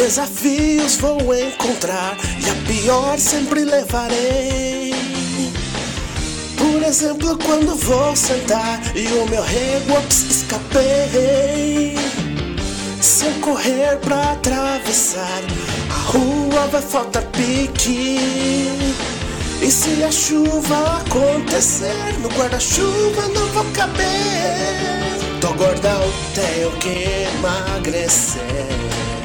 Desafios 0.00 0.96
vou 0.96 1.18
encontrar 1.34 2.16
e 2.42 2.48
a 2.48 2.54
pior 2.66 3.18
sempre 3.18 3.66
levarei. 3.66 4.94
Por 6.56 6.82
exemplo, 6.82 7.36
quando 7.36 7.76
vou 7.76 8.16
sentar 8.16 8.80
e 8.96 9.06
o 9.08 9.28
meu 9.28 9.42
rego 9.42 9.98
escapei. 10.08 11.94
Se 12.98 13.26
eu 13.26 13.32
correr 13.42 13.98
pra 13.98 14.32
atravessar 14.32 15.42
a 15.90 16.10
rua, 16.10 16.66
vai 16.68 16.80
faltar 16.80 17.22
pique. 17.24 18.16
E 19.60 19.70
se 19.70 20.02
a 20.02 20.10
chuva 20.10 21.02
acontecer, 21.06 22.18
no 22.22 22.28
guarda-chuva 22.30 23.28
não 23.34 23.46
vou 23.48 23.66
caber. 23.74 24.06
Tô 25.42 25.52
gordão, 25.52 26.00
tenho 26.34 26.70
que 26.78 27.04
emagrecer. 27.36 29.19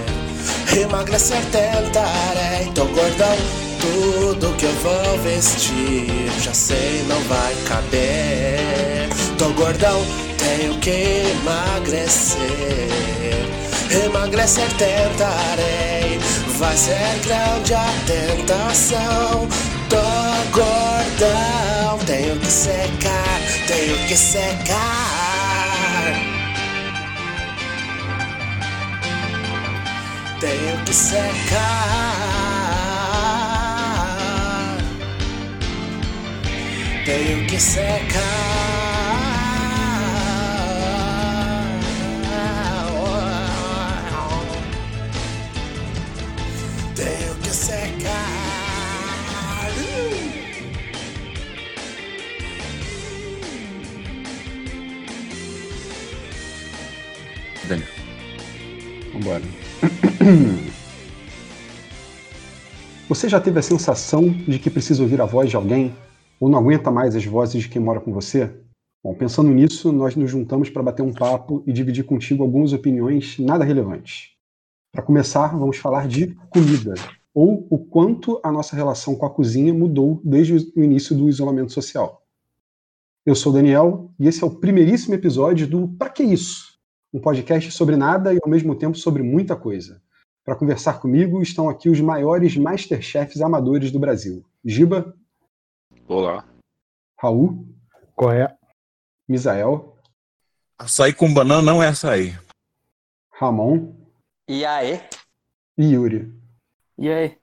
Emagrecer 0.78 1.42
tentarei, 1.54 2.70
tô 2.76 2.84
gordão. 2.88 3.38
Tudo 3.80 4.54
que 4.58 4.66
eu 4.66 4.74
vou 4.74 5.18
vestir, 5.20 6.30
já 6.42 6.54
sei, 6.54 7.02
não 7.08 7.18
vai 7.30 7.56
caber. 7.66 9.08
Tô 9.38 9.52
gordão, 9.52 10.06
tenho 10.38 10.78
que 10.80 11.32
emagrecer. 11.32 12.40
Emagrecer 14.06 14.68
tentarei, 14.74 16.20
vai 16.58 16.76
ser 16.76 17.20
grande 17.23 17.73
a 17.73 17.94
tentação. 18.06 19.48
Tô 19.90 19.96
gordão, 20.52 22.00
tenho 22.06 22.38
que 22.38 22.52
secar, 22.52 23.40
tenho 23.66 23.98
que 24.10 24.18
secar. 24.18 25.15
Tenho 30.45 30.77
que 30.85 30.94
secar. 30.94 31.26
Tenho 37.03 37.47
que 37.47 37.59
secar. 37.59 37.95
Tenho 46.95 47.36
que 47.42 47.50
secar. 47.50 48.05
Daniel. 57.67 57.89
Vambora. 59.11 59.55
Você 63.08 63.30
já 63.30 63.40
teve 63.40 63.59
a 63.59 63.62
sensação 63.62 64.28
de 64.28 64.58
que 64.58 64.72
precisa 64.72 65.04
ouvir 65.04 65.22
a 65.22 65.26
voz 65.26 65.48
de 65.50 65.56
alguém? 65.56 65.95
Ou 66.40 66.50
não 66.50 66.58
aguenta 66.58 66.90
mais 66.90 67.16
as 67.16 67.23
vozes 67.26 67.62
de 67.64 67.70
quem 67.70 67.82
mora 67.82 68.00
com 68.00 68.12
você? 68.12 68.52
Bom, 69.04 69.14
pensando 69.14 69.52
nisso, 69.52 69.92
nós 69.92 70.16
nos 70.16 70.32
juntamos 70.32 70.67
para 70.70 70.82
bater 70.82 71.04
um 71.04 71.14
papo 71.14 71.64
e 71.67 71.72
dividir 71.72 72.06
contigo 72.06 72.42
algumas 72.44 72.73
opiniões 72.73 73.38
nada 73.38 73.64
relevantes. 73.64 74.32
Para 74.92 75.04
começar, 75.04 75.56
vamos 75.56 75.78
falar 75.78 76.08
de 76.08 76.36
comida, 76.50 76.95
ou 77.34 77.67
o 77.70 77.78
quanto 77.78 78.42
a 78.44 78.52
nossa 78.52 78.76
relação 78.76 79.16
com 79.16 79.28
a 79.28 79.30
cozinha 79.30 79.73
mudou 79.73 80.20
desde 80.23 80.56
o 80.76 80.84
início 80.84 81.16
do 81.16 81.30
isolamento 81.30 81.72
social. 81.72 82.23
Eu 83.26 83.36
sou 83.36 83.52
o 83.52 83.56
Daniel 83.56 84.12
e 84.20 84.28
esse 84.28 84.44
é 84.44 84.48
o 84.48 84.56
primeiríssimo 84.56 85.14
episódio 85.14 85.67
do 85.67 85.88
Pra 85.88 86.10
Que 86.10 86.23
Isso? 86.23 86.80
Um 87.14 87.20
podcast 87.20 87.72
sobre 87.72 87.95
nada 87.95 88.34
e 88.34 88.39
ao 88.44 88.50
mesmo 88.50 88.73
tempo 88.76 88.98
sobre 88.98 89.22
muita 89.22 89.56
coisa. 89.56 90.02
Para 90.46 90.56
conversar 90.56 91.00
comigo 91.02 91.42
estão 91.42 91.68
aqui 91.68 91.90
os 91.90 92.00
maiores 92.00 92.56
Masterchefs 92.56 93.42
amadores 93.42 93.92
do 93.92 93.98
Brasil. 94.00 94.46
Giba, 94.64 95.16
Olá. 96.08 96.45
Raul, 97.20 97.66
Qual 98.16 98.32
é? 98.32 98.55
Misael, 99.28 99.98
Açaí 100.78 101.14
com 101.14 101.34
banana 101.34 101.61
não 101.64 101.82
é 101.82 101.88
açaí. 101.88 102.38
Ramon 103.32 103.95
E 104.48 104.64
aí? 104.66 105.02
e 105.78 105.94
Yuri. 105.94 106.32
E 106.98 107.10
aí? 107.10 107.38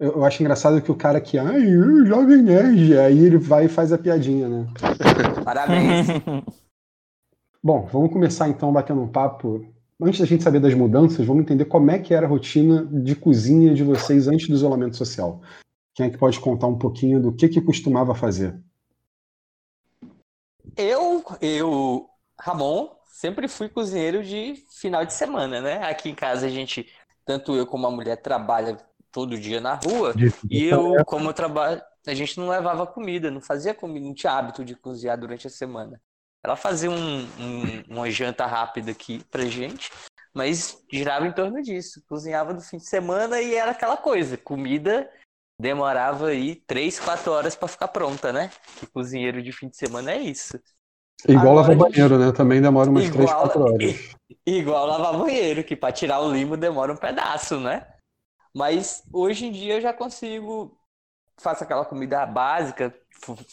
Eu, 0.00 0.12
eu 0.12 0.24
acho 0.24 0.42
engraçado 0.42 0.80
que 0.80 0.90
o 0.90 0.96
cara 0.96 1.20
que, 1.20 1.36
ai, 1.38 1.60
jovem 2.06 2.42
nerd, 2.42 2.96
aí 2.98 3.18
ele 3.18 3.36
vai 3.38 3.66
e 3.66 3.68
faz 3.68 3.92
a 3.92 3.98
piadinha, 3.98 4.48
né? 4.48 4.66
Parabéns. 5.44 6.06
Bom, 7.62 7.86
vamos 7.92 8.10
começar 8.12 8.48
então 8.48 8.72
batendo 8.72 9.02
um 9.02 9.08
papo. 9.08 9.66
Antes 10.00 10.20
da 10.20 10.26
gente 10.26 10.42
saber 10.42 10.60
das 10.60 10.74
mudanças, 10.74 11.24
vamos 11.26 11.42
entender 11.42 11.64
como 11.66 11.90
é 11.90 11.98
que 11.98 12.12
era 12.12 12.26
a 12.26 12.28
rotina 12.28 12.84
de 12.86 13.14
cozinha 13.14 13.74
de 13.74 13.84
vocês 13.84 14.26
antes 14.26 14.48
do 14.48 14.54
isolamento 14.54 14.96
social. 14.96 15.40
Quem 15.94 16.06
é 16.06 16.10
que 16.10 16.18
pode 16.18 16.40
contar 16.40 16.66
um 16.66 16.78
pouquinho 16.78 17.20
do 17.20 17.32
que 17.32 17.48
que 17.48 17.60
costumava 17.60 18.14
fazer? 18.14 18.58
eu, 20.76 21.24
eu, 21.40 22.08
Ramon, 22.38 22.88
sempre 23.06 23.48
fui 23.48 23.68
cozinheiro 23.68 24.22
de 24.22 24.54
final 24.80 25.04
de 25.04 25.12
semana, 25.12 25.60
né? 25.60 25.84
Aqui 25.84 26.10
em 26.10 26.14
casa 26.14 26.46
a 26.46 26.50
gente, 26.50 26.86
tanto 27.24 27.54
eu 27.54 27.66
como 27.66 27.86
a 27.86 27.90
mulher, 27.90 28.16
trabalha 28.16 28.76
todo 29.10 29.38
dia 29.38 29.60
na 29.60 29.74
rua. 29.74 30.14
E 30.50 30.64
eu, 30.64 31.04
como 31.04 31.28
eu 31.28 31.34
trabalho, 31.34 31.80
a 32.06 32.14
gente 32.14 32.38
não 32.38 32.48
levava 32.48 32.86
comida, 32.86 33.30
não 33.30 33.40
fazia 33.40 33.74
comida, 33.74 34.06
não 34.06 34.14
tinha 34.14 34.32
hábito 34.32 34.64
de 34.64 34.74
cozinhar 34.74 35.18
durante 35.18 35.46
a 35.46 35.50
semana. 35.50 36.00
Ela 36.44 36.56
fazia 36.56 36.90
um, 36.90 37.20
um- 37.22 37.84
uma 37.88 38.10
janta 38.10 38.46
rápida 38.46 38.90
aqui 38.90 39.22
pra 39.30 39.44
gente, 39.44 39.90
mas 40.34 40.82
girava 40.92 41.26
em 41.26 41.32
torno 41.32 41.62
disso. 41.62 42.02
Cozinhava 42.08 42.52
no 42.52 42.60
fim 42.60 42.78
de 42.78 42.86
semana 42.86 43.40
e 43.40 43.54
era 43.54 43.70
aquela 43.70 43.96
coisa, 43.96 44.36
comida 44.36 45.08
demorava 45.60 46.28
aí 46.28 46.56
três, 46.66 46.98
quatro 46.98 47.30
horas 47.30 47.54
pra 47.54 47.68
ficar 47.68 47.86
pronta, 47.88 48.32
né? 48.32 48.50
Que 48.80 48.86
cozinheiro 48.86 49.40
de 49.40 49.52
fim 49.52 49.68
de 49.68 49.76
semana 49.76 50.10
é 50.12 50.18
isso. 50.18 50.58
Igual 51.28 51.54
lavar 51.54 51.70
Agora, 51.72 51.90
banheiro, 51.90 52.18
né? 52.18 52.32
Também 52.32 52.60
demora 52.60 52.90
umas 52.90 53.04
Igual- 53.04 53.26
3, 53.26 53.30
4 53.54 53.62
horas. 53.62 53.78
Igual 54.44 54.86
lavar 54.86 55.16
banheiro, 55.20 55.62
que 55.62 55.76
pra 55.76 55.92
tirar 55.92 56.18
o 56.20 56.32
limo 56.32 56.56
demora 56.56 56.92
um 56.92 56.96
pedaço, 56.96 57.60
né? 57.60 57.86
Mas 58.52 59.04
hoje 59.12 59.46
em 59.46 59.52
dia 59.52 59.74
eu 59.74 59.80
já 59.80 59.92
consigo, 59.92 60.76
faço 61.38 61.64
aquela 61.64 61.84
comida 61.84 62.24
básica, 62.26 62.94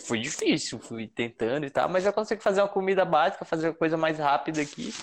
foi 0.06 0.20
difícil, 0.20 0.80
fui 0.80 1.08
tentando 1.08 1.66
e 1.66 1.70
tal, 1.70 1.90
mas 1.90 2.04
já 2.04 2.12
consigo 2.12 2.42
fazer 2.42 2.62
uma 2.62 2.68
comida 2.68 3.06
básica, 3.06 3.46
fazer 3.46 3.70
uma 3.70 3.76
coisa 3.76 3.98
mais 3.98 4.18
rápida 4.18 4.62
aqui 4.62 4.94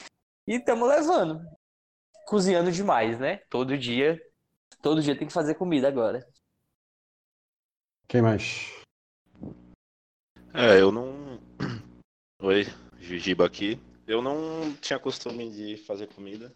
e 0.46 0.56
estamos 0.56 0.88
levando. 0.88 1.40
Cozinhando 2.26 2.72
demais, 2.72 3.18
né? 3.18 3.38
Todo 3.48 3.78
dia, 3.78 4.20
todo 4.82 5.02
dia 5.02 5.16
tem 5.16 5.28
que 5.28 5.32
fazer 5.32 5.54
comida 5.54 5.86
agora. 5.86 6.26
Quem 8.08 8.22
mais? 8.22 8.72
É, 10.52 10.80
eu 10.80 10.90
não. 10.90 11.38
Oi, 12.42 12.64
Jujiba 12.98 13.46
aqui. 13.46 13.80
Eu 14.06 14.22
não 14.22 14.72
tinha 14.80 14.98
costume 14.98 15.50
de 15.50 15.76
fazer 15.78 16.06
comida. 16.08 16.52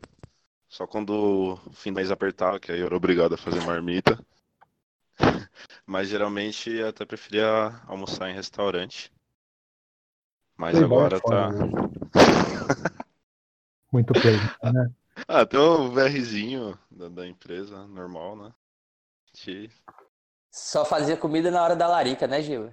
Só 0.69 0.87
quando 0.87 1.59
o 1.67 1.73
fim 1.73 1.93
do 1.93 1.97
mês 1.97 2.11
apertava, 2.11 2.61
que 2.61 2.71
aí 2.71 2.79
eu 2.79 2.87
era 2.87 2.97
obrigado 2.97 3.35
a 3.35 3.39
fazer 3.39 3.61
marmita. 3.63 4.19
Mas 5.87 6.09
geralmente 6.09 6.71
eu 6.71 6.89
até 6.89 7.05
preferia 7.05 7.47
almoçar 7.87 8.31
em 8.31 8.35
restaurante. 8.35 9.13
Mas 10.57 10.75
Playboy 10.75 10.83
agora 10.83 11.17
é 11.17 11.21
foda, 11.21 11.37
tá. 11.37 11.51
né? 11.51 11.59
Muito 13.93 14.15
play, 14.15 14.39
né? 14.63 14.91
Ah, 15.29 15.45
tem 15.47 15.59
o 15.59 15.91
VRzinho 15.91 16.79
da, 16.91 17.09
da 17.09 17.27
empresa, 17.27 17.87
normal, 17.87 18.37
né? 18.37 18.53
Que- 19.35 19.71
Só 20.53 20.85
fazia 20.85 21.17
comida 21.17 21.51
na 21.51 21.61
hora 21.61 21.75
da 21.75 21.89
larica, 21.89 22.27
né, 22.29 22.41
Gil? 22.41 22.73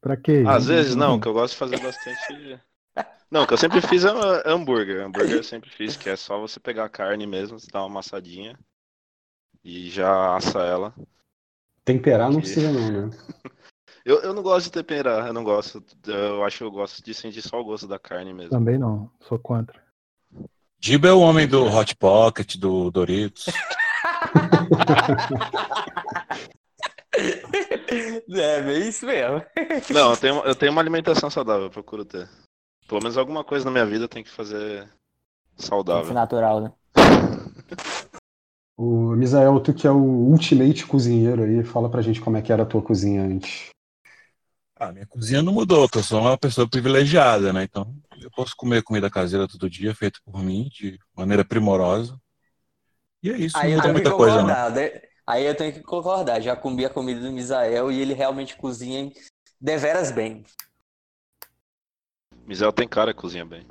Pra 0.00 0.16
quê? 0.16 0.42
Às 0.46 0.66
vezes 0.66 0.94
não, 0.96 1.18
que 1.18 1.26
eu 1.28 1.32
gosto 1.32 1.52
de 1.54 1.58
fazer 1.58 1.80
bastante. 1.80 2.60
Não, 3.30 3.46
que 3.46 3.52
eu 3.54 3.58
sempre 3.58 3.80
fiz 3.80 4.04
é 4.04 4.08
hambúrguer. 4.46 5.04
Hambúrguer 5.04 5.36
eu 5.38 5.42
sempre 5.42 5.68
fiz, 5.68 5.96
que 5.96 6.08
é 6.08 6.16
só 6.16 6.38
você 6.40 6.60
pegar 6.60 6.84
a 6.84 6.88
carne 6.88 7.26
mesmo, 7.26 7.58
você 7.58 7.66
dá 7.72 7.80
uma 7.80 7.86
amassadinha 7.86 8.56
e 9.62 9.90
já 9.90 10.34
assa 10.36 10.60
ela. 10.60 10.94
Temperar 11.86 12.30
não 12.30 12.40
precisa 12.40 12.70
não, 12.70 13.06
né? 13.08 13.10
Eu, 14.04 14.20
eu 14.20 14.32
não 14.32 14.40
gosto 14.40 14.66
de 14.66 14.70
temperar, 14.70 15.26
eu 15.26 15.32
não 15.32 15.42
gosto. 15.42 15.82
Eu 16.06 16.44
acho 16.44 16.58
que 16.58 16.62
eu 16.62 16.70
gosto 16.70 17.02
de 17.02 17.12
sentir 17.12 17.42
só 17.42 17.60
o 17.60 17.64
gosto 17.64 17.88
da 17.88 17.98
carne 17.98 18.32
mesmo. 18.32 18.50
Também 18.50 18.78
não, 18.78 19.10
sou 19.20 19.36
contra. 19.36 19.82
Giba 20.78 21.08
é 21.08 21.12
o 21.12 21.18
homem 21.18 21.48
do 21.48 21.64
Hot 21.64 21.96
Pocket, 21.96 22.56
do 22.56 22.88
Doritos. 22.92 23.46
É, 28.28 28.60
bem 28.62 28.88
isso 28.88 29.06
mesmo. 29.06 29.42
Não, 29.90 30.10
eu 30.10 30.16
tenho, 30.16 30.36
eu 30.44 30.54
tenho 30.54 30.70
uma 30.72 30.80
alimentação 30.82 31.30
saudável, 31.30 31.64
eu 31.64 31.70
procuro 31.70 32.04
ter. 32.04 32.28
Pelo 32.86 33.00
menos 33.00 33.16
alguma 33.16 33.42
coisa 33.42 33.64
na 33.64 33.70
minha 33.70 33.86
vida 33.86 34.04
eu 34.04 34.08
tenho 34.08 34.24
que 34.24 34.30
fazer 34.30 34.80
Tem 34.80 34.88
que 35.56 35.62
ser 35.62 35.68
saudável. 35.68 36.12
natural, 36.12 36.60
né? 36.60 36.72
O 38.76 39.16
Misael, 39.16 39.58
tu 39.60 39.72
que 39.72 39.86
é 39.86 39.90
o 39.90 39.96
ultimate 39.96 40.86
cozinheiro 40.86 41.42
aí, 41.42 41.64
fala 41.64 41.90
pra 41.90 42.02
gente 42.02 42.20
como 42.20 42.36
é 42.36 42.42
que 42.42 42.52
era 42.52 42.62
a 42.62 42.66
tua 42.66 42.82
cozinha 42.82 43.22
antes. 43.22 43.70
Ah, 44.78 44.92
minha 44.92 45.06
cozinha 45.06 45.42
não 45.42 45.54
mudou, 45.54 45.88
eu 45.94 46.02
sou 46.02 46.20
uma 46.20 46.36
pessoa 46.36 46.68
privilegiada, 46.68 47.50
né? 47.50 47.62
Então, 47.62 47.96
eu 48.20 48.30
posso 48.30 48.54
comer 48.54 48.82
comida 48.82 49.08
caseira 49.08 49.48
todo 49.48 49.70
dia, 49.70 49.94
feita 49.94 50.20
por 50.22 50.42
mim, 50.42 50.68
de 50.70 50.98
maneira 51.16 51.42
primorosa. 51.42 52.20
E 53.22 53.30
é 53.30 53.38
isso, 53.38 53.56
Aí 53.56 53.72
não 53.72 53.78
eu 53.78 53.82
muda 53.82 53.82
tenho 53.82 53.94
que 53.94 54.02
muita 54.02 54.16
coisa, 54.16 54.36
não. 54.36 54.42
concordar, 54.42 54.70
né? 54.72 55.02
Aí 55.26 55.44
eu 55.46 55.56
tenho 55.56 55.72
que 55.72 55.80
concordar. 55.80 56.40
Já 56.42 56.54
comi 56.54 56.84
a 56.84 56.90
comida 56.90 57.20
do 57.20 57.32
Misael 57.32 57.90
e 57.90 57.98
ele 57.98 58.12
realmente 58.12 58.56
cozinha 58.56 59.10
deveras 59.58 60.12
bem. 60.12 60.44
Misael 62.46 62.72
tem 62.72 62.86
cara 62.86 63.14
que 63.14 63.20
cozinha 63.20 63.44
bem. 63.44 63.66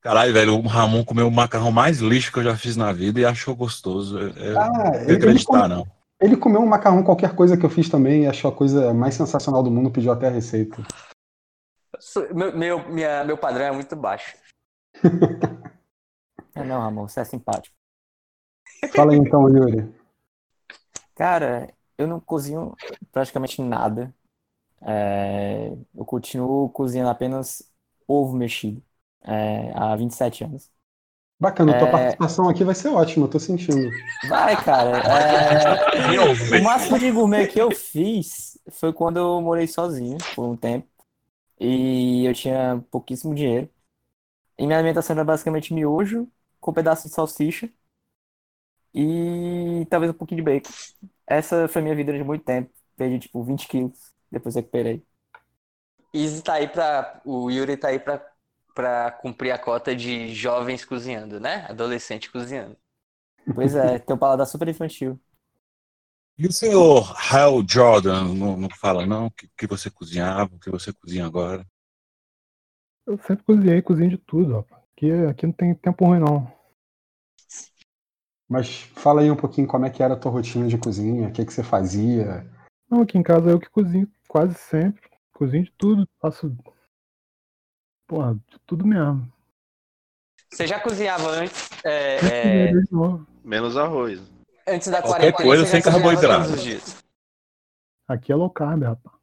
Caralho, 0.00 0.32
velho, 0.32 0.54
o 0.56 0.66
Ramon 0.66 1.04
comeu 1.04 1.28
o 1.28 1.30
macarrão 1.30 1.70
mais 1.70 1.98
lixo 1.98 2.32
que 2.32 2.38
eu 2.38 2.44
já 2.44 2.56
fiz 2.56 2.74
na 2.76 2.90
vida 2.92 3.20
e 3.20 3.24
achou 3.24 3.54
gostoso. 3.54 4.18
É, 4.18 4.56
Ah, 4.56 4.68
não 4.68 4.94
ele, 4.94 5.04
ele, 5.04 5.16
acreditar, 5.16 5.52
come- 5.62 5.68
não. 5.68 5.86
ele 6.20 6.36
comeu 6.36 6.60
um 6.60 6.66
macarrão, 6.66 7.02
qualquer 7.02 7.34
coisa 7.36 7.56
que 7.56 7.64
eu 7.66 7.70
fiz 7.70 7.88
também, 7.90 8.22
e 8.22 8.26
achou 8.26 8.50
a 8.50 8.54
coisa 8.56 8.94
mais 8.94 9.14
sensacional 9.14 9.62
do 9.62 9.70
mundo, 9.70 9.90
pediu 9.90 10.10
até 10.10 10.28
a 10.28 10.30
receita. 10.30 10.82
Sou- 11.98 12.34
Meu, 12.34 12.56
meu, 12.56 12.88
minha- 12.88 13.24
meu 13.24 13.36
padrão 13.36 13.64
é 13.66 13.72
muito 13.72 13.94
baixo. 13.96 14.36
É, 16.52 16.64
não, 16.64 16.80
Ramon, 16.80 17.06
você 17.06 17.20
é 17.20 17.24
simpático. 17.24 17.74
Fala 18.92 19.12
aí 19.12 19.18
então, 19.18 19.48
Yuri. 19.48 19.88
Cara, 21.14 21.72
eu 21.96 22.08
não 22.08 22.18
cozinho 22.18 22.74
praticamente 23.12 23.62
nada. 23.62 24.12
É, 24.82 25.72
eu 25.94 26.04
continuo 26.04 26.68
cozinhando 26.70 27.08
apenas 27.08 27.62
ovo 28.08 28.34
mexido 28.36 28.82
é, 29.22 29.72
há 29.74 29.96
27 29.96 30.44
anos. 30.44 30.70
Bacana, 31.40 31.74
tua 31.74 31.88
É. 31.88 31.90
participação 31.90 32.48
aqui 32.48 32.64
vai 32.64 32.74
ser 32.74 32.88
ótima, 32.88 33.26
eu 33.26 33.30
tô 33.30 33.38
sentindo. 33.40 33.90
Vai, 34.28 34.56
cara. 34.62 34.98
é, 34.98 36.58
o 36.60 36.62
máximo 36.62 36.98
de 36.98 37.10
gourmet 37.10 37.46
que 37.46 37.60
eu 37.60 37.70
fiz 37.72 38.58
foi 38.70 38.92
quando 38.92 39.18
eu 39.18 39.40
morei 39.40 39.66
sozinho 39.66 40.18
por 40.34 40.44
um 40.48 40.56
tempo. 40.56 40.88
E 41.60 42.24
eu 42.26 42.34
tinha 42.34 42.84
pouquíssimo 42.90 43.34
dinheiro. 43.34 43.70
E 44.58 44.66
minha 44.66 44.78
alimentação 44.78 45.14
era 45.14 45.24
basicamente 45.24 45.74
miojo 45.74 46.28
com 46.60 46.70
um 46.72 46.74
pedaço 46.74 47.08
de 47.08 47.14
salsicha 47.14 47.70
e 48.94 49.86
talvez 49.90 50.10
um 50.10 50.14
pouquinho 50.14 50.38
de 50.38 50.44
bacon. 50.44 50.70
Essa 51.26 51.68
foi 51.68 51.82
minha 51.82 51.94
vida 51.94 52.12
durante 52.12 52.26
muito 52.26 52.44
tempo. 52.44 52.70
Perdi 52.96 53.18
tipo 53.20 53.42
20 53.44 53.68
quilos, 53.68 54.12
depois 54.30 54.54
recuperei. 54.54 55.04
Easy 56.12 56.42
tá 56.42 56.54
aí 56.54 56.68
pra. 56.68 57.20
O 57.24 57.50
Yuri 57.50 57.76
tá 57.76 57.88
aí 57.88 57.98
pra, 57.98 58.18
pra 58.74 59.10
cumprir 59.10 59.52
a 59.52 59.58
cota 59.58 59.94
de 59.94 60.34
jovens 60.34 60.84
cozinhando, 60.84 61.40
né? 61.40 61.66
Adolescente 61.68 62.30
cozinhando. 62.30 62.76
Pois 63.54 63.74
é, 63.74 63.98
tem 63.98 64.14
um 64.14 64.18
paladar 64.18 64.46
super 64.46 64.68
infantil. 64.68 65.20
E 66.38 66.46
o 66.46 66.52
senhor 66.52 67.14
Hal 67.30 67.62
Jordan 67.68 68.34
não, 68.34 68.56
não 68.56 68.70
fala, 68.70 69.04
não, 69.04 69.26
o 69.26 69.30
que, 69.30 69.48
que 69.56 69.66
você 69.66 69.90
cozinhava, 69.90 70.54
o 70.54 70.58
que 70.58 70.70
você 70.70 70.92
cozinha 70.92 71.26
agora? 71.26 71.66
Eu 73.06 73.18
sempre 73.18 73.44
cozinhei, 73.44 73.82
cozinho 73.82 74.10
de 74.10 74.18
tudo, 74.18 74.56
rapaz. 74.56 74.82
Aqui, 74.96 75.12
aqui 75.12 75.46
não 75.46 75.52
tem 75.52 75.74
tempo 75.74 76.04
ruim, 76.04 76.18
não. 76.18 76.50
Mas 78.48 78.80
fala 78.94 79.20
aí 79.20 79.30
um 79.30 79.36
pouquinho 79.36 79.66
como 79.66 79.86
é 79.86 79.90
que 79.90 80.02
era 80.02 80.14
a 80.14 80.16
tua 80.16 80.32
rotina 80.32 80.66
de 80.66 80.76
cozinha, 80.76 81.28
o 81.28 81.32
que, 81.32 81.44
que 81.44 81.52
você 81.52 81.62
fazia. 81.62 82.44
Não, 82.90 83.02
aqui 83.02 83.16
em 83.16 83.22
casa 83.22 83.50
eu 83.50 83.60
que 83.60 83.70
cozinho 83.70 84.10
quase 84.26 84.54
sempre. 84.54 85.08
Cozinho 85.32 85.64
de 85.64 85.72
tudo, 85.78 86.08
faço. 86.20 86.56
Porra, 88.10 88.34
de 88.34 88.58
tudo 88.66 88.84
mesmo. 88.84 89.32
Você 90.52 90.66
já 90.66 90.80
cozinhava 90.80 91.28
antes, 91.28 91.70
é, 91.84 92.66
é. 92.66 92.72
Menos 93.44 93.76
arroz. 93.76 94.20
antes 94.66 94.88
da 94.88 95.00
Qualquer 95.00 95.32
quarentena? 95.32 95.48
coisa 95.48 95.64
você 95.64 95.70
sem 95.70 95.80
carboidrato. 95.80 96.50
Aqui 98.08 98.32
é 98.32 98.34
low 98.34 98.50
carb, 98.50 98.82
rapaz. 98.82 99.14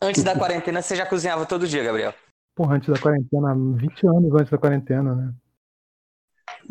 Antes 0.00 0.24
da 0.24 0.34
quarentena, 0.34 0.80
você 0.80 0.96
já 0.96 1.04
cozinhava 1.04 1.44
todo 1.44 1.68
dia, 1.68 1.84
Gabriel? 1.84 2.14
Porra, 2.54 2.76
antes 2.76 2.88
da 2.88 2.98
quarentena, 2.98 3.54
20 3.54 4.06
anos 4.06 4.34
antes 4.36 4.50
da 4.50 4.56
quarentena, 4.56 5.14
né? 5.14 5.34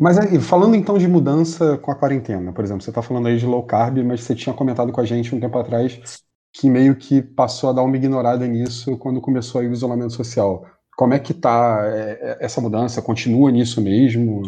Mas 0.00 0.18
aí, 0.18 0.40
falando 0.40 0.74
então 0.74 0.98
de 0.98 1.06
mudança 1.06 1.78
com 1.78 1.92
a 1.92 1.94
quarentena, 1.94 2.52
por 2.52 2.64
exemplo, 2.64 2.82
você 2.82 2.90
tá 2.90 3.00
falando 3.00 3.28
aí 3.28 3.38
de 3.38 3.46
low 3.46 3.64
carb, 3.64 3.98
mas 3.98 4.24
você 4.24 4.34
tinha 4.34 4.56
comentado 4.56 4.90
com 4.90 5.00
a 5.00 5.04
gente 5.04 5.32
um 5.32 5.38
tempo 5.38 5.56
atrás 5.56 6.20
que 6.52 6.68
meio 6.68 6.96
que 6.96 7.22
passou 7.22 7.70
a 7.70 7.72
dar 7.72 7.82
uma 7.82 7.96
ignorada 7.96 8.44
nisso 8.44 8.98
quando 8.98 9.20
começou 9.20 9.60
aí 9.60 9.68
o 9.68 9.72
isolamento 9.72 10.14
social. 10.14 10.66
Como 10.96 11.14
é 11.14 11.18
que 11.18 11.32
tá 11.32 11.80
é, 11.86 12.10
é, 12.12 12.44
essa 12.44 12.60
mudança? 12.60 13.02
Continua 13.02 13.50
nisso 13.50 13.80
mesmo? 13.80 14.42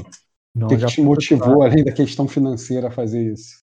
Não, 0.54 0.66
o 0.66 0.70
que, 0.70 0.86
te 0.86 1.00
motivou, 1.00 1.62
além 1.62 1.84
da 1.84 1.92
questão 1.92 2.28
financeira, 2.28 2.88
a 2.88 2.90
fazer 2.90 3.32
isso? 3.32 3.62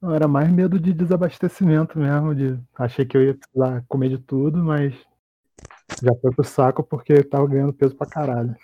Não, 0.00 0.12
era 0.12 0.26
mais 0.26 0.50
medo 0.50 0.80
de 0.80 0.92
desabastecimento 0.92 1.98
mesmo, 1.98 2.34
de 2.34 2.58
achei 2.74 3.04
que 3.04 3.16
eu 3.16 3.22
ia 3.22 3.34
precisar 3.34 3.84
comer 3.86 4.08
de 4.08 4.18
tudo, 4.18 4.58
mas 4.58 4.94
já 6.02 6.12
foi 6.20 6.32
pro 6.32 6.44
saco 6.44 6.82
porque 6.82 7.12
eu 7.12 7.28
tava 7.28 7.46
ganhando 7.46 7.72
peso 7.72 7.94
pra 7.94 8.06
caralho. 8.06 8.56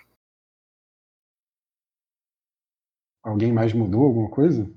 Alguém 3.23 3.53
mais 3.53 3.73
mudou 3.73 4.05
alguma 4.05 4.29
coisa? 4.29 4.69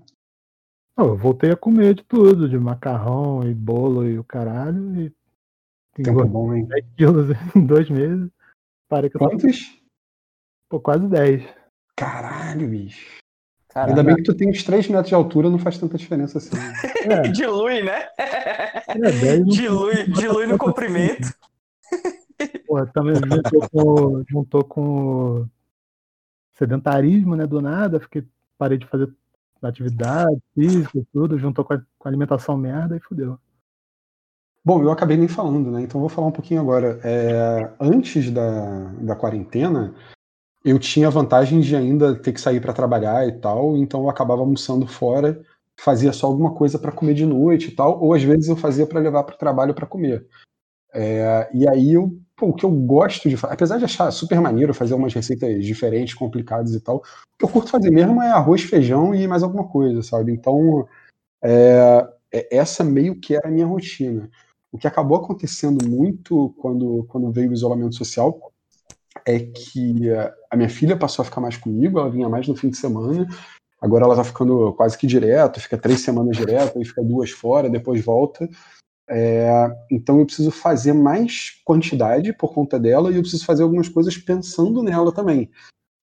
Não, 0.97 1.07
eu 1.07 1.17
voltei 1.17 1.51
a 1.51 1.57
comer 1.57 1.95
de 1.95 2.05
tudo, 2.05 2.49
de 2.49 2.59
macarrão 2.59 3.43
e 3.49 3.55
bolo 3.55 4.07
e 4.07 4.19
o 4.19 4.25
caralho, 4.25 5.01
e 5.01 5.13
Tempo 5.95 6.25
bom, 6.27 6.55
hein? 6.55 6.65
10 6.67 6.85
quilos 6.97 7.31
em 7.55 7.67
dois 7.67 7.89
meses. 7.91 8.31
Parei 8.93 9.09
que 9.09 9.17
Quantos? 9.17 9.75
pô, 10.69 10.79
quase 10.79 11.09
10. 11.09 11.43
Caralho, 11.97 12.69
bicho. 12.69 13.23
Caralho. 13.71 13.93
Ainda 13.93 14.03
bem 14.05 14.17
que 14.17 14.23
tu 14.23 14.35
tem 14.35 14.51
uns 14.51 14.63
3 14.63 14.87
metros 14.89 15.09
de 15.09 15.15
altura, 15.15 15.49
não 15.49 15.59
faz 15.59 15.79
tanta 15.79 15.97
diferença 15.97 16.37
assim. 16.37 16.51
É, 17.11 17.23
Dilui, 17.29 17.83
né? 17.83 18.07
é 18.19 19.11
10 19.11 19.41
não 19.41 19.47
Dilui, 19.47 20.05
dilui 20.09 20.47
no 20.47 20.59
comprimento. 20.59 21.35
Pô, 22.67 22.87
também 22.89 23.15
juntou 23.15 23.71
com, 23.71 24.25
juntou 24.29 24.65
com 24.65 25.49
sedentarismo, 26.53 27.35
né? 27.35 27.47
Do 27.47 27.63
nada, 27.63 27.99
fiquei, 27.99 28.29
parei 28.59 28.77
de 28.77 28.87
fazer 28.87 29.11
atividade 29.63 30.39
física 30.55 30.99
e 30.99 31.05
tudo, 31.07 31.39
juntou 31.39 31.65
com 31.65 31.73
a, 31.73 31.79
com 31.79 32.09
a 32.09 32.11
alimentação 32.11 32.59
merda 32.59 32.95
e 32.95 33.01
fudeu. 33.01 33.39
Bom, 34.65 34.83
eu 34.83 34.91
acabei 34.93 35.17
nem 35.17 35.27
falando, 35.29 35.71
né? 35.73 35.83
Então 35.83 36.01
vou 36.01 36.09
falar 36.09 36.29
um 36.29 36.33
pouquinho 36.33 36.61
agora. 36.61 37.01
É, 37.05 37.73
antes 37.81 38.31
da, 38.31 38.93
da 39.01 39.17
quarentena, 39.17 39.95
eu 40.65 40.79
tinha 40.79 41.09
a 41.09 41.11
vantagem 41.11 41.61
de 41.61 41.77
ainda 41.77 42.15
ter 42.17 42.33
que 42.33 42.41
sair 42.41 42.61
para 42.61 42.73
trabalhar 42.75 43.27
e 43.29 43.33
tal, 43.41 43.77
então 43.77 44.03
eu 44.03 44.11
acabava 44.11 44.43
almoçando 44.43 44.87
fora, 44.87 45.43
fazia 45.81 46.13
só 46.13 46.27
alguma 46.29 46.55
coisa 46.55 46.79
para 46.79 46.93
comer 46.93 47.15
de 47.15 47.27
noite 47.27 47.69
e 47.71 47.77
tal, 47.77 48.01
ou 48.03 48.15
às 48.15 48.23
vezes 48.25 48.49
eu 48.49 48.57
fazia 48.57 48.87
para 48.87 49.01
levar 49.01 49.25
para 49.25 49.35
o 49.37 49.39
trabalho 49.39 49.75
para 49.75 49.87
comer. 49.87 50.27
É, 50.95 51.51
e 51.55 51.69
aí 51.69 51.95
eu, 51.95 52.13
pô, 52.37 52.49
o 52.49 52.55
que 52.55 52.65
eu 52.65 52.71
gosto 52.71 53.29
de 53.29 53.37
fazer, 53.37 53.55
apesar 53.55 53.79
de 53.79 53.85
achar 53.85 54.11
super 54.11 54.41
maneiro 54.41 54.75
fazer 54.75 54.95
umas 54.95 55.15
receitas 55.15 55.65
diferentes, 55.65 56.15
complicadas 56.15 56.75
e 56.75 56.81
tal, 56.81 56.99
o 56.99 57.03
que 57.39 57.45
eu 57.45 57.49
curto 57.49 57.71
fazer 57.71 57.91
mesmo 57.91 58.23
é 58.23 58.31
arroz, 58.31 58.63
feijão 58.63 59.15
e 59.15 59.27
mais 59.29 59.43
alguma 59.43 59.69
coisa, 59.69 60.03
sabe? 60.03 60.33
Então, 60.33 60.87
é, 61.43 62.09
é- 62.33 62.57
essa 62.59 62.85
meio 62.85 63.19
que 63.21 63.35
era 63.37 63.49
a 63.49 63.51
minha 63.51 63.67
rotina. 63.67 64.31
O 64.73 64.79
que 64.79 64.87
acabou 64.87 65.19
acontecendo 65.19 65.87
muito 65.87 66.55
quando, 66.59 67.05
quando 67.09 67.31
veio 67.31 67.51
o 67.51 67.53
isolamento 67.53 67.95
social 67.95 68.53
é 69.27 69.39
que 69.39 70.09
a 70.51 70.57
minha 70.57 70.71
filha 70.71 70.97
passou 70.97 71.23
a 71.23 71.27
ficar 71.27 71.43
mais 71.43 71.59
comigo, 71.59 71.99
ela 71.99 72.11
vinha 72.11 72.29
mais 72.29 72.49
no 72.49 72.57
fim 72.57 72.71
de 72.71 72.79
semana, 72.79 73.29
agora 73.79 74.07
ela 74.07 74.17
tá 74.17 74.25
ficando 74.25 74.73
quase 74.73 74.97
que 74.97 75.07
direto, 75.07 75.61
fica 75.61 75.77
três 75.77 76.01
semanas 76.01 76.37
direto, 76.37 76.79
aí 76.79 76.85
fica 76.85 77.05
duas 77.05 77.31
fora, 77.31 77.69
depois 77.69 78.03
volta. 78.03 78.49
É, 79.11 79.71
então 79.91 80.19
eu 80.19 80.25
preciso 80.25 80.51
fazer 80.51 80.95
mais 80.95 81.61
quantidade 81.65 82.33
por 82.33 82.55
conta 82.55 82.81
dela 82.81 83.11
e 83.11 83.17
eu 83.17 83.21
preciso 83.21 83.45
fazer 83.45 83.63
algumas 83.63 83.91
coisas 83.91 84.17
pensando 84.17 84.83
nela 84.83 85.13
também. 85.13 85.51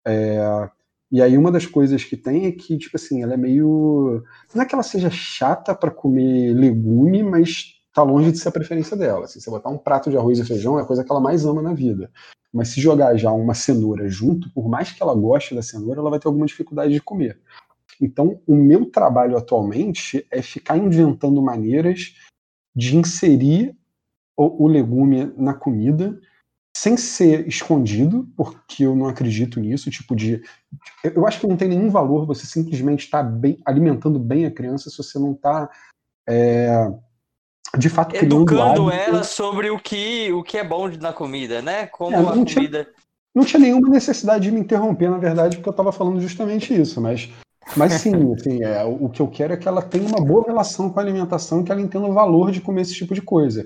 É, 0.05 0.69
e 1.11 1.23
aí 1.23 1.35
uma 1.35 1.51
das 1.51 1.65
coisas 1.65 2.03
que 2.03 2.15
tem 2.15 2.45
é 2.45 2.51
que, 2.51 2.77
tipo 2.77 2.95
assim, 2.95 3.23
ela 3.23 3.33
é 3.33 3.37
meio. 3.37 4.23
Não 4.53 4.61
é 4.61 4.65
que 4.65 4.75
ela 4.75 4.83
seja 4.83 5.09
chata 5.09 5.73
para 5.73 5.89
comer 5.89 6.53
legume, 6.53 7.23
mas 7.23 7.78
tá 7.93 8.03
longe 8.03 8.31
de 8.31 8.37
ser 8.37 8.49
a 8.49 8.51
preferência 8.51 8.95
dela. 8.95 9.27
Se 9.27 9.39
você 9.39 9.49
botar 9.49 9.69
um 9.69 9.77
prato 9.77 10.09
de 10.09 10.17
arroz 10.17 10.39
e 10.39 10.45
feijão, 10.45 10.79
é 10.79 10.81
a 10.81 10.85
coisa 10.85 11.03
que 11.03 11.11
ela 11.11 11.21
mais 11.21 11.45
ama 11.45 11.61
na 11.61 11.73
vida. 11.73 12.11
Mas 12.53 12.69
se 12.69 12.81
jogar 12.81 13.15
já 13.17 13.31
uma 13.31 13.53
cenoura 13.53 14.07
junto, 14.09 14.51
por 14.53 14.67
mais 14.67 14.91
que 14.91 15.01
ela 15.01 15.13
goste 15.13 15.53
da 15.53 15.61
cenoura, 15.61 15.99
ela 15.99 16.09
vai 16.09 16.19
ter 16.19 16.27
alguma 16.27 16.45
dificuldade 16.45 16.93
de 16.93 17.01
comer. 17.01 17.39
Então, 18.01 18.41
o 18.47 18.55
meu 18.55 18.85
trabalho 18.85 19.37
atualmente 19.37 20.25
é 20.31 20.41
ficar 20.41 20.77
inventando 20.77 21.41
maneiras 21.41 22.15
de 22.75 22.95
inserir 22.95 23.75
o, 24.37 24.65
o 24.65 24.67
legume 24.67 25.33
na 25.37 25.53
comida 25.53 26.19
sem 26.75 26.95
ser 26.95 27.45
escondido, 27.45 28.29
porque 28.37 28.85
eu 28.85 28.95
não 28.95 29.07
acredito 29.07 29.59
nisso, 29.59 29.89
tipo 29.89 30.15
de 30.15 30.41
eu 31.03 31.27
acho 31.27 31.41
que 31.41 31.47
não 31.47 31.57
tem 31.57 31.67
nenhum 31.67 31.89
valor 31.89 32.25
você 32.25 32.45
simplesmente 32.45 33.03
estar 33.03 33.21
bem 33.21 33.59
alimentando 33.65 34.17
bem 34.17 34.45
a 34.45 34.51
criança 34.51 34.89
se 34.89 34.97
você 34.97 35.19
não 35.19 35.33
está 35.33 35.69
de 37.77 37.89
fato 37.89 38.15
Educando 38.15 38.91
ela 38.91 39.23
sobre 39.23 39.69
o 39.69 39.79
que, 39.79 40.31
o 40.33 40.43
que 40.43 40.57
é 40.57 40.63
bom 40.63 40.87
na 40.99 41.13
comida, 41.13 41.61
né? 41.61 41.85
Como 41.87 42.15
É, 42.15 42.19
a 42.19 42.21
não 42.35 42.43
tinha- 42.45 42.55
comida. 42.55 42.87
Não 43.35 43.45
tinha 43.45 43.59
nenhuma 43.59 43.89
necessidade 43.89 44.45
de 44.45 44.51
me 44.51 44.59
interromper, 44.59 45.09
na 45.09 45.17
verdade, 45.19 45.57
porque 45.57 45.69
eu 45.69 45.71
estava 45.71 45.91
falando 45.91 46.19
justamente 46.19 46.73
isso, 46.73 46.99
mas, 46.99 47.29
mas 47.77 47.93
sim, 47.93 48.11
assim, 48.33 48.63
é, 48.63 48.83
o 48.83 49.05
o 49.05 49.09
que 49.09 49.21
eu 49.21 49.27
quero 49.27 49.53
é 49.53 49.57
que 49.57 49.67
ela 49.67 49.81
tenha 49.83 50.07
uma 50.07 50.19
boa 50.19 50.43
relação 50.45 50.89
com 50.89 50.99
a 50.99 51.03
alimentação, 51.03 51.63
que 51.63 51.71
ela 51.71 51.79
entenda 51.81 52.07
o 52.07 52.13
valor 52.13 52.51
de 52.51 52.59
comer 52.59 52.81
esse 52.81 52.95
tipo 52.95 53.13
de 53.13 53.21
coisa. 53.21 53.65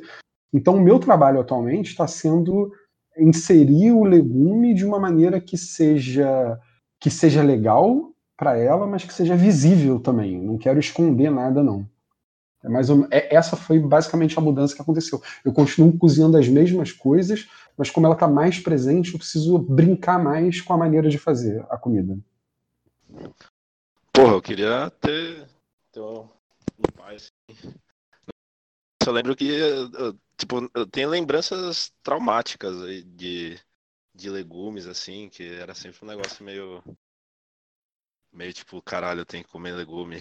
Então, 0.54 0.76
o 0.76 0.82
meu 0.82 1.00
trabalho 1.00 1.40
atualmente 1.40 1.92
está 1.92 2.06
sendo 2.08 2.72
inserir 3.18 3.92
o 3.92 4.04
legume 4.04 4.74
de 4.74 4.86
uma 4.86 5.00
maneira 5.00 5.40
que 5.40 5.58
seja 5.58 6.60
que 7.00 7.10
seja 7.10 7.42
legal 7.42 8.12
para 8.38 8.58
ela, 8.58 8.86
mas 8.88 9.04
que 9.04 9.14
seja 9.14 9.36
visível 9.36 10.00
também. 10.00 10.40
Não 10.42 10.58
quero 10.58 10.80
esconder 10.80 11.30
nada, 11.30 11.62
não. 11.64 11.86
É 12.64 12.70
mais 12.70 12.90
ou... 12.90 13.06
é, 13.12 13.36
essa 13.36 13.56
foi 13.56 13.80
basicamente 13.80 14.38
a 14.38 14.42
mudança 14.42 14.76
que 14.76 14.82
aconteceu. 14.82 15.22
Eu 15.44 15.52
continuo 15.52 15.98
cozinhando 15.98 16.38
as 16.38 16.48
mesmas 16.48 16.92
coisas, 16.92 17.48
mas 17.78 17.90
como 17.90 18.06
ela 18.06 18.16
está 18.16 18.28
mais 18.28 18.60
presente, 18.60 19.14
eu 19.14 19.20
preciso 19.20 19.60
brincar 19.60 20.22
mais 20.22 20.62
com 20.62 20.74
a 20.74 20.78
maneira 20.78 21.10
de 21.10 21.18
fazer 21.18 21.66
a 21.70 21.78
comida. 21.78 22.18
Porra, 24.12 24.34
eu 24.34 24.42
queria 24.42 24.90
ter, 25.02 25.48
ter 25.92 26.00
um 26.00 26.28
pai 26.96 27.16
assim. 27.16 27.74
Eu 29.06 29.12
lembro 29.12 29.36
que, 29.36 29.46
tipo, 30.38 30.70
eu 30.74 30.88
tenho 30.88 31.10
lembranças 31.10 31.92
traumáticas 32.02 32.74
de, 33.06 33.60
de 34.16 34.30
legumes, 34.30 34.88
assim, 34.88 35.28
que 35.30 35.44
era 35.56 35.74
sempre 35.74 36.00
um 36.04 36.08
negócio 36.08 36.46
meio. 36.46 36.82
Meio 38.34 38.52
tipo, 38.52 38.82
caralho, 38.82 39.22
eu 39.22 39.26
tenho 39.26 39.44
que 39.44 39.52
comer 39.52 39.74
legume. 39.74 40.18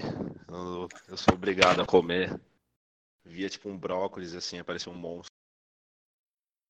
Eu, 0.46 0.86
eu 1.08 1.16
sou 1.16 1.32
obrigado 1.32 1.80
a 1.80 1.86
comer. 1.86 2.38
Via 3.24 3.48
tipo 3.48 3.70
um 3.70 3.78
brócolis, 3.78 4.34
assim, 4.34 4.58
apareceu 4.58 4.92
um 4.92 4.96
monstro. 4.96 5.32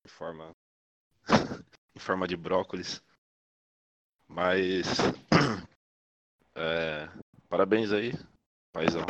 Em 0.04 0.08
forma. 0.08 0.52
em 1.96 1.99
forma 1.99 2.28
de 2.28 2.37
brócolis. 2.37 3.02
Mas. 4.28 4.87
É, 6.54 7.08
parabéns 7.49 7.92
aí, 7.92 8.12
paizão. 8.75 9.06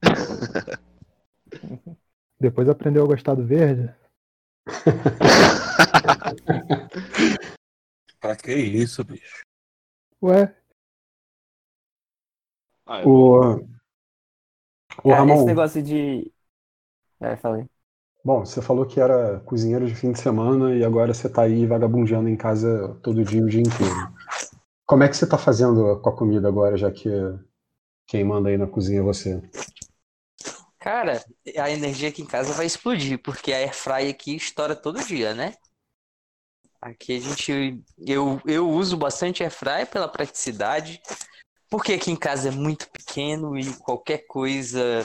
Depois 2.40 2.70
aprendeu 2.70 3.04
a 3.04 3.06
gostar 3.06 3.34
do 3.34 3.44
verde? 3.44 3.94
pra 8.18 8.34
que 8.34 8.54
isso, 8.54 9.04
bicho? 9.04 9.42
Ué? 10.22 10.56
Ah, 12.86 13.02
é 13.02 13.10
O, 13.12 13.60
o 15.04 15.10
É, 15.10 15.14
Ramon, 15.14 15.32
esse 15.32 15.46
negócio 15.48 15.82
de. 15.82 16.32
É, 17.20 17.36
falei. 17.36 17.68
bom, 18.24 18.44
você 18.44 18.60
falou 18.60 18.84
que 18.86 19.00
era 19.00 19.40
cozinheiro 19.40 19.86
de 19.86 19.94
fim 19.94 20.12
de 20.12 20.20
semana 20.20 20.74
e 20.74 20.84
agora 20.84 21.14
você 21.14 21.28
tá 21.28 21.42
aí 21.42 21.66
vagabundeando 21.66 22.28
em 22.28 22.36
casa 22.36 22.94
todo 23.02 23.24
dia, 23.24 23.42
o 23.42 23.48
dia 23.48 23.60
inteiro. 23.62 23.94
Como 24.86 25.04
é 25.04 25.08
que 25.08 25.16
você 25.16 25.28
tá 25.28 25.38
fazendo 25.38 26.00
com 26.00 26.10
a 26.10 26.16
comida 26.16 26.48
agora, 26.48 26.76
já 26.76 26.90
que 26.90 27.08
quem 28.08 28.24
manda 28.24 28.48
aí 28.48 28.58
na 28.58 28.66
cozinha 28.66 28.98
é 29.00 29.02
você? 29.02 29.40
Cara, 30.78 31.22
a 31.58 31.70
energia 31.70 32.08
aqui 32.08 32.22
em 32.22 32.26
casa 32.26 32.52
vai 32.54 32.66
explodir, 32.66 33.20
porque 33.22 33.52
a 33.52 33.56
airfryer 33.58 34.10
aqui 34.10 34.36
estoura 34.36 34.74
todo 34.76 35.02
dia, 35.04 35.34
né? 35.34 35.54
Aqui 36.80 37.16
a 37.16 37.20
gente. 37.20 37.82
Eu, 37.98 38.40
eu 38.46 38.68
uso 38.70 38.96
bastante 38.96 39.42
airfryer 39.42 39.86
pela 39.88 40.08
praticidade, 40.08 41.00
porque 41.68 41.94
aqui 41.94 42.10
em 42.10 42.16
casa 42.16 42.48
é 42.48 42.52
muito 42.52 42.88
pequeno 42.90 43.58
e 43.58 43.74
qualquer 43.74 44.26
coisa 44.26 45.04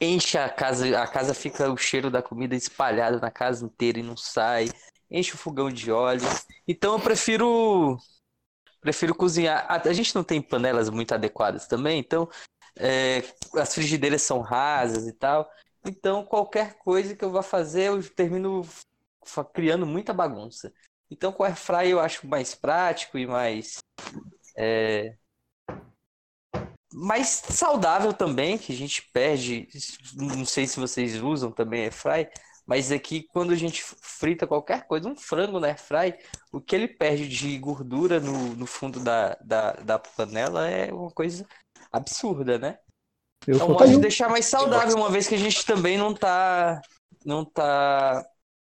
enche 0.00 0.38
a 0.38 0.48
casa, 0.48 1.00
a 1.00 1.06
casa 1.06 1.34
fica 1.34 1.70
o 1.70 1.76
cheiro 1.76 2.10
da 2.10 2.22
comida 2.22 2.54
espalhado 2.54 3.20
na 3.20 3.30
casa 3.30 3.64
inteira 3.64 3.98
e 3.98 4.02
não 4.02 4.16
sai, 4.16 4.68
enche 5.10 5.34
o 5.34 5.38
fogão 5.38 5.70
de 5.70 5.90
óleo. 5.90 6.26
Então 6.66 6.94
eu 6.94 7.00
prefiro 7.00 7.98
prefiro 8.80 9.14
cozinhar. 9.14 9.66
A, 9.68 9.92
gente 9.92 10.14
não 10.14 10.24
tem 10.24 10.40
panelas 10.40 10.88
muito 10.88 11.12
adequadas 11.12 11.66
também, 11.66 11.98
então 11.98 12.28
é, 12.76 13.22
as 13.54 13.74
frigideiras 13.74 14.22
são 14.22 14.40
rasas 14.40 15.06
e 15.06 15.12
tal. 15.12 15.50
Então 15.84 16.24
qualquer 16.24 16.74
coisa 16.78 17.14
que 17.14 17.24
eu 17.24 17.30
vá 17.30 17.42
fazer 17.42 17.88
eu 17.88 18.02
termino 18.10 18.62
criando 19.52 19.86
muita 19.86 20.12
bagunça. 20.12 20.72
Então 21.10 21.32
com 21.32 21.42
o 21.42 21.46
airfryer 21.46 21.90
eu 21.90 22.00
acho 22.00 22.26
mais 22.26 22.54
prático 22.54 23.18
e 23.18 23.26
mais 23.26 23.78
é, 24.56 25.16
mais 26.98 27.28
saudável 27.50 28.12
também, 28.12 28.58
que 28.58 28.72
a 28.72 28.76
gente 28.76 29.02
perde. 29.12 29.68
Não 30.14 30.44
sei 30.44 30.66
se 30.66 30.80
vocês 30.80 31.16
usam 31.22 31.52
também 31.52 31.82
airfryer, 31.84 32.30
mas 32.66 32.92
aqui 32.92 33.24
quando 33.32 33.52
a 33.52 33.56
gente 33.56 33.82
frita 34.02 34.46
qualquer 34.46 34.86
coisa, 34.86 35.08
um 35.08 35.16
frango 35.16 35.60
na 35.60 35.68
airfryer, 35.68 36.18
o 36.52 36.60
que 36.60 36.74
ele 36.74 36.88
perde 36.88 37.28
de 37.28 37.58
gordura 37.58 38.20
no, 38.20 38.54
no 38.56 38.66
fundo 38.66 39.00
da, 39.00 39.34
da, 39.44 39.72
da 39.72 39.98
panela 39.98 40.68
é 40.68 40.92
uma 40.92 41.10
coisa 41.10 41.46
absurda, 41.92 42.58
né? 42.58 42.78
Eu 43.46 43.58
É 43.58 43.64
um 43.64 43.68
sou 43.68 43.74
modo 43.74 43.88
de 43.90 43.96
contra. 43.96 44.00
deixar 44.00 44.28
mais 44.28 44.46
saudável, 44.46 44.96
uma 44.96 45.10
vez 45.10 45.26
que 45.28 45.34
a 45.34 45.38
gente 45.38 45.64
também 45.66 45.96
não 45.98 46.14
tá, 46.14 46.80
não 47.24 47.44
tá 47.44 48.24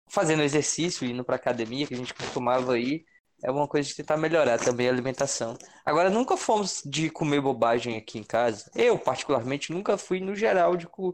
fazendo 0.09 0.43
exercício, 0.43 1.07
indo 1.07 1.23
pra 1.23 1.35
academia, 1.35 1.87
que 1.87 1.93
a 1.93 1.97
gente 1.97 2.13
costumava 2.13 2.79
ir. 2.79 3.05
É 3.43 3.51
uma 3.51 3.67
coisa 3.67 3.87
de 3.87 3.95
tentar 3.95 4.17
melhorar 4.17 4.57
também 4.57 4.87
a 4.87 4.91
alimentação. 4.91 5.55
Agora, 5.85 6.09
nunca 6.09 6.35
fomos 6.35 6.81
de 6.85 7.09
comer 7.09 7.39
bobagem 7.39 7.95
aqui 7.95 8.17
em 8.17 8.23
casa. 8.23 8.69
Eu, 8.75 8.97
particularmente, 8.97 9.71
nunca 9.71 9.97
fui 9.97 10.19
no 10.19 10.35
geral 10.35 10.75
de 10.75 10.87
co- 10.87 11.13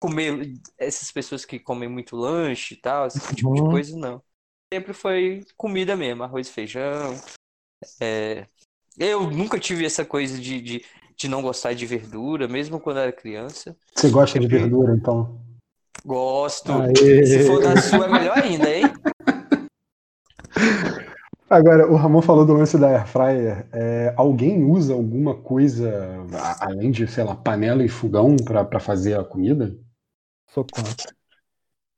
comer 0.00 0.52
essas 0.78 1.10
pessoas 1.10 1.44
que 1.44 1.58
comem 1.58 1.88
muito 1.88 2.14
lanche 2.16 2.74
e 2.74 2.76
tal, 2.76 3.06
esse 3.06 3.34
tipo 3.34 3.52
de 3.54 3.60
Uhum. 3.62 3.70
coisa, 3.70 3.96
não. 3.96 4.22
Sempre 4.72 4.92
foi 4.92 5.44
comida 5.56 5.96
mesmo, 5.96 6.22
arroz 6.22 6.48
e 6.48 6.52
feijão. 6.52 7.20
É, 8.00 8.46
Eu 8.98 9.30
nunca 9.30 9.58
tive 9.58 9.84
essa 9.84 10.04
coisa 10.04 10.38
de, 10.38 10.60
de, 10.60 10.84
de 11.16 11.28
não 11.28 11.42
gostar 11.42 11.74
de 11.74 11.84
verdura, 11.84 12.48
mesmo 12.48 12.80
quando 12.80 12.98
era 13.00 13.12
criança. 13.12 13.76
Você 13.94 14.08
gosta 14.08 14.38
de 14.38 14.46
verdura, 14.46 14.94
então? 14.94 15.38
Gosto. 16.04 16.72
Aê. 16.72 17.26
Se 17.26 17.46
for 17.46 17.60
da 17.60 17.76
sua, 17.76 18.06
é 18.06 18.08
melhor 18.08 18.38
ainda, 18.38 18.70
hein? 18.72 18.92
Agora, 21.48 21.86
o 21.90 21.94
Ramon 21.94 22.20
falou 22.22 22.44
do 22.44 22.54
lance 22.54 22.76
da 22.76 22.88
airfryer. 22.88 23.66
É, 23.72 24.12
alguém 24.16 24.64
usa 24.64 24.92
alguma 24.94 25.34
coisa 25.36 25.92
além 26.60 26.90
de, 26.90 27.06
sei 27.06 27.22
lá, 27.22 27.36
panela 27.36 27.84
e 27.84 27.88
fogão 27.88 28.34
pra 28.36 28.64
pra 28.64 28.80
fazer 28.80 29.18
a 29.18 29.24
comida? 29.24 29.76
Sou 30.48 30.64
contra. 30.64 31.14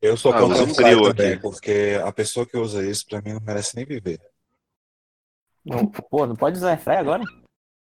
Eu 0.02 0.16
sou 0.16 0.32
Ah, 0.32 0.40
contra 0.40 0.62
o 0.64 0.74
também, 1.14 1.32
aqui. 1.32 1.42
porque 1.42 1.98
a 2.04 2.12
pessoa 2.12 2.44
que 2.46 2.56
usa 2.58 2.84
isso, 2.84 3.04
pra 3.08 3.22
mim, 3.22 3.32
não 3.32 3.40
merece 3.40 3.74
nem 3.74 3.84
viver. 3.86 4.20
Não, 5.64 5.86
pô, 5.86 6.26
não 6.26 6.36
pode 6.36 6.56
usar 6.58 6.70
airfryer 6.70 7.00
agora? 7.00 7.22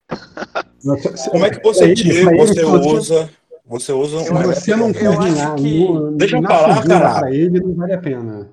Como 1.31 1.45
é 1.45 1.49
que 1.51 1.61
você 1.63 1.93
tira, 1.93 2.35
você 2.35 2.53
se 2.55 2.61
você- 2.65 2.87
usa, 2.89 3.29
você 3.65 3.93
usa 3.93 4.19
Se 4.23 4.31
um 4.33 4.41
você 4.41 4.75
não 4.75 4.91
cozinhar 4.91 5.55
que- 5.55 5.87
Deixa 6.17 6.37
eu 6.37 6.41
falar, 6.43 6.83
caralho. 6.87 7.19
pra 7.19 7.31
ele, 7.33 7.59
não 7.59 7.75
vale 7.75 7.93
a 7.93 7.97
pena. 8.01 8.49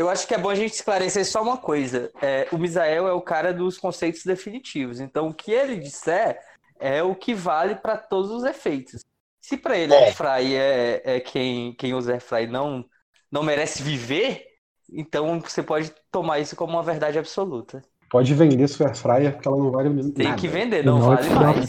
Eu 0.00 0.08
acho 0.08 0.26
que 0.26 0.32
é 0.34 0.38
bom 0.38 0.48
a 0.48 0.54
gente 0.54 0.72
esclarecer 0.72 1.26
só 1.26 1.42
uma 1.42 1.58
coisa. 1.58 2.10
É, 2.22 2.48
o 2.50 2.56
Misael 2.56 3.06
é 3.06 3.12
o 3.12 3.20
cara 3.20 3.52
dos 3.52 3.76
conceitos 3.76 4.24
definitivos. 4.24 4.98
Então, 4.98 5.28
o 5.28 5.34
que 5.34 5.52
ele 5.52 5.76
disser 5.76 6.38
é 6.78 7.02
o 7.02 7.14
que 7.14 7.34
vale 7.34 7.74
para 7.74 7.98
todos 7.98 8.30
os 8.30 8.42
efeitos. 8.44 9.04
Se 9.42 9.58
para 9.58 9.76
ele 9.76 9.92
É. 9.92 10.04
airfry 10.06 10.54
é, 10.56 11.02
é 11.04 11.20
quem, 11.20 11.74
quem 11.74 11.92
usa 11.92 12.12
airfry 12.12 12.46
não, 12.46 12.82
não 13.30 13.42
merece 13.42 13.82
viver, 13.82 14.46
então 14.90 15.38
você 15.38 15.62
pode 15.62 15.92
tomar 16.10 16.38
isso 16.38 16.56
como 16.56 16.72
uma 16.72 16.82
verdade 16.82 17.18
absoluta. 17.18 17.82
Pode 18.10 18.32
vender 18.32 18.68
sua 18.68 18.86
airfryer 18.86 19.34
porque 19.34 19.48
ela 19.48 19.58
não 19.58 19.70
vale 19.70 19.90
nada. 19.90 20.12
Tem 20.14 20.34
que 20.34 20.48
vender, 20.48 20.82
não 20.82 20.98
Não, 20.98 21.08
vale 21.14 21.28
não. 21.28 21.40
mais. 21.42 21.68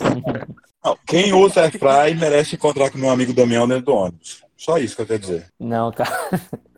Não, 0.84 0.98
quem 1.06 1.34
usa 1.34 1.64
air 1.64 1.72
fry 1.72 2.16
merece 2.18 2.56
encontrar 2.56 2.90
com 2.92 2.98
meu 2.98 3.10
amigo 3.10 3.34
Damião 3.34 3.68
dentro 3.68 3.86
do 3.88 3.94
ônibus. 3.94 4.42
Só 4.56 4.78
isso 4.78 4.96
que 4.96 5.02
eu 5.02 5.06
quero 5.06 5.20
dizer. 5.20 5.48
Não, 5.60 5.92
cara. 5.92 6.10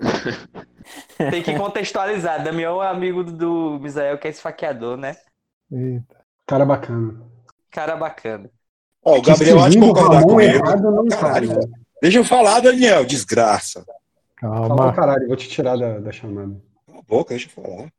Tem 1.17 1.41
que 1.43 1.55
contextualizar. 1.55 2.43
Damião 2.43 2.81
é 2.83 2.87
amigo 2.87 3.23
do 3.23 3.79
Misael, 3.79 4.17
que 4.17 4.27
é 4.27 4.31
esfaqueador, 4.31 4.97
né? 4.97 5.15
Eita. 5.71 6.17
Cara 6.45 6.65
bacana. 6.65 7.21
Cara 7.71 7.95
bacana. 7.95 8.49
Ó, 9.03 9.17
o 9.17 9.21
Gabriel 9.21 9.59
há 9.59 9.67
de 9.67 9.73
seguindo 9.73 9.91
o 9.91 9.93
concordar 9.93 10.19
Ramon 10.21 10.27
comigo. 10.29 10.53
errado 10.55 10.91
não 10.91 11.07
Caralho, 11.07 11.47
né? 11.49 11.61
Deixa 12.01 12.17
eu 12.19 12.23
falar, 12.25 12.59
Daniel, 12.59 13.05
desgraça. 13.05 13.85
Fala 14.39 14.67
Calma. 14.67 14.93
caralho, 14.93 15.27
vou 15.27 15.37
te 15.37 15.47
tirar 15.47 15.77
da, 15.77 15.99
da 15.99 16.11
chamada. 16.11 16.61
Cala 16.85 16.99
a 16.99 17.01
boca, 17.03 17.29
deixa 17.33 17.47
eu 17.47 17.63
falar. 17.63 17.89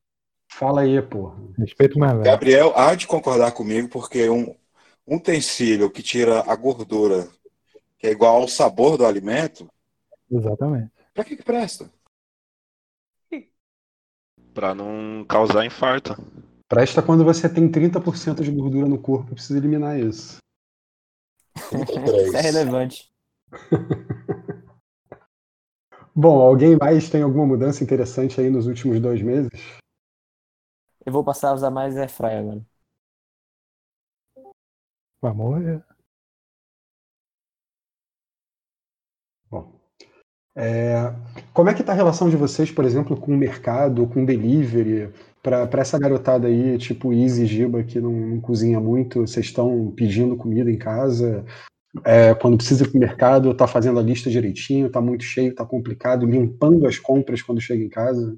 Fala 0.50 0.82
aí, 0.82 1.00
porra. 1.02 1.36
Respeito 1.58 1.98
mais 1.98 2.12
velho. 2.12 2.24
Gabriel 2.24 2.72
há 2.76 2.94
de 2.94 3.06
concordar 3.06 3.52
comigo, 3.52 3.88
porque 3.88 4.28
um, 4.28 4.54
um 5.06 5.16
utensílio 5.16 5.90
que 5.90 6.02
tira 6.02 6.44
a 6.46 6.54
gordura, 6.54 7.26
que 7.98 8.06
é 8.06 8.10
igual 8.10 8.36
ao 8.42 8.48
sabor 8.48 8.96
do 8.98 9.06
alimento, 9.06 9.66
Exatamente. 10.30 10.90
pra 11.12 11.24
que 11.24 11.36
que 11.36 11.42
presta? 11.42 11.90
Pra 14.54 14.74
não 14.74 15.24
causar 15.28 15.66
infarto. 15.66 16.14
Presta 16.68 17.02
quando 17.02 17.24
você 17.24 17.52
tem 17.52 17.68
30% 17.70 18.42
de 18.42 18.52
gordura 18.52 18.88
no 18.88 19.00
corpo 19.00 19.32
e 19.32 19.34
precisa 19.34 19.58
eliminar 19.58 19.98
isso. 19.98 20.38
Isso 21.56 22.36
é 22.36 22.40
relevante. 22.40 23.12
Bom, 26.14 26.40
alguém 26.40 26.76
mais 26.76 27.10
tem 27.10 27.22
alguma 27.22 27.44
mudança 27.44 27.82
interessante 27.82 28.40
aí 28.40 28.48
nos 28.48 28.68
últimos 28.68 29.00
dois 29.00 29.20
meses? 29.20 29.50
Eu 31.04 31.12
vou 31.12 31.24
passar 31.24 31.50
a 31.50 31.54
usar 31.54 31.70
mais 31.70 31.96
airfryer 31.96 32.38
agora. 32.38 32.64
Vai 35.20 35.32
morrer. 35.32 35.84
É, 40.56 41.12
como 41.52 41.68
é 41.68 41.74
que 41.74 41.82
tá 41.82 41.92
a 41.92 41.96
relação 41.96 42.30
de 42.30 42.36
vocês, 42.36 42.70
por 42.70 42.84
exemplo, 42.84 43.16
com 43.16 43.32
o 43.32 43.36
mercado, 43.36 44.06
com 44.06 44.22
o 44.22 44.26
delivery? 44.26 45.12
Para 45.42 45.68
essa 45.80 45.98
garotada 45.98 46.46
aí, 46.48 46.78
tipo 46.78 47.12
Easy 47.12 47.44
Giba, 47.44 47.82
que 47.82 48.00
não, 48.00 48.12
não 48.12 48.40
cozinha 48.40 48.80
muito, 48.80 49.20
vocês 49.20 49.46
estão 49.46 49.92
pedindo 49.94 50.36
comida 50.36 50.70
em 50.70 50.78
casa? 50.78 51.44
É, 52.02 52.34
quando 52.34 52.56
precisa 52.56 52.84
ir 52.84 52.88
para 52.88 52.96
o 52.96 53.00
mercado, 53.00 53.54
tá 53.54 53.66
fazendo 53.66 53.98
a 53.98 54.02
lista 54.02 54.30
direitinho, 54.30 54.90
tá 54.90 55.00
muito 55.00 55.22
cheio, 55.22 55.54
tá 55.54 55.64
complicado, 55.64 56.26
limpando 56.26 56.86
as 56.86 56.98
compras 56.98 57.42
quando 57.42 57.60
chega 57.60 57.84
em 57.84 57.90
casa? 57.90 58.36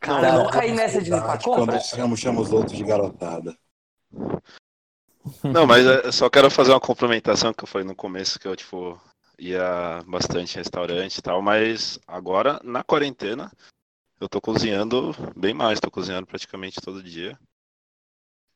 Cara, 0.00 0.32
não, 0.32 0.44
não 0.44 0.50
caí 0.50 0.72
nessa 0.72 1.02
de 1.02 1.10
limpar 1.10 1.42
compra. 1.42 1.66
Quando 1.66 1.82
chamamos, 1.82 2.20
chamamos 2.20 2.48
os 2.48 2.54
outros 2.54 2.76
de 2.76 2.84
garotada. 2.84 3.54
Não, 5.44 5.66
mas 5.66 5.84
eu 5.84 6.12
só 6.12 6.30
quero 6.30 6.50
fazer 6.50 6.70
uma 6.70 6.80
complementação 6.80 7.52
que 7.52 7.62
eu 7.62 7.68
falei 7.68 7.86
no 7.86 7.94
começo, 7.94 8.40
que 8.40 8.48
eu, 8.48 8.56
tipo, 8.56 8.98
ia 9.40 10.02
bastante 10.06 10.54
em 10.54 10.58
restaurante 10.58 11.16
e 11.16 11.22
tal, 11.22 11.40
mas 11.40 11.98
agora, 12.06 12.60
na 12.62 12.84
quarentena, 12.84 13.50
eu 14.20 14.28
tô 14.28 14.40
cozinhando 14.40 15.12
bem 15.34 15.54
mais, 15.54 15.80
tô 15.80 15.90
cozinhando 15.90 16.26
praticamente 16.26 16.80
todo 16.80 17.02
dia. 17.02 17.38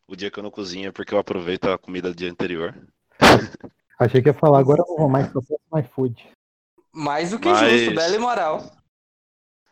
O 0.06 0.14
dia 0.14 0.30
que 0.30 0.38
eu 0.38 0.42
não 0.42 0.50
cozinho 0.50 0.88
é 0.88 0.92
porque 0.92 1.14
eu 1.14 1.18
aproveito 1.18 1.64
a 1.64 1.78
comida 1.78 2.10
do 2.10 2.14
dia 2.14 2.30
anterior. 2.30 2.74
Achei 3.98 4.20
que 4.20 4.28
ia 4.28 4.34
falar, 4.34 4.58
agora 4.58 4.82
eu 4.82 4.86
não 4.86 4.96
vou 4.96 5.08
mais, 5.08 5.32
só 5.32 5.40
mais 5.70 5.88
food. 5.88 6.30
Mais 6.92 7.30
do 7.30 7.40
que 7.40 7.48
mas... 7.48 7.80
justo, 7.80 7.94
bela 7.94 8.14
e 8.14 8.18
moral. 8.18 8.76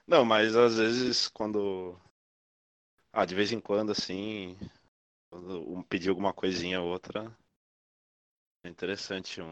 Não, 0.06 0.24
mas 0.24 0.56
às 0.56 0.78
vezes 0.78 1.28
quando. 1.28 2.00
Ah, 3.12 3.26
de 3.26 3.34
vez 3.34 3.52
em 3.52 3.60
quando, 3.60 3.92
assim. 3.92 4.56
Quando 5.30 5.84
pedir 5.84 6.08
alguma 6.08 6.32
coisinha 6.32 6.80
ou 6.80 6.88
outra. 6.88 7.30
É 8.64 8.68
interessante 8.68 9.42
um, 9.42 9.50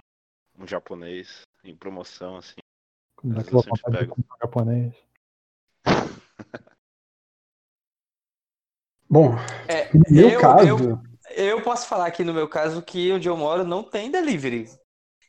um 0.59 0.67
japonês 0.67 1.43
em 1.65 1.77
promoção, 1.77 2.37
assim. 2.37 2.61
Como 3.17 3.35
dá 3.35 3.41
aquela 3.41 3.63
vontade 3.63 3.99
de 3.99 4.07
comprar 4.07 4.37
japonês. 4.43 4.95
Bom, 9.09 9.35
é, 9.69 9.93
no 9.93 10.03
meu 10.09 10.31
eu, 10.31 10.41
caso. 10.41 10.67
Eu, 10.67 11.03
eu 11.35 11.63
posso 11.63 11.89
falar 11.89 12.07
aqui 12.07 12.23
no 12.25 12.33
meu 12.33 12.49
caso 12.49 12.81
que 12.83 13.13
onde 13.13 13.29
eu 13.29 13.37
moro 13.37 13.65
não 13.65 13.83
tem 13.83 14.11
delivery. 14.11 14.71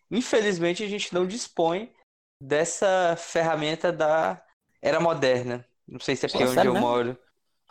Infelizmente 0.10 0.84
a 0.84 0.88
gente 0.88 1.14
não 1.14 1.26
dispõe 1.26 1.92
dessa 2.40 3.16
ferramenta 3.18 3.92
da 3.92 4.44
era 4.82 5.00
moderna. 5.00 5.66
Não 5.88 6.00
sei 6.00 6.16
se 6.16 6.26
é 6.26 6.30
porque 6.30 6.44
é 6.44 6.48
onde 6.48 6.66
eu 6.66 6.76
moro. 6.76 7.18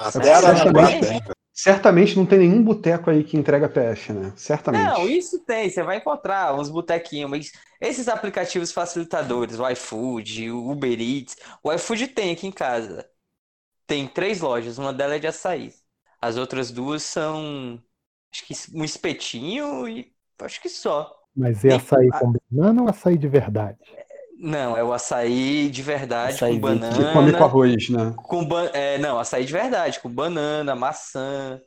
Até 0.00 0.32
a 0.32 0.40
Certamente 1.52 2.16
não 2.16 2.24
tem 2.24 2.38
nenhum 2.38 2.64
boteco 2.64 3.10
aí 3.10 3.22
que 3.22 3.36
entrega 3.36 3.68
PF, 3.68 4.14
né? 4.14 4.32
Certamente. 4.34 4.82
Não, 4.82 5.06
isso 5.06 5.40
tem, 5.40 5.68
você 5.68 5.82
vai 5.82 5.98
encontrar 5.98 6.58
uns 6.58 6.70
botequinhos, 6.70 7.30
mas 7.30 7.52
esses 7.78 8.08
aplicativos 8.08 8.72
facilitadores, 8.72 9.58
o 9.58 9.68
iFood, 9.68 10.50
o 10.50 10.70
Uber 10.70 10.98
Eats, 10.98 11.36
o 11.62 11.70
iFood 11.70 12.08
tem 12.08 12.32
aqui 12.32 12.46
em 12.46 12.52
casa. 12.52 13.06
Tem 13.86 14.08
três 14.08 14.40
lojas, 14.40 14.78
uma 14.78 14.90
delas 14.90 15.16
é 15.16 15.18
de 15.18 15.26
açaí. 15.26 15.74
As 16.18 16.38
outras 16.38 16.70
duas 16.70 17.02
são, 17.02 17.78
acho 18.32 18.46
que 18.46 18.54
um 18.74 18.82
espetinho 18.82 19.86
e 19.86 20.10
acho 20.40 20.62
que 20.62 20.68
só. 20.70 21.14
Mas 21.36 21.62
é 21.62 21.74
açaí 21.74 22.08
com 22.08 22.32
banana 22.50 22.82
ou 22.82 22.88
açaí 22.88 23.18
de 23.18 23.28
verdade? 23.28 23.78
Não, 24.42 24.74
é 24.74 24.82
o 24.82 24.90
açaí 24.90 25.68
de 25.68 25.82
verdade 25.82 26.36
açaí 26.36 26.54
com 26.54 26.60
banana. 26.60 26.96
Que 26.96 27.12
come 27.12 27.30
com 27.30 27.44
arroz, 27.44 27.90
né? 27.90 28.14
Com 28.16 28.42
ba... 28.42 28.70
é, 28.72 28.96
não, 28.96 29.18
açaí 29.18 29.44
de 29.44 29.52
verdade, 29.52 30.00
com 30.00 30.08
banana, 30.08 30.74
maçã, 30.74 31.60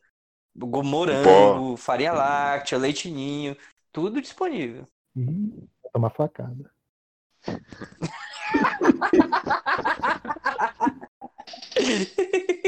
morango, 0.56 1.77
farinha 1.77 2.13
láctea, 2.13 2.80
leitinho, 2.80 3.56
tudo 3.92 4.20
disponível. 4.20 4.88
Hum, 5.15 5.68
uma 5.96 6.10
facada. 6.10 6.72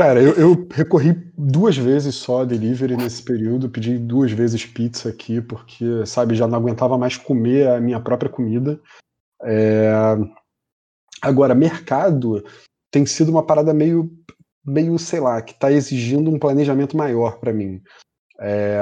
Cara, 0.00 0.22
eu, 0.22 0.32
eu, 0.32 0.66
recorri 0.72 1.12
duas 1.36 1.76
vezes 1.76 2.14
só 2.14 2.40
a 2.40 2.44
delivery 2.46 2.96
nesse 2.96 3.22
período, 3.22 3.68
pedi 3.68 3.98
duas 3.98 4.32
vezes 4.32 4.64
pizza 4.64 5.10
aqui, 5.10 5.42
porque, 5.42 6.06
sabe, 6.06 6.34
já 6.34 6.48
não 6.48 6.56
aguentava 6.56 6.96
mais 6.96 7.18
comer 7.18 7.68
a 7.68 7.78
minha 7.78 8.00
própria 8.00 8.30
comida. 8.30 8.80
É... 9.42 9.92
Agora, 11.20 11.54
mercado 11.54 12.42
tem 12.90 13.04
sido 13.04 13.28
uma 13.28 13.44
parada 13.44 13.74
meio, 13.74 14.10
meio 14.64 14.98
sei 14.98 15.20
lá, 15.20 15.42
que 15.42 15.52
está 15.52 15.70
exigindo 15.70 16.30
um 16.30 16.38
planejamento 16.38 16.96
maior 16.96 17.38
para 17.38 17.52
mim. 17.52 17.82
É... 18.40 18.80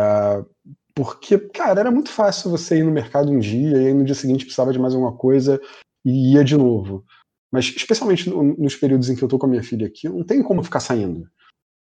Porque, 0.95 1.37
cara, 1.37 1.81
era 1.81 1.91
muito 1.91 2.13
fácil 2.13 2.49
você 2.49 2.79
ir 2.79 2.85
no 2.85 2.93
mercado 2.93 3.33
um 3.33 3.41
dia 3.41 3.77
e 3.77 3.87
aí 3.89 3.93
no 3.93 4.05
dia 4.05 4.15
seguinte 4.15 4.45
precisava 4.45 4.73
de 4.73 4.79
mais 4.79 4.95
alguma 4.95 5.17
coisa 5.17 5.61
e 6.05 6.35
ia 6.35 6.45
de 6.45 6.57
novo. 6.57 7.05
Mas, 7.51 7.67
especialmente 7.75 8.29
no, 8.29 8.57
nos 8.57 8.77
períodos 8.77 9.09
em 9.09 9.17
que 9.17 9.23
eu 9.23 9.29
tô 9.29 9.39
com 9.39 9.47
a 9.47 9.49
minha 9.49 9.63
filha 9.63 9.87
aqui, 9.87 10.09
não 10.09 10.23
tem 10.23 10.43
como 10.43 10.63
ficar 10.63 10.81
saindo. 10.81 11.29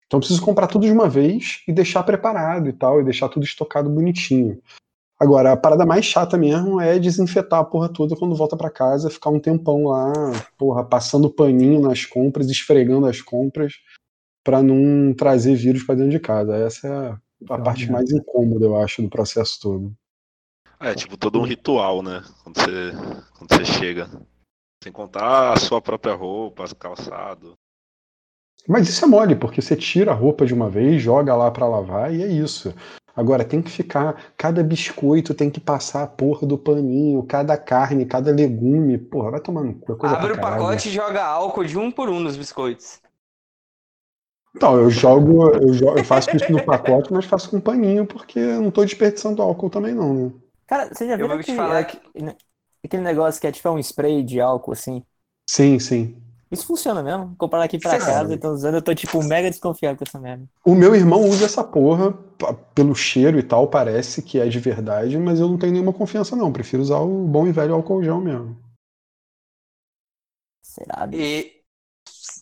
Então, 0.06 0.16
eu 0.16 0.20
preciso 0.20 0.42
comprar 0.42 0.66
tudo 0.66 0.86
de 0.86 0.92
uma 0.92 1.08
vez 1.08 1.62
e 1.68 1.72
deixar 1.72 2.02
preparado 2.02 2.68
e 2.68 2.72
tal, 2.72 3.00
e 3.00 3.04
deixar 3.04 3.28
tudo 3.28 3.44
estocado 3.44 3.90
bonitinho. 3.90 4.60
Agora, 5.20 5.52
a 5.52 5.56
parada 5.56 5.84
mais 5.84 6.04
chata 6.04 6.38
mesmo 6.38 6.80
é 6.80 6.98
desinfetar 6.98 7.58
a 7.58 7.64
porra 7.64 7.88
toda 7.88 8.16
quando 8.16 8.36
volta 8.36 8.56
para 8.56 8.70
casa, 8.70 9.10
ficar 9.10 9.30
um 9.30 9.40
tempão 9.40 9.84
lá, 9.84 10.12
porra, 10.56 10.84
passando 10.84 11.28
paninho 11.28 11.80
nas 11.80 12.06
compras, 12.06 12.48
esfregando 12.48 13.06
as 13.06 13.20
compras, 13.20 13.74
para 14.44 14.62
não 14.62 15.12
trazer 15.12 15.56
vírus 15.56 15.82
para 15.82 15.96
dentro 15.96 16.12
de 16.12 16.20
casa. 16.20 16.54
Essa 16.56 16.86
é 16.86 16.90
a, 16.90 17.20
a 17.54 17.58
parte 17.58 17.90
mais 17.90 18.10
incômoda, 18.12 18.64
eu 18.64 18.76
acho, 18.78 19.02
do 19.02 19.10
processo 19.10 19.58
todo. 19.60 19.92
É, 20.80 20.94
tipo, 20.94 21.16
todo 21.16 21.40
um 21.40 21.44
ritual, 21.44 22.00
né? 22.00 22.22
Quando 22.44 22.60
você, 22.60 22.92
quando 23.36 23.52
você 23.52 23.64
chega. 23.64 24.08
Sem 24.82 24.92
contar 24.92 25.52
a 25.52 25.56
sua 25.56 25.80
própria 25.80 26.14
roupa, 26.14 26.64
calçado. 26.78 27.54
Mas 28.66 28.88
isso 28.88 29.04
é 29.04 29.08
mole, 29.08 29.34
porque 29.34 29.62
você 29.62 29.74
tira 29.74 30.12
a 30.12 30.14
roupa 30.14 30.44
de 30.44 30.54
uma 30.54 30.68
vez, 30.68 31.00
joga 31.00 31.34
lá 31.34 31.50
para 31.50 31.66
lavar 31.66 32.14
e 32.14 32.22
é 32.22 32.26
isso. 32.26 32.74
Agora 33.16 33.44
tem 33.44 33.60
que 33.60 33.70
ficar, 33.70 34.32
cada 34.36 34.62
biscoito 34.62 35.34
tem 35.34 35.50
que 35.50 35.58
passar 35.58 36.04
a 36.04 36.06
porra 36.06 36.46
do 36.46 36.56
paninho, 36.56 37.22
cada 37.24 37.56
carne, 37.56 38.06
cada 38.06 38.30
legume, 38.30 38.96
porra, 38.96 39.32
vai 39.32 39.40
tomando 39.40 39.74
cu. 39.74 39.92
É 40.06 40.08
Abre 40.08 40.32
o 40.34 40.40
pacote 40.40 40.88
e 40.88 40.92
joga 40.92 41.24
álcool 41.24 41.64
de 41.64 41.76
um 41.76 41.90
por 41.90 42.08
um 42.08 42.20
nos 42.20 42.36
biscoitos. 42.36 43.00
Então, 44.54 44.76
eu 44.76 44.88
jogo, 44.88 45.50
eu, 45.50 45.72
jogo, 45.72 45.98
eu 45.98 46.04
faço 46.04 46.34
isso 46.36 46.52
no 46.52 46.64
pacote, 46.64 47.12
mas 47.12 47.24
faço 47.24 47.50
com 47.50 47.60
paninho, 47.60 48.06
porque 48.06 48.38
eu 48.38 48.60
não 48.60 48.70
tô 48.70 48.84
desperdiçando 48.84 49.42
álcool 49.42 49.70
também 49.70 49.94
não, 49.94 50.14
né? 50.14 50.32
Cara, 50.66 50.88
você 50.92 51.08
já 51.08 51.16
viu 51.16 51.28
que, 51.40 51.56
falar 51.56 51.84
que... 51.84 51.98
Aquele 52.84 53.02
negócio 53.02 53.40
que 53.40 53.46
é 53.46 53.52
tipo 53.52 53.68
um 53.70 53.78
spray 53.78 54.22
de 54.22 54.40
álcool, 54.40 54.72
assim. 54.72 55.02
Sim, 55.48 55.78
sim. 55.78 56.16
Isso 56.50 56.66
funciona 56.66 57.02
mesmo. 57.02 57.34
Comprar 57.36 57.62
aqui 57.62 57.78
pra 57.78 57.98
Sim. 57.98 58.06
casa, 58.06 58.34
então 58.34 58.52
usando, 58.52 58.76
eu 58.76 58.82
tô 58.82 58.94
tipo 58.94 59.22
mega 59.22 59.50
desconfiado 59.50 59.98
com 59.98 60.04
essa 60.04 60.18
merda. 60.18 60.46
O 60.64 60.74
meu 60.74 60.94
irmão 60.94 61.22
usa 61.22 61.44
essa 61.44 61.62
porra 61.62 62.12
pelo 62.74 62.94
cheiro 62.94 63.38
e 63.38 63.42
tal, 63.42 63.68
parece 63.68 64.22
que 64.22 64.38
é 64.38 64.48
de 64.48 64.58
verdade, 64.58 65.18
mas 65.18 65.40
eu 65.40 65.48
não 65.48 65.58
tenho 65.58 65.72
nenhuma 65.72 65.92
confiança 65.92 66.34
não. 66.34 66.52
Prefiro 66.52 66.82
usar 66.82 67.00
o 67.00 67.26
bom 67.26 67.46
e 67.46 67.52
velho 67.52 67.74
álcool 67.74 68.02
gel 68.02 68.20
mesmo. 68.20 68.56
Será? 70.62 71.08
E 71.12 71.62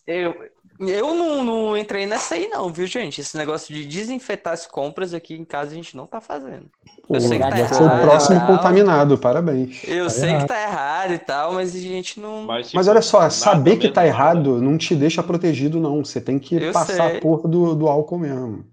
eu, 0.05 0.33
eu 0.79 1.15
não, 1.15 1.43
não, 1.43 1.77
entrei 1.77 2.05
nessa 2.05 2.35
aí, 2.35 2.47
não, 2.47 2.69
viu, 2.69 2.85
gente? 2.85 3.21
Esse 3.21 3.35
negócio 3.35 3.73
de 3.73 3.85
desinfetar 3.85 4.53
as 4.53 4.67
compras 4.67 5.13
aqui 5.13 5.33
em 5.33 5.43
casa 5.43 5.71
a 5.71 5.75
gente 5.75 5.95
não 5.97 6.05
tá 6.05 6.21
fazendo. 6.21 6.69
Pô, 7.07 7.15
eu 7.15 7.21
sei 7.21 7.39
que 7.39 7.49
tá 7.49 7.59
errado. 7.59 7.85
o 7.85 8.01
próximo 8.01 8.45
contaminado, 8.45 9.17
parabéns. 9.17 9.83
Eu 9.87 10.05
tá 10.05 10.09
sei 10.09 10.29
errado. 10.29 10.41
que 10.41 10.47
tá 10.47 10.61
errado 10.61 11.13
e 11.13 11.19
tal, 11.19 11.53
mas 11.53 11.75
a 11.75 11.79
gente 11.79 12.19
não. 12.19 12.43
Mas, 12.43 12.67
tipo, 12.67 12.77
mas 12.77 12.87
olha 12.87 13.01
só, 13.01 13.27
saber 13.29 13.77
que 13.77 13.89
tá 13.89 14.05
errado 14.05 14.61
não 14.61 14.77
te 14.77 14.95
deixa 14.95 15.23
protegido, 15.23 15.79
não. 15.79 16.03
Você 16.05 16.21
tem 16.21 16.37
que 16.37 16.55
eu 16.55 16.71
passar 16.71 17.09
sei. 17.09 17.17
a 17.17 17.21
porra 17.21 17.49
do, 17.49 17.75
do 17.75 17.87
álcool 17.87 18.19
mesmo. 18.19 18.65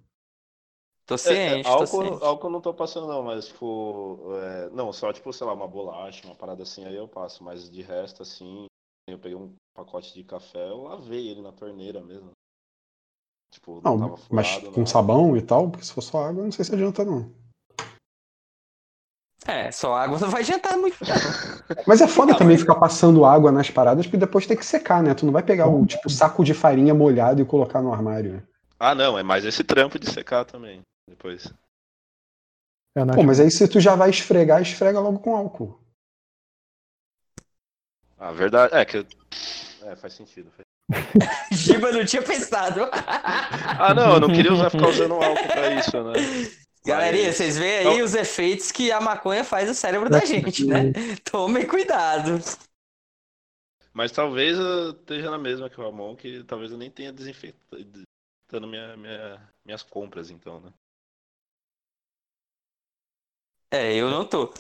Tô 1.07 1.19
ciente, 1.19 1.67
é, 1.67 1.71
álcool, 1.71 1.87
tô 1.87 1.87
ciente. 1.87 2.25
Álcool 2.25 2.51
não 2.51 2.61
tô 2.61 2.75
passando, 2.75 3.07
não, 3.07 3.23
mas 3.23 3.49
tipo. 3.49 4.19
É, 4.43 4.71
não, 4.73 4.93
só 4.93 5.13
tipo, 5.13 5.33
sei 5.33 5.47
lá, 5.47 5.53
uma 5.53 5.69
bolacha, 5.69 6.27
uma 6.27 6.35
parada 6.35 6.63
assim, 6.63 6.85
aí 6.85 6.97
eu 6.97 7.07
passo. 7.09 7.45
Mas 7.45 7.71
de 7.71 7.83
resto, 7.83 8.23
assim, 8.23 8.67
eu 9.09 9.19
peguei 9.19 9.37
um 9.37 9.55
pacote 9.75 10.15
de 10.15 10.23
café, 10.23 10.71
eu 10.71 10.85
lavei 10.85 11.29
ele 11.29 11.43
na 11.43 11.53
torneira 11.53 12.01
mesmo. 12.01 12.31
Tipo, 13.51 13.81
não, 13.85 13.97
não 13.97 14.17
furado, 14.17 14.31
mas 14.31 14.59
com 14.75 14.81
não. 14.81 14.87
sabão 14.87 15.37
e 15.37 15.43
tal, 15.43 15.71
porque 15.71 15.85
se 15.85 15.93
for 15.93 16.03
só 16.03 16.25
água, 16.25 16.45
não 16.45 16.53
sei 16.53 16.65
se 16.65 16.75
adianta 16.75 17.05
não. 17.05 17.31
É, 19.47 19.71
só 19.71 19.95
água 19.95 20.19
não 20.19 20.31
vai 20.31 20.41
adiantar 20.41 20.79
muito. 20.79 20.97
Mas 21.87 22.01
é 22.01 22.09
foda 22.09 22.35
também 22.35 22.57
ficar 22.57 22.77
passando 22.77 23.27
água 23.27 23.53
nas 23.53 23.69
paradas, 23.69 24.07
porque 24.07 24.17
depois 24.17 24.47
tem 24.47 24.57
que 24.57 24.65
secar, 24.65 25.03
né? 25.03 25.13
Tu 25.13 25.27
não 25.27 25.33
vai 25.33 25.43
pegar 25.43 25.67
o 25.67 25.85
tipo 25.85 26.09
saco 26.09 26.43
de 26.43 26.55
farinha 26.55 26.95
molhado 26.95 27.43
e 27.43 27.45
colocar 27.45 27.83
no 27.83 27.93
armário. 27.93 28.43
Ah, 28.79 28.95
não, 28.95 29.19
é 29.19 29.23
mais 29.23 29.45
esse 29.45 29.63
trampo 29.63 29.99
de 29.99 30.11
secar 30.11 30.47
também, 30.47 30.81
depois. 31.09 31.53
É, 32.97 33.05
Pô, 33.05 33.23
mas 33.23 33.39
aí 33.39 33.51
se 33.51 33.69
tu 33.69 33.81
já 33.81 33.95
vai 33.95 34.09
esfregar, 34.09 34.63
esfrega 34.63 34.99
logo 34.99 35.19
com 35.19 35.37
álcool. 35.37 35.79
Ah, 38.25 38.33
verdade. 38.33 38.75
É 38.75 38.83
que. 38.87 39.07
É, 39.83 39.95
faz 39.97 40.15
sentido. 40.15 40.51
Giba 41.53 41.93
não 41.93 42.07
tinha 42.07 42.23
pensado. 42.23 42.89
ah, 43.79 43.93
não, 43.93 44.15
eu 44.15 44.21
não 44.21 44.29
queria 44.29 44.51
usar, 44.51 44.71
ficar 44.71 44.89
usando 44.89 45.13
álcool 45.13 45.47
pra 45.47 45.75
isso, 45.75 46.03
né? 46.03 46.13
Galerinha, 46.87 47.27
Mas- 47.27 47.37
vocês 47.37 47.59
veem 47.59 47.87
aí 47.87 48.03
os 48.03 48.15
efeitos 48.15 48.73
que 48.73 48.91
a 48.91 48.99
maconha 48.99 49.45
faz 49.45 49.69
no 49.69 49.75
cérebro 49.75 50.09
da 50.09 50.25
gente, 50.25 50.65
né? 50.65 50.85
Tomem 51.31 51.67
cuidado. 51.67 52.39
Mas 53.93 54.11
talvez 54.11 54.59
eu 54.59 54.93
esteja 54.93 55.31
na 55.31 55.39
mesma 55.39 55.69
que 55.69 55.79
o 55.79 55.85
Ramon, 55.85 56.17
que 56.17 56.43
talvez 56.45 56.73
eu 56.73 56.79
nem 56.79 56.91
tenha 56.91 57.13
desinfetando 57.13 58.67
minha, 58.67 58.97
minha- 58.97 59.49
minhas 59.67 59.83
compras, 59.83 60.31
então, 60.31 60.61
né? 60.61 60.73
É, 63.71 63.95
eu 63.95 64.09
não 64.11 64.27
tô. 64.27 64.51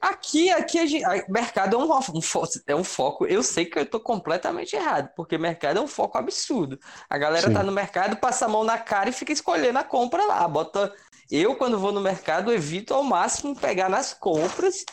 Aqui, 0.00 0.48
aqui, 0.50 0.78
a 0.78 0.86
gente, 0.86 1.04
a- 1.04 1.24
mercado 1.28 1.76
é 1.76 1.78
um, 1.78 1.92
um 1.92 2.20
é 2.66 2.74
um 2.74 2.82
foco. 2.84 3.26
Eu 3.26 3.42
sei 3.42 3.66
que 3.66 3.78
eu 3.78 3.84
tô 3.84 4.00
completamente 4.00 4.74
errado, 4.74 5.10
porque 5.14 5.36
mercado 5.36 5.78
é 5.78 5.82
um 5.82 5.86
foco 5.86 6.16
absurdo. 6.16 6.78
A 7.08 7.18
galera 7.18 7.48
Sim. 7.48 7.54
tá 7.54 7.62
no 7.62 7.70
mercado, 7.70 8.16
passa 8.16 8.46
a 8.46 8.48
mão 8.48 8.64
na 8.64 8.78
cara 8.78 9.10
e 9.10 9.12
fica 9.12 9.32
escolhendo 9.32 9.78
a 9.78 9.84
compra 9.84 10.24
lá. 10.24 10.48
Bota. 10.48 10.92
Eu, 11.30 11.54
quando 11.54 11.78
vou 11.78 11.92
no 11.92 12.00
mercado, 12.00 12.52
evito 12.52 12.94
ao 12.94 13.04
máximo 13.04 13.54
pegar 13.54 13.88
nas 13.88 14.14
compras. 14.14 14.84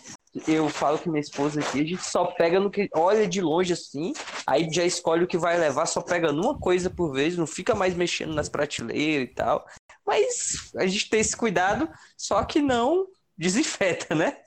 Eu 0.47 0.69
falo 0.69 0.99
com 0.99 1.09
minha 1.09 1.21
esposa 1.21 1.61
aqui, 1.61 1.81
a 1.81 1.83
gente 1.83 2.03
só 2.03 2.25
pega 2.25 2.59
no 2.59 2.69
que 2.69 2.87
olha 2.93 3.27
de 3.27 3.41
longe 3.41 3.73
assim, 3.73 4.13
aí 4.45 4.71
já 4.71 4.83
escolhe 4.83 5.23
o 5.23 5.27
que 5.27 5.37
vai 5.37 5.57
levar, 5.57 5.87
só 5.87 5.99
pega 5.99 6.31
numa 6.31 6.59
coisa 6.59 6.91
por 6.91 7.11
vez, 7.11 7.35
não 7.35 7.47
fica 7.47 7.73
mais 7.73 7.95
mexendo 7.95 8.35
nas 8.35 8.47
prateleiras 8.47 9.27
e 9.29 9.33
tal. 9.33 9.65
Mas 10.05 10.71
a 10.75 10.85
gente 10.85 11.09
tem 11.09 11.21
esse 11.21 11.35
cuidado, 11.35 11.89
só 12.15 12.43
que 12.43 12.61
não 12.61 13.07
desinfeta, 13.35 14.13
né? 14.13 14.37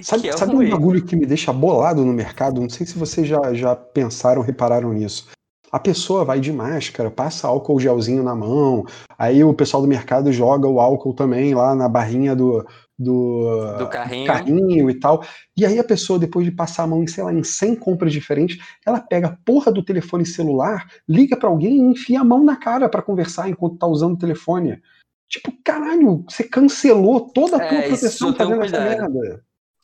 Sabe, 0.00 0.28
é 0.28 0.32
sabe 0.36 0.56
um 0.56 0.70
bagulho 0.70 1.04
que 1.04 1.14
me 1.14 1.26
deixa 1.26 1.52
bolado 1.52 2.04
no 2.04 2.12
mercado? 2.12 2.60
Não 2.60 2.70
sei 2.70 2.86
se 2.86 2.98
vocês 2.98 3.26
já, 3.26 3.52
já 3.52 3.76
pensaram, 3.76 4.40
repararam 4.40 4.92
nisso. 4.92 5.28
A 5.70 5.78
pessoa 5.78 6.24
vai 6.24 6.38
de 6.38 6.52
máscara, 6.52 7.10
passa 7.10 7.48
álcool 7.48 7.80
gelzinho 7.80 8.22
na 8.22 8.34
mão, 8.34 8.84
aí 9.18 9.42
o 9.42 9.54
pessoal 9.54 9.82
do 9.82 9.88
mercado 9.88 10.30
joga 10.30 10.68
o 10.68 10.80
álcool 10.80 11.14
também 11.14 11.54
lá 11.54 11.74
na 11.74 11.88
barrinha 11.88 12.36
do, 12.36 12.66
do, 12.98 13.76
Do 13.78 13.88
carrinho. 13.88 14.26
carrinho 14.26 14.90
e 14.90 15.00
tal. 15.00 15.22
E 15.56 15.64
aí 15.64 15.78
a 15.78 15.84
pessoa, 15.84 16.18
depois 16.18 16.44
de 16.44 16.52
passar 16.52 16.82
a 16.82 16.86
mão 16.86 17.02
em, 17.02 17.06
sei 17.06 17.24
lá, 17.24 17.32
em 17.32 17.42
100 17.42 17.76
compras 17.76 18.12
diferentes, 18.12 18.58
ela 18.86 19.00
pega 19.00 19.28
a 19.28 19.36
porra 19.44 19.72
do 19.72 19.82
telefone 19.82 20.26
celular, 20.26 20.86
liga 21.08 21.36
pra 21.38 21.48
alguém 21.48 21.76
e 21.76 21.92
enfia 21.92 22.20
a 22.20 22.24
mão 22.24 22.44
na 22.44 22.56
cara 22.56 22.88
pra 22.88 23.02
conversar 23.02 23.48
enquanto 23.48 23.78
tá 23.78 23.86
usando 23.86 24.14
o 24.14 24.18
telefone. 24.18 24.80
Tipo, 25.28 25.52
caralho, 25.64 26.24
você 26.28 26.44
cancelou 26.44 27.30
toda 27.32 27.56
a 27.56 27.60
tua 27.60 27.78
É, 27.78 27.88
proteção 27.88 28.34
fazendo 28.34 28.62
essa 28.62 28.80
merda. 28.80 29.42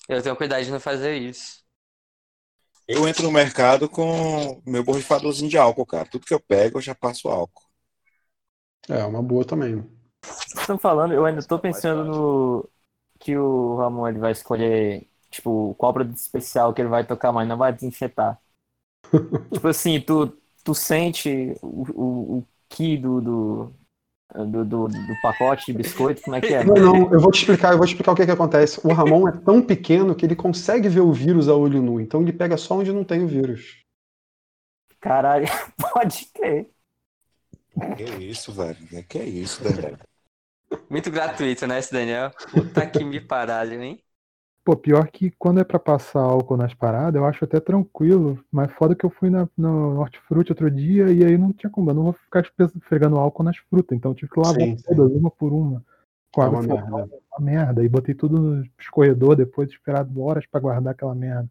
Eu 0.08 0.22
tenho 0.22 0.36
cuidado 0.36 0.64
de 0.64 0.70
não 0.70 0.80
fazer 0.80 1.16
isso. 1.16 1.62
Eu 2.88 3.06
entro 3.06 3.22
no 3.22 3.30
mercado 3.30 3.88
com 3.88 4.62
meu 4.64 4.82
borrifadorzinho 4.82 5.50
de 5.50 5.58
álcool, 5.58 5.84
cara. 5.84 6.08
Tudo 6.08 6.24
que 6.24 6.32
eu 6.32 6.40
pego, 6.40 6.78
eu 6.78 6.82
já 6.82 6.94
passo 6.94 7.28
álcool. 7.28 7.68
É, 8.88 9.04
uma 9.04 9.22
boa 9.22 9.44
também. 9.44 9.86
Vocês 10.22 10.60
estão 10.60 10.78
falando, 10.78 11.12
eu 11.12 11.26
ainda 11.26 11.42
tô 11.42 11.58
pensando 11.58 12.04
no 12.04 12.70
que 13.18 13.36
o 13.36 13.76
Ramon 13.76 14.08
ele 14.08 14.18
vai 14.18 14.32
escolher, 14.32 15.06
tipo, 15.30 15.74
qual 15.74 15.92
produto 15.92 16.16
especial 16.16 16.72
que 16.72 16.80
ele 16.80 16.88
vai 16.88 17.04
tocar, 17.06 17.32
mas 17.32 17.46
não 17.46 17.58
vai 17.58 17.72
desinfetar. 17.72 18.40
tipo 19.52 19.68
assim, 19.68 20.00
tu, 20.00 20.34
tu 20.64 20.74
sente 20.74 21.54
o, 21.60 21.82
o, 21.92 22.38
o 22.38 22.46
que 22.68 22.96
do, 22.96 23.20
do, 23.20 23.74
do, 24.34 24.64
do, 24.64 24.88
do 24.88 25.20
pacote 25.22 25.66
de 25.66 25.72
biscoito, 25.72 26.22
como 26.22 26.36
é 26.36 26.40
que 26.40 26.52
é? 26.52 26.62
Não, 26.62 26.74
não, 26.74 27.12
eu 27.12 27.20
vou 27.20 27.30
te 27.30 27.38
explicar, 27.38 27.72
eu 27.72 27.78
vou 27.78 27.86
te 27.86 27.90
explicar 27.90 28.12
o 28.12 28.14
que, 28.14 28.26
que 28.26 28.30
acontece. 28.30 28.80
O 28.84 28.92
Ramon 28.92 29.28
é 29.28 29.32
tão 29.32 29.62
pequeno 29.62 30.14
que 30.14 30.26
ele 30.26 30.36
consegue 30.36 30.88
ver 30.88 31.00
o 31.00 31.12
vírus 31.12 31.48
a 31.48 31.54
olho 31.54 31.80
nu, 31.80 32.00
então 32.00 32.20
ele 32.20 32.32
pega 32.32 32.56
só 32.56 32.76
onde 32.76 32.92
não 32.92 33.04
tem 33.04 33.24
o 33.24 33.28
vírus. 33.28 33.82
Caralho, 35.00 35.46
pode 35.92 36.26
crer. 36.34 36.70
Que 37.96 38.24
isso, 38.24 38.52
velho? 38.52 38.76
Que 39.08 39.18
é 39.18 39.24
isso, 39.24 39.62
Daniel? 39.62 39.96
Muito 40.90 41.10
gratuito, 41.10 41.66
né, 41.66 41.78
esse 41.78 41.92
Daniel? 41.92 42.30
Puta 42.50 42.86
que 42.86 43.04
me 43.04 43.20
paralho, 43.20 43.80
hein? 43.82 44.02
Pô, 44.68 44.76
pior 44.76 45.08
que 45.10 45.30
quando 45.38 45.60
é 45.60 45.64
pra 45.64 45.78
passar 45.78 46.20
álcool 46.20 46.58
nas 46.58 46.74
paradas, 46.74 47.14
eu 47.14 47.24
acho 47.24 47.42
até 47.42 47.58
tranquilo. 47.58 48.38
Mas 48.52 48.70
foda 48.72 48.94
que 48.94 49.02
eu 49.02 49.08
fui 49.08 49.30
na, 49.30 49.48
no 49.56 49.98
hortifruti 49.98 50.52
outro 50.52 50.70
dia 50.70 51.10
e 51.10 51.24
aí 51.24 51.38
não 51.38 51.54
tinha 51.54 51.70
como. 51.70 51.88
Eu 51.88 51.94
não 51.94 52.02
vou 52.02 52.12
ficar 52.12 52.46
esfregando 52.76 53.16
álcool 53.16 53.44
nas 53.44 53.56
frutas. 53.56 53.96
Então 53.96 54.10
eu 54.10 54.14
tive 54.14 54.30
que 54.30 54.38
lavar 54.38 54.60
Sim, 54.60 54.76
sim. 54.76 54.84
todas, 54.94 55.10
uma 55.10 55.30
por 55.30 55.54
uma. 55.54 55.82
Com 56.30 56.42
É 56.42 56.44
água 56.44 56.58
uma 56.58 56.68
salgada, 56.68 56.96
merda. 56.96 57.18
uma 57.32 57.46
merda. 57.46 57.82
E 57.82 57.88
botei 57.88 58.14
tudo 58.14 58.38
no 58.38 58.68
escorredor 58.78 59.34
depois, 59.34 59.70
esperar 59.70 60.06
horas 60.14 60.44
pra 60.44 60.60
guardar 60.60 60.92
aquela 60.92 61.14
merda. 61.14 61.48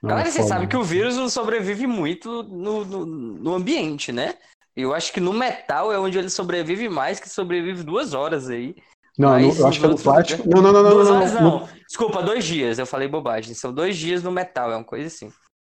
Não, 0.00 0.10
Galera, 0.10 0.28
é 0.28 0.30
você 0.30 0.44
sabe 0.44 0.68
que 0.68 0.76
o 0.76 0.84
vírus 0.84 1.16
não 1.16 1.28
sobrevive 1.28 1.88
muito 1.88 2.44
no, 2.44 2.84
no, 2.84 3.06
no 3.06 3.54
ambiente, 3.56 4.12
né? 4.12 4.36
Eu 4.76 4.94
acho 4.94 5.12
que 5.12 5.18
no 5.18 5.32
metal 5.32 5.92
é 5.92 5.98
onde 5.98 6.16
ele 6.16 6.30
sobrevive 6.30 6.88
mais, 6.88 7.18
que 7.18 7.28
sobrevive 7.28 7.82
duas 7.82 8.14
horas 8.14 8.48
aí. 8.48 8.76
Não, 9.18 9.30
Mas 9.30 9.56
no- 9.58 9.62
eu 9.62 9.66
acho 9.66 9.78
que 9.80 9.84
é 9.84 9.88
no 9.88 9.94
outros- 9.94 10.04
plástico. 10.04 10.48
Não, 10.48 10.62
não, 10.62 10.72
não, 10.72 10.82
não, 10.82 10.90
duas 10.90 11.08
não, 11.08 11.16
horas 11.16 11.32
não, 11.34 11.42
não. 11.42 11.68
Desculpa, 11.88 12.22
dois 12.22 12.44
dias. 12.44 12.78
Eu 12.78 12.86
falei 12.86 13.08
bobagem. 13.08 13.52
São 13.54 13.72
dois 13.72 13.96
dias 13.96 14.22
no 14.22 14.30
metal, 14.30 14.70
é 14.70 14.76
uma 14.76 14.84
coisa 14.84 15.08
assim. 15.08 15.32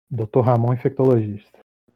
Dr. 0.09 0.39
Ramon, 0.41 0.73
infectologista. 0.73 1.49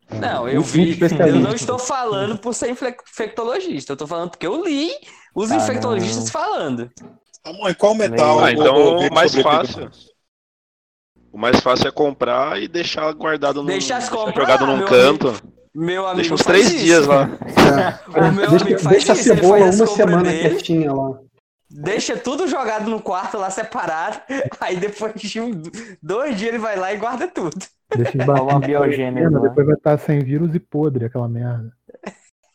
Não, 0.10 0.48
eu 0.48 0.62
vi. 0.62 0.98
Eu 1.20 1.36
não 1.40 1.54
estou 1.54 1.78
falando 1.80 2.38
por 2.38 2.54
ser 2.54 2.70
infectologista. 2.70 3.92
Eu 3.92 3.96
estou 3.96 4.08
falando 4.08 4.32
porque 4.32 4.48
eu 4.48 4.64
li 4.64 4.90
os 5.36 5.52
Ah, 5.52 5.56
infectologistas 5.58 6.26
não. 6.26 6.32
falando. 6.32 6.92
Ramon, 7.46 7.70
e 7.70 7.76
qual 7.76 7.96
metal? 7.96 8.40
Ah, 8.44 8.52
então 8.52 8.98
o- 8.98 9.14
mais 9.14 9.34
fácil. 9.36 9.82
mais? 9.84 10.08
O 11.32 11.38
mais 11.38 11.60
fácil 11.60 11.88
é 11.88 11.92
comprar 11.92 12.62
e 12.62 12.68
deixar 12.68 13.12
guardado 13.14 13.62
no. 13.62 13.68
Deixa 13.68 13.96
as 13.98 14.10
compras 14.10 14.36
jogado 14.36 14.66
num 14.66 14.78
meu 14.78 14.88
canto. 14.88 15.34
Meu 15.76 16.04
amigo. 16.06 16.16
Deixa 16.22 16.34
uns 16.34 16.44
três 16.44 16.72
isso. 16.72 16.84
dias 16.84 17.06
lá. 17.06 17.30
O 18.08 18.32
meu 18.34 18.50
deixa 18.50 18.66
amigo 18.66 18.80
faz 18.80 18.96
deixa 19.06 19.12
a 19.14 19.16
cebola 19.16 19.66
uma 19.66 19.88
semana 19.88 20.24
dele. 20.24 20.50
quietinha 20.50 20.92
lá. 20.94 21.20
Deixa 21.70 22.16
tudo 22.18 22.48
jogado 22.48 22.90
no 22.90 23.02
quarto 23.02 23.38
lá 23.38 23.50
separado. 23.50 24.22
Aí 24.60 24.78
depois 24.78 25.14
de 25.16 25.40
um- 25.42 25.62
dois 26.02 26.38
dias 26.38 26.50
ele 26.50 26.58
vai 26.60 26.76
lá 26.78 26.94
e 26.94 26.98
guarda 26.98 27.28
tudo. 27.28 27.58
Deixa 27.96 28.18
Dá 28.20 28.26
uma 28.42 28.54
esbaixar. 28.54 28.60
biogênese. 28.62 29.40
Depois 29.42 29.66
vai 29.66 29.76
estar 29.76 29.98
sem 30.00 30.20
vírus 30.20 30.54
e 30.56 30.60
podre 30.60 31.06
aquela 31.06 31.28
merda. 31.28 31.72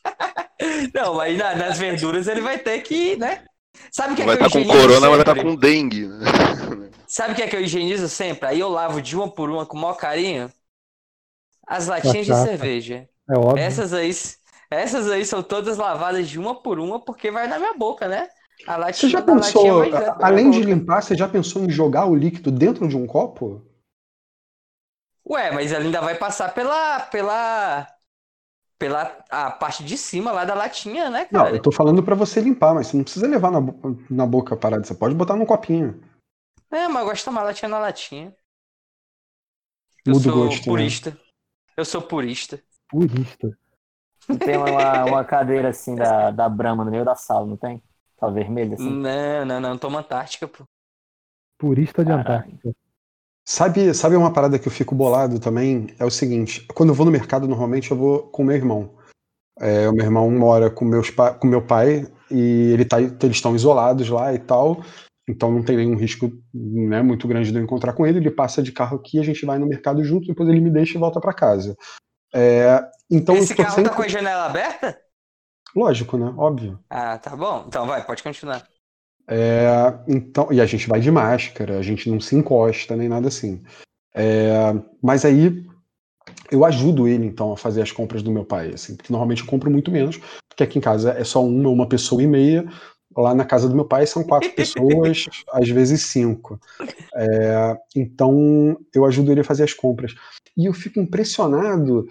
Não, 0.94 1.18
aí 1.20 1.37
na- 1.37 1.55
nas 1.57 1.79
verduras 1.79 2.27
ele 2.29 2.40
vai 2.40 2.59
ter 2.59 2.81
que, 2.83 3.16
né? 3.16 3.44
Sabe 3.90 4.12
o 4.12 4.16
que 4.16 4.22
é 4.22 4.27
Vai 4.27 4.37
que 4.37 4.42
eu 4.42 4.46
estar 4.46 4.59
com 4.59 4.64
higienizo 4.64 4.87
corona, 4.88 5.09
vai 5.11 5.18
estar 5.20 5.35
sempre? 5.35 5.51
com 5.51 5.57
dengue. 5.57 6.07
né? 6.07 6.90
Sabe 7.09 7.33
o 7.33 7.37
que 7.37 7.42
é 7.42 7.48
que 7.48 7.57
eu 7.57 7.61
higienizo 7.61 8.09
sempre? 8.09 8.48
Aí 8.48 8.61
eu 8.61 8.68
lavo 8.68 9.03
de 9.03 9.16
uma 9.16 9.29
por 9.31 9.51
uma 9.51 9.66
com 9.66 9.77
o 9.77 9.81
maior 9.81 9.94
carinho. 9.96 10.51
As 11.66 11.87
latinhas 11.88 12.27
de 12.27 12.33
Batata. 12.33 12.48
cerveja. 12.51 13.09
É 13.29 13.37
óbvio. 13.37 13.59
Essas 13.59 13.92
aí, 13.92 14.11
essas 14.70 15.11
aí 15.11 15.25
são 15.25 15.42
todas 15.42 15.77
lavadas 15.77 16.29
de 16.29 16.38
uma 16.38 16.62
por 16.62 16.79
uma 16.79 16.98
porque 17.05 17.31
vai 17.31 17.46
na 17.48 17.59
minha 17.59 17.75
boca, 17.75 18.07
né? 18.09 18.29
A 18.66 18.77
Você 18.94 19.07
latinha, 19.07 19.09
já 19.09 19.20
a 19.29 19.37
latinha 19.37 19.72
pensou, 19.72 19.85
minha 19.85 20.12
além 20.20 20.51
de 20.51 20.62
boca. 20.62 20.62
limpar, 20.62 21.03
você 21.03 21.16
já 21.16 21.29
pensou 21.29 21.64
em 21.64 21.70
jogar 21.70 22.07
o 22.07 22.14
líquido 22.14 22.51
dentro 22.51 22.87
de 22.88 22.96
um 22.96 23.07
copo? 23.07 23.61
Ué, 25.29 25.51
mas 25.53 25.72
ela 25.72 25.85
ainda 25.85 26.01
vai 26.01 26.16
passar 26.18 26.53
pela, 26.55 27.01
pela, 27.01 27.87
pela 28.79 29.25
a 29.31 29.51
parte 29.53 29.85
de 29.85 29.98
cima 29.98 30.33
lá 30.33 30.44
da 30.44 30.55
latinha, 30.55 31.11
né, 31.11 31.25
Não, 31.31 31.48
cara? 31.48 31.55
eu 31.55 31.61
tô 31.61 31.72
falando 31.72 32.03
pra 32.03 32.14
você 32.14 32.40
limpar, 32.40 32.75
mas 32.75 32.87
você 32.88 32.96
não 32.96 33.05
precisa 33.05 33.27
levar 33.27 33.51
na, 33.51 33.61
na 34.11 34.27
boca 34.27 34.55
a 34.55 34.59
parada, 34.59 34.85
você 34.85 34.94
pode 34.94 35.14
botar 35.14 35.35
num 35.37 35.46
copinho. 35.46 36.01
É, 36.70 36.88
mas 36.88 37.03
eu 37.03 37.07
gosto 37.09 37.18
de 37.20 37.25
tomar 37.27 37.42
latinha 37.44 37.68
na 37.68 37.79
latinha. 37.79 38.35
Eu 40.07 40.14
Muda 40.14 40.29
o 40.29 40.33
sou 40.33 40.33
gosto. 40.33 40.70
né? 40.72 40.92
purista. 40.92 41.18
Eu 41.77 41.85
sou 41.85 42.03
purista. 42.03 42.62
Purista. 42.88 43.48
Tem 44.42 44.57
uma, 44.57 45.05
uma 45.07 45.25
cadeira 45.25 45.68
assim 45.70 45.96
da, 45.96 46.31
da 46.31 46.48
Brahma 46.48 46.85
no 46.85 46.90
meio 46.90 47.05
da 47.05 47.14
sala, 47.14 47.46
não 47.46 47.57
tem? 47.57 47.83
Aquela 48.23 48.33
vermelha 48.33 48.75
assim. 48.75 48.89
Não, 48.89 49.45
não, 49.45 49.61
não, 49.61 49.77
toma 49.77 49.99
Antártica, 49.99 50.47
pô. 50.47 50.63
Purista 51.59 52.05
de 52.05 52.11
Caralho. 52.11 52.45
Antártica. 52.45 52.73
Sabe, 53.45 53.93
sabe 53.93 54.15
uma 54.15 54.33
parada 54.33 54.61
que 54.61 54.69
eu 54.69 54.73
fico 54.73 54.95
bolado 54.95 55.41
também? 55.41 55.89
É 55.99 56.05
o 56.05 56.11
seguinte, 56.11 56.65
quando 56.73 56.91
eu 56.91 56.95
vou 56.95 57.05
no 57.05 57.11
mercado, 57.11 57.49
normalmente 57.49 57.91
eu 57.91 57.97
vou 57.97 58.23
com 58.29 58.45
meu 58.45 58.55
irmão. 58.55 58.95
É, 59.59 59.89
o 59.89 59.93
meu 59.93 60.05
irmão 60.05 60.31
mora 60.31 60.71
com, 60.71 60.85
meus 60.85 61.11
pa 61.11 61.35
com 61.35 61.49
meu 61.49 61.61
pai 61.61 62.07
e 62.31 62.71
ele 62.73 62.85
tá, 62.85 63.01
eles 63.01 63.37
estão 63.37 63.57
isolados 63.57 64.09
lá 64.09 64.33
e 64.33 64.39
tal, 64.39 64.83
então 65.29 65.51
não 65.51 65.63
tem 65.63 65.77
nenhum 65.77 65.97
risco 65.97 66.33
né, 66.55 67.03
muito 67.03 67.27
grande 67.27 67.51
de 67.51 67.59
eu 67.59 67.63
encontrar 67.63 67.93
com 67.93 68.07
ele. 68.07 68.19
Ele 68.19 68.31
passa 68.31 68.63
de 68.63 68.71
carro 68.71 68.99
aqui, 68.99 69.19
a 69.19 69.25
gente 69.25 69.45
vai 69.45 69.59
no 69.59 69.67
mercado 69.67 70.05
junto, 70.05 70.29
depois 70.29 70.49
ele 70.49 70.61
me 70.61 70.71
deixa 70.71 70.97
e 70.97 71.01
volta 71.01 71.21
para 71.21 71.35
casa. 71.35 71.77
É, 72.33 72.81
então 73.11 73.37
Esse 73.37 73.55
carro 73.57 73.75
sempre... 73.75 73.91
tá 73.91 73.97
com 73.97 74.03
a 74.03 74.09
janela 74.09 74.47
aberta? 74.47 74.97
Lógico, 75.75 76.17
né? 76.17 76.33
Óbvio. 76.37 76.79
Ah, 76.91 77.19
tá 77.19 77.35
bom. 77.35 77.65
Então 77.67 77.87
vai, 77.87 78.05
pode 78.05 78.23
continuar. 78.23 78.67
É, 79.29 79.67
então, 80.09 80.53
e 80.53 80.61
a 80.61 80.67
gente 80.67 80.89
vai 80.89 81.01
de 81.01 81.11
máscara, 81.11 81.79
a 81.79 81.83
gente 81.83 82.11
não 82.11 82.21
se 82.21 82.37
encosta 82.37 82.97
nem 82.97 83.09
nada 83.09 83.29
assim. 83.29 83.63
É, 84.15 84.75
mas 85.03 85.25
aí 85.25 85.65
eu 86.51 86.65
ajudo 86.65 87.09
ele 87.09 87.27
então 87.27 87.53
a 87.53 87.57
fazer 87.57 87.83
as 87.83 87.91
compras 87.93 88.23
do 88.23 88.31
meu 88.31 88.45
pai, 88.45 88.73
assim, 88.75 88.95
porque 88.97 89.13
normalmente 89.13 89.43
eu 89.43 89.49
compro 89.49 89.71
muito 89.71 89.91
menos, 89.91 90.21
porque 90.49 90.63
aqui 90.63 90.79
em 90.79 90.83
casa 90.83 91.13
é 91.13 91.25
só 91.25 91.43
uma, 91.45 91.71
uma 91.71 91.89
pessoa 91.89 92.23
e 92.23 92.27
meia. 92.27 92.67
Lá 93.15 93.35
na 93.35 93.45
casa 93.45 93.69
do 93.69 93.75
meu 93.75 93.85
pai 93.85 94.07
são 94.07 94.25
quatro 94.25 94.51
pessoas, 94.57 95.27
às 95.53 95.69
vezes 95.69 96.03
cinco. 96.03 96.59
É, 97.15 97.77
então 97.97 98.77
eu 98.95 99.05
ajudo 99.05 99.31
ele 99.31 99.41
a 99.41 99.45
fazer 99.45 99.65
as 99.65 99.73
compras. 99.73 100.15
E 100.57 100.67
eu 100.67 100.73
fico 100.75 101.01
impressionado 101.01 102.07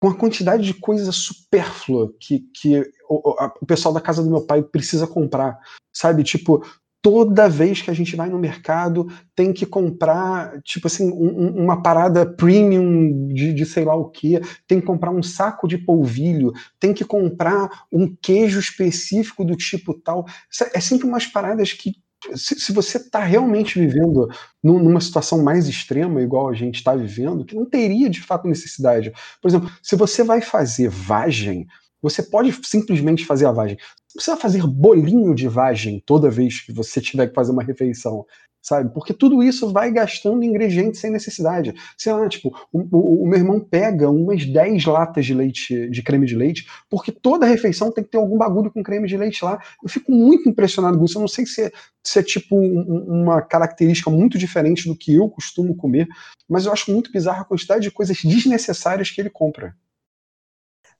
com 0.00 0.08
a 0.08 0.14
quantidade 0.14 0.62
de 0.62 0.74
coisa 0.74 1.10
supérflua 1.12 2.12
que, 2.20 2.40
que 2.54 2.82
o, 3.08 3.34
a, 3.38 3.52
o 3.60 3.66
pessoal 3.66 3.94
da 3.94 4.00
casa 4.00 4.22
do 4.22 4.30
meu 4.30 4.42
pai 4.42 4.62
precisa 4.62 5.06
comprar, 5.06 5.58
sabe? 5.92 6.22
Tipo, 6.22 6.62
toda 7.06 7.48
vez 7.48 7.80
que 7.80 7.88
a 7.88 7.94
gente 7.94 8.16
vai 8.16 8.28
no 8.28 8.36
mercado 8.36 9.06
tem 9.34 9.52
que 9.52 9.64
comprar, 9.64 10.60
tipo 10.62 10.88
assim, 10.88 11.08
um, 11.08 11.62
uma 11.62 11.80
parada 11.80 12.26
premium 12.26 13.28
de, 13.28 13.54
de, 13.54 13.64
sei 13.64 13.84
lá 13.84 13.94
o 13.94 14.10
que, 14.10 14.40
tem 14.66 14.80
que 14.80 14.86
comprar 14.86 15.12
um 15.12 15.22
saco 15.22 15.68
de 15.68 15.78
polvilho, 15.78 16.52
tem 16.80 16.92
que 16.92 17.04
comprar 17.04 17.84
um 17.92 18.12
queijo 18.20 18.58
específico 18.58 19.44
do 19.44 19.54
tipo 19.54 19.94
tal. 19.94 20.26
É 20.74 20.80
sempre 20.80 21.06
umas 21.06 21.28
paradas 21.28 21.72
que 21.72 21.94
se, 22.34 22.58
se 22.58 22.72
você 22.72 22.98
está 22.98 23.20
realmente 23.20 23.78
vivendo 23.78 24.28
numa 24.62 25.00
situação 25.00 25.42
mais 25.42 25.68
extrema, 25.68 26.20
igual 26.20 26.48
a 26.48 26.54
gente 26.54 26.76
está 26.76 26.94
vivendo, 26.94 27.44
que 27.44 27.54
não 27.54 27.64
teria 27.64 28.10
de 28.10 28.22
fato 28.22 28.48
necessidade. 28.48 29.12
Por 29.40 29.48
exemplo, 29.48 29.70
se 29.82 29.94
você 29.96 30.22
vai 30.22 30.40
fazer 30.40 30.88
vagem, 30.88 31.66
você 32.02 32.22
pode 32.22 32.52
simplesmente 32.64 33.24
fazer 33.24 33.46
a 33.46 33.52
vagem. 33.52 33.76
Você 34.08 34.14
precisa 34.16 34.36
fazer 34.36 34.66
bolinho 34.66 35.34
de 35.34 35.48
vagem 35.48 36.02
toda 36.04 36.30
vez 36.30 36.60
que 36.60 36.72
você 36.72 37.00
tiver 37.00 37.28
que 37.28 37.34
fazer 37.34 37.52
uma 37.52 37.62
refeição 37.62 38.24
sabe? 38.66 38.92
Porque 38.92 39.14
tudo 39.14 39.44
isso 39.44 39.72
vai 39.72 39.92
gastando 39.92 40.42
ingredientes 40.42 41.00
sem 41.00 41.08
necessidade. 41.08 41.72
Sei 41.96 42.12
lá, 42.12 42.28
tipo, 42.28 42.48
o, 42.72 42.80
o, 42.80 43.22
o, 43.22 43.26
meu 43.28 43.38
irmão 43.38 43.60
pega 43.60 44.10
umas 44.10 44.44
10 44.44 44.84
latas 44.86 45.24
de 45.24 45.32
leite, 45.32 45.88
de 45.88 46.02
creme 46.02 46.26
de 46.26 46.34
leite, 46.34 46.66
porque 46.90 47.12
toda 47.12 47.46
refeição 47.46 47.92
tem 47.92 48.02
que 48.02 48.10
ter 48.10 48.18
algum 48.18 48.36
bagulho 48.36 48.72
com 48.72 48.82
creme 48.82 49.06
de 49.06 49.16
leite 49.16 49.44
lá. 49.44 49.60
Eu 49.80 49.88
fico 49.88 50.10
muito 50.10 50.48
impressionado 50.48 50.98
com 50.98 51.04
isso. 51.04 51.16
Eu 51.16 51.20
não 51.20 51.28
sei 51.28 51.46
se 51.46 51.62
é, 51.62 51.72
se 52.02 52.18
é 52.18 52.22
tipo 52.24 52.58
um, 52.58 53.22
uma 53.22 53.40
característica 53.40 54.10
muito 54.10 54.36
diferente 54.36 54.88
do 54.88 54.96
que 54.96 55.14
eu 55.14 55.28
costumo 55.28 55.76
comer, 55.76 56.08
mas 56.48 56.66
eu 56.66 56.72
acho 56.72 56.90
muito 56.90 57.12
bizarro 57.12 57.42
a 57.42 57.44
quantidade 57.44 57.82
de 57.82 57.90
coisas 57.92 58.18
desnecessárias 58.20 59.12
que 59.12 59.20
ele 59.20 59.30
compra. 59.30 59.76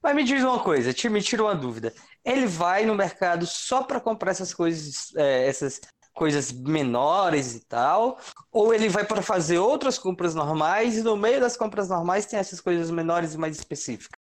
Mas 0.07 0.14
me 0.14 0.23
diz 0.23 0.45
uma 0.45 0.61
coisa, 0.61 0.95
me 1.11 1.21
tira 1.21 1.42
uma 1.42 1.55
dúvida. 1.57 1.92
Ele 2.25 2.47
vai 2.47 2.87
no 2.87 2.95
mercado 2.95 3.45
só 3.45 3.83
para 3.83 3.99
comprar 3.99 4.31
essas 4.31 4.55
coisas, 4.55 5.12
é, 5.16 5.49
essas 5.49 5.81
coisas 6.14 6.53
menores 6.53 7.57
e 7.57 7.66
tal, 7.66 8.16
ou 8.53 8.73
ele 8.73 8.88
vai 8.88 9.05
para 9.05 9.21
fazer 9.21 9.59
outras 9.59 9.99
compras 9.99 10.33
normais 10.33 10.97
e 10.97 11.03
no 11.03 11.16
meio 11.16 11.40
das 11.40 11.57
compras 11.57 11.88
normais 11.88 12.25
tem 12.25 12.38
essas 12.38 12.61
coisas 12.61 12.88
menores 12.88 13.35
e 13.35 13.38
mais 13.38 13.57
específicas? 13.57 14.16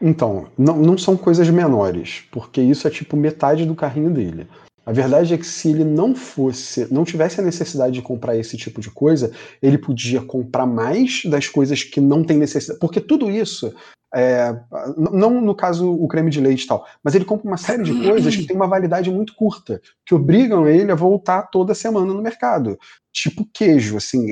Então, 0.00 0.50
não, 0.56 0.78
não 0.78 0.96
são 0.96 1.14
coisas 1.14 1.50
menores, 1.50 2.24
porque 2.32 2.62
isso 2.62 2.88
é 2.88 2.90
tipo 2.90 3.14
metade 3.14 3.66
do 3.66 3.74
carrinho 3.74 4.10
dele. 4.10 4.48
A 4.86 4.92
verdade 4.92 5.34
é 5.34 5.36
que 5.36 5.46
se 5.46 5.68
ele 5.68 5.84
não 5.84 6.14
fosse, 6.14 6.90
não 6.90 7.04
tivesse 7.04 7.38
a 7.38 7.44
necessidade 7.44 7.92
de 7.92 8.00
comprar 8.00 8.34
esse 8.34 8.56
tipo 8.56 8.80
de 8.80 8.90
coisa, 8.90 9.30
ele 9.60 9.76
podia 9.76 10.22
comprar 10.22 10.64
mais 10.64 11.20
das 11.26 11.46
coisas 11.46 11.84
que 11.84 12.00
não 12.00 12.24
tem 12.24 12.38
necessidade. 12.38 12.80
Porque 12.80 12.98
tudo 12.98 13.30
isso 13.30 13.74
é, 14.14 14.58
não 14.96 15.40
no 15.40 15.54
caso 15.54 15.92
o 15.92 16.08
creme 16.08 16.30
de 16.30 16.40
leite 16.40 16.64
e 16.64 16.66
tal, 16.66 16.86
mas 17.02 17.14
ele 17.14 17.24
compra 17.24 17.46
uma 17.46 17.56
série 17.56 17.82
de 17.82 17.92
coisas 18.08 18.34
que 18.34 18.46
tem 18.46 18.56
uma 18.56 18.66
validade 18.66 19.10
muito 19.10 19.34
curta, 19.34 19.80
que 20.06 20.14
obrigam 20.14 20.66
ele 20.66 20.90
a 20.90 20.94
voltar 20.94 21.42
toda 21.42 21.74
semana 21.74 22.06
no 22.06 22.22
mercado. 22.22 22.78
Tipo 23.12 23.46
queijo, 23.52 23.96
assim, 23.96 24.28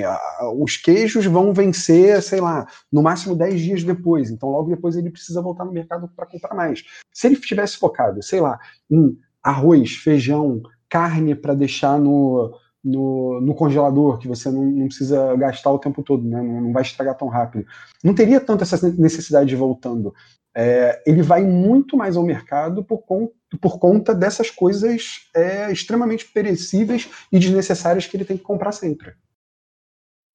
os 0.59 0.77
queijos 0.77 1.27
vão 1.27 1.53
vencer, 1.53 2.23
sei 2.23 2.41
lá, 2.41 2.67
no 2.91 3.03
máximo 3.03 3.35
10 3.35 3.61
dias 3.61 3.85
depois, 3.85 4.31
então 4.31 4.49
logo 4.49 4.71
depois 4.71 4.97
ele 4.97 5.11
precisa 5.11 5.43
voltar 5.43 5.65
no 5.65 5.73
mercado 5.73 6.09
para 6.15 6.27
comprar 6.27 6.55
mais. 6.55 6.83
Se 7.13 7.27
ele 7.27 7.37
tivesse 7.37 7.77
focado, 7.77 8.23
sei 8.23 8.41
lá, 8.41 8.59
em 8.91 9.19
arroz, 9.43 9.93
feijão, 9.97 10.63
carne 10.89 11.35
para 11.35 11.55
deixar 11.55 11.99
no, 11.99 12.53
no, 12.87 13.41
no, 13.41 13.55
congelador, 13.55 14.19
que 14.19 14.29
você 14.29 14.49
não, 14.51 14.65
não, 14.65 14.87
precisa 14.87 15.35
gastar 15.37 15.73
o 15.73 15.79
tempo 15.79 16.03
todo, 16.03 16.23
né? 16.25 16.41
não, 16.41 16.61
não, 16.61 16.73
vai 16.73 16.83
estragar 16.83 17.17
tão 17.17 17.27
rápido. 17.27 17.67
Não 18.03 18.15
teria 18.15 18.41
tanto 18.41 18.63
essa 18.63 18.89
necessidade 18.93 19.49
de 19.49 19.57
voltando. 19.57 20.15
É, 20.55 21.03
ele 21.05 21.21
vai 21.21 21.43
muito 21.43 21.97
mais 21.97 22.17
ao 22.17 22.23
mercado 22.23 22.85
por, 22.85 22.99
conta, 22.99 23.35
por 23.61 23.79
conta 23.79 24.15
dessas 24.15 24.51
coisas 24.51 25.29
é, 25.35 25.71
extremamente 25.71 26.27
perecíveis 26.33 27.11
e 27.33 27.39
desnecessárias 27.39 28.07
que 28.07 28.17
ele 28.17 28.25
tem 28.25 28.39
que 28.39 28.45
comprar 28.45 28.73
sempre. 28.73 29.15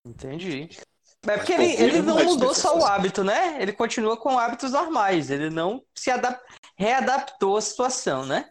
Entendi. 0.05 0.69
É 1.27 1.37
porque 1.37 1.53
ele, 1.53 1.73
ele 1.81 2.01
não 2.01 2.23
mudou 2.23 2.53
só 2.53 2.77
o 2.77 2.83
hábito, 2.83 3.23
né? 3.23 3.61
Ele 3.61 3.71
continua 3.71 4.17
com 4.17 4.37
hábitos 4.37 4.71
normais. 4.71 5.29
Ele 5.29 5.49
não 5.49 5.81
se 5.95 6.09
adap 6.09 6.39
readaptou 6.75 7.57
à 7.57 7.61
situação, 7.61 8.25
né? 8.25 8.49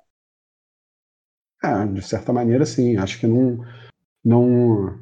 Ah, 1.62 1.84
de 1.84 2.00
certa 2.00 2.32
maneira, 2.32 2.64
sim. 2.64 2.96
Acho 2.96 3.18
que 3.18 3.26
não, 3.26 3.58
não, 4.24 4.98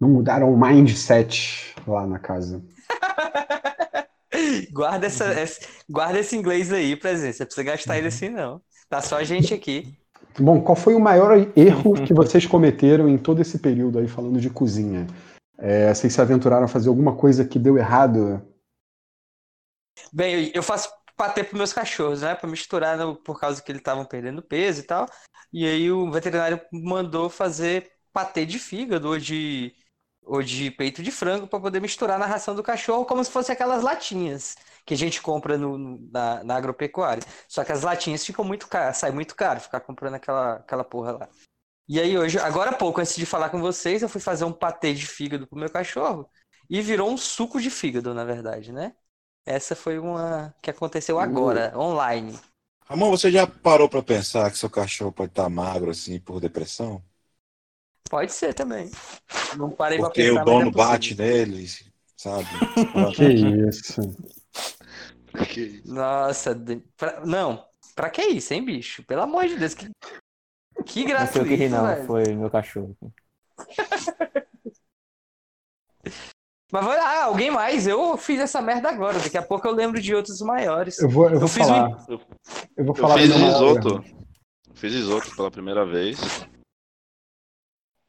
não 0.00 0.08
mudaram 0.08 0.52
o 0.52 0.60
mindset 0.60 1.74
lá 1.86 2.06
na 2.06 2.18
casa. 2.18 2.62
guarda, 4.72 5.06
essa, 5.06 5.24
uhum. 5.24 5.30
essa, 5.32 5.60
guarda 5.88 6.18
esse 6.18 6.36
inglês 6.36 6.72
aí, 6.72 6.96
presença. 6.96 7.38
Você 7.38 7.44
precisa 7.44 7.64
gastar 7.64 7.92
uhum. 7.94 7.98
ele 7.98 8.08
assim, 8.08 8.28
não. 8.28 8.60
Tá 8.88 9.00
só 9.00 9.16
a 9.16 9.24
gente 9.24 9.52
aqui. 9.52 9.96
Bom, 10.38 10.60
qual 10.60 10.76
foi 10.76 10.94
o 10.94 11.00
maior 11.00 11.32
erro 11.56 11.94
que 12.06 12.14
vocês 12.14 12.46
cometeram 12.46 13.08
em 13.08 13.18
todo 13.18 13.40
esse 13.40 13.58
período 13.58 13.98
aí 13.98 14.06
falando 14.06 14.40
de 14.40 14.48
cozinha? 14.48 15.06
É, 15.58 15.92
vocês 15.92 16.12
se 16.12 16.20
aventuraram 16.20 16.64
a 16.64 16.68
fazer 16.68 16.88
alguma 16.88 17.16
coisa 17.16 17.44
que 17.44 17.58
deu 17.58 17.76
errado? 17.76 18.40
Bem, 20.12 20.52
eu 20.54 20.62
faço 20.62 20.88
patê 21.16 21.42
para 21.42 21.58
meus 21.58 21.72
cachorros, 21.72 22.22
né? 22.22 22.36
Para 22.36 22.48
misturar 22.48 22.96
no, 22.96 23.16
por 23.16 23.40
causa 23.40 23.60
que 23.60 23.72
eles 23.72 23.80
estavam 23.80 24.04
perdendo 24.04 24.40
peso 24.40 24.80
e 24.80 24.84
tal. 24.84 25.06
E 25.52 25.66
aí 25.66 25.90
o 25.90 26.10
veterinário 26.10 26.60
mandou 26.72 27.28
fazer 27.28 27.90
patê 28.12 28.44
de 28.46 28.58
fígado 28.58 29.08
ou 29.08 29.18
de, 29.18 29.74
ou 30.22 30.42
de 30.42 30.70
peito 30.70 31.02
de 31.02 31.10
frango 31.10 31.46
para 31.46 31.60
poder 31.60 31.80
misturar 31.80 32.18
na 32.18 32.26
ração 32.26 32.54
do 32.54 32.62
cachorro, 32.62 33.04
como 33.04 33.22
se 33.24 33.30
fosse 33.30 33.52
aquelas 33.52 33.82
latinhas 33.82 34.56
que 34.84 34.94
a 34.94 34.96
gente 34.96 35.20
compra 35.20 35.58
no, 35.58 35.98
na, 36.10 36.44
na 36.44 36.56
agropecuária. 36.56 37.22
Só 37.48 37.64
que 37.64 37.72
as 37.72 37.82
latinhas 37.82 38.24
ficam 38.24 38.44
muito 38.44 38.68
caras, 38.68 38.98
sai 38.98 39.10
muito 39.10 39.34
caro 39.34 39.60
ficar 39.60 39.80
comprando 39.80 40.14
aquela, 40.14 40.54
aquela 40.54 40.84
porra 40.84 41.12
lá. 41.12 41.28
E 41.88 41.98
aí 41.98 42.18
hoje, 42.18 42.38
agora 42.38 42.70
há 42.70 42.74
pouco, 42.74 43.00
antes 43.00 43.16
de 43.16 43.24
falar 43.24 43.48
com 43.48 43.60
vocês, 43.60 44.02
eu 44.02 44.08
fui 44.08 44.20
fazer 44.20 44.44
um 44.44 44.52
patê 44.52 44.92
de 44.92 45.06
fígado 45.06 45.46
pro 45.46 45.58
meu 45.58 45.70
cachorro 45.70 46.28
e 46.68 46.82
virou 46.82 47.10
um 47.10 47.16
suco 47.16 47.60
de 47.60 47.70
fígado, 47.70 48.12
na 48.12 48.24
verdade, 48.24 48.72
né? 48.72 48.94
Essa 49.46 49.74
foi 49.74 49.98
uma 49.98 50.54
que 50.62 50.70
aconteceu 50.70 51.18
agora, 51.18 51.72
uh. 51.74 51.80
online. 51.80 52.38
Ramon, 52.84 53.10
você 53.10 53.30
já 53.30 53.46
parou 53.46 53.88
para 53.88 54.02
pensar 54.02 54.50
que 54.50 54.58
seu 54.58 54.68
cachorro 54.68 55.12
pode 55.12 55.30
estar 55.30 55.44
tá 55.44 55.48
magro 55.48 55.90
assim 55.90 56.20
por 56.20 56.40
depressão? 56.40 57.02
Pode 58.08 58.32
ser 58.32 58.54
também. 58.54 58.90
Não 59.56 59.70
parei 59.70 59.98
Porque 59.98 60.22
pra 60.22 60.30
pensar, 60.30 60.42
o 60.42 60.44
dono 60.44 60.68
é 60.68 60.72
bate 60.72 61.14
nele, 61.14 61.66
sabe? 62.16 62.46
que 63.14 63.24
isso. 63.24 64.00
Que... 65.48 65.82
Nossa, 65.84 66.58
pra... 66.96 67.24
não. 67.24 67.64
Pra 67.94 68.10
que 68.10 68.22
isso, 68.22 68.54
hein, 68.54 68.64
bicho? 68.64 69.02
Pelo 69.04 69.22
amor 69.22 69.46
de 69.46 69.56
Deus, 69.56 69.74
que, 69.74 69.90
que 70.86 71.04
gratuito, 71.04 71.38
Não 71.38 71.46
foi 71.46 71.56
que 71.56 71.68
não, 71.68 71.86
velho. 71.86 72.06
foi 72.06 72.34
meu 72.34 72.50
cachorro. 72.50 72.96
Mas 76.70 76.84
vai 76.84 76.98
ah, 76.98 77.24
alguém 77.24 77.50
mais? 77.50 77.86
Eu 77.86 78.16
fiz 78.18 78.38
essa 78.40 78.60
merda 78.60 78.90
agora. 78.90 79.18
Daqui 79.18 79.38
a 79.38 79.42
pouco 79.42 79.66
eu 79.66 79.72
lembro 79.72 80.00
de 80.00 80.14
outros 80.14 80.40
maiores. 80.42 80.98
Eu 80.98 81.08
vou, 81.08 81.24
eu 81.30 81.40
vou 81.40 81.42
eu 81.42 81.48
falar. 81.48 81.88
Um... 81.88 81.96
Eu, 82.08 82.20
eu, 82.76 82.84
vou 82.84 82.94
falar. 82.94 83.14
Eu 83.14 83.26
fiz 83.26 83.34
risoto. 83.34 84.04
Fiz 84.74 84.92
risoto 84.92 85.34
pela 85.34 85.50
primeira 85.50 85.86
vez. 85.86 86.18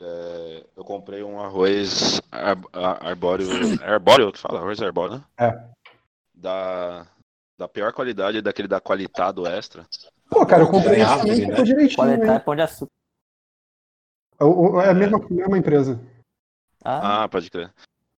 É, 0.02 0.64
eu 0.78 0.84
comprei 0.84 1.24
um 1.24 1.42
arroz 1.42 2.22
ar, 2.32 2.58
arbóreo. 3.02 3.48
arbóreo 3.84 4.32
que 4.32 4.40
fala? 4.40 4.60
Arroz 4.60 4.82
arbóreo, 4.82 5.18
né? 5.18 5.24
É. 5.38 5.60
Da, 6.34 7.06
da 7.58 7.68
pior 7.68 7.92
qualidade, 7.92 8.42
daquele 8.42 8.68
da 8.68 8.80
qualidade 8.80 9.46
extra. 9.48 9.86
Pô, 10.30 10.46
cara, 10.46 10.64
eu 10.64 10.70
comprei 10.70 11.02
isso 11.02 11.18
também, 11.18 11.48
né? 11.48 11.62
direitinho. 11.64 11.98
Qualidade 11.98 12.32
é 12.32 12.40
pão 12.40 12.56
de 12.56 12.62
açúcar. 12.62 12.92
É, 14.40 14.86
é 14.86 14.90
a 14.90 14.94
mesma, 14.94 15.20
mesma 15.30 15.58
empresa. 15.58 16.00
Ah, 16.84 17.24
ah 17.24 17.28
pode 17.28 17.52
crer. 17.52 17.70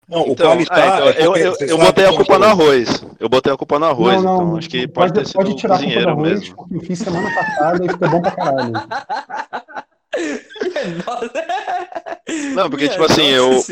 Não, 0.07 0.27
então, 0.27 0.49
o 0.49 0.59
ah, 0.59 0.61
então, 0.61 1.07
é 1.07 1.25
eu, 1.25 1.35
eu, 1.35 1.55
eu 1.67 1.77
botei 1.77 2.05
a 2.05 2.13
culpa 2.13 2.37
no 2.37 2.45
arroz. 2.45 3.05
Eu 3.19 3.29
botei 3.29 3.53
a 3.53 3.57
culpa 3.57 3.79
no 3.79 3.85
arroz, 3.85 4.15
não, 4.17 4.23
não, 4.23 4.35
então 4.35 4.57
acho 4.57 4.69
que 4.69 4.87
pode, 4.87 5.13
pode 5.13 5.13
ter 5.13 5.25
sido 5.25 5.37
pode 5.37 5.55
tirar 5.55 5.75
cozinheiro 5.75 6.09
a 6.09 6.13
culpa 6.13 6.27
arroz, 6.27 6.41
mesmo. 6.41 6.67
Eu 6.69 6.81
fiz 6.81 6.99
semana 6.99 7.33
passada 7.33 7.85
e 7.85 7.89
ficou 7.89 8.09
bom 8.09 8.21
pra 8.21 8.31
caralho. 8.31 8.73
Não, 12.53 12.69
porque, 12.69 12.89
tipo 12.89 13.03
assim, 13.03 13.27
eu, 13.27 13.63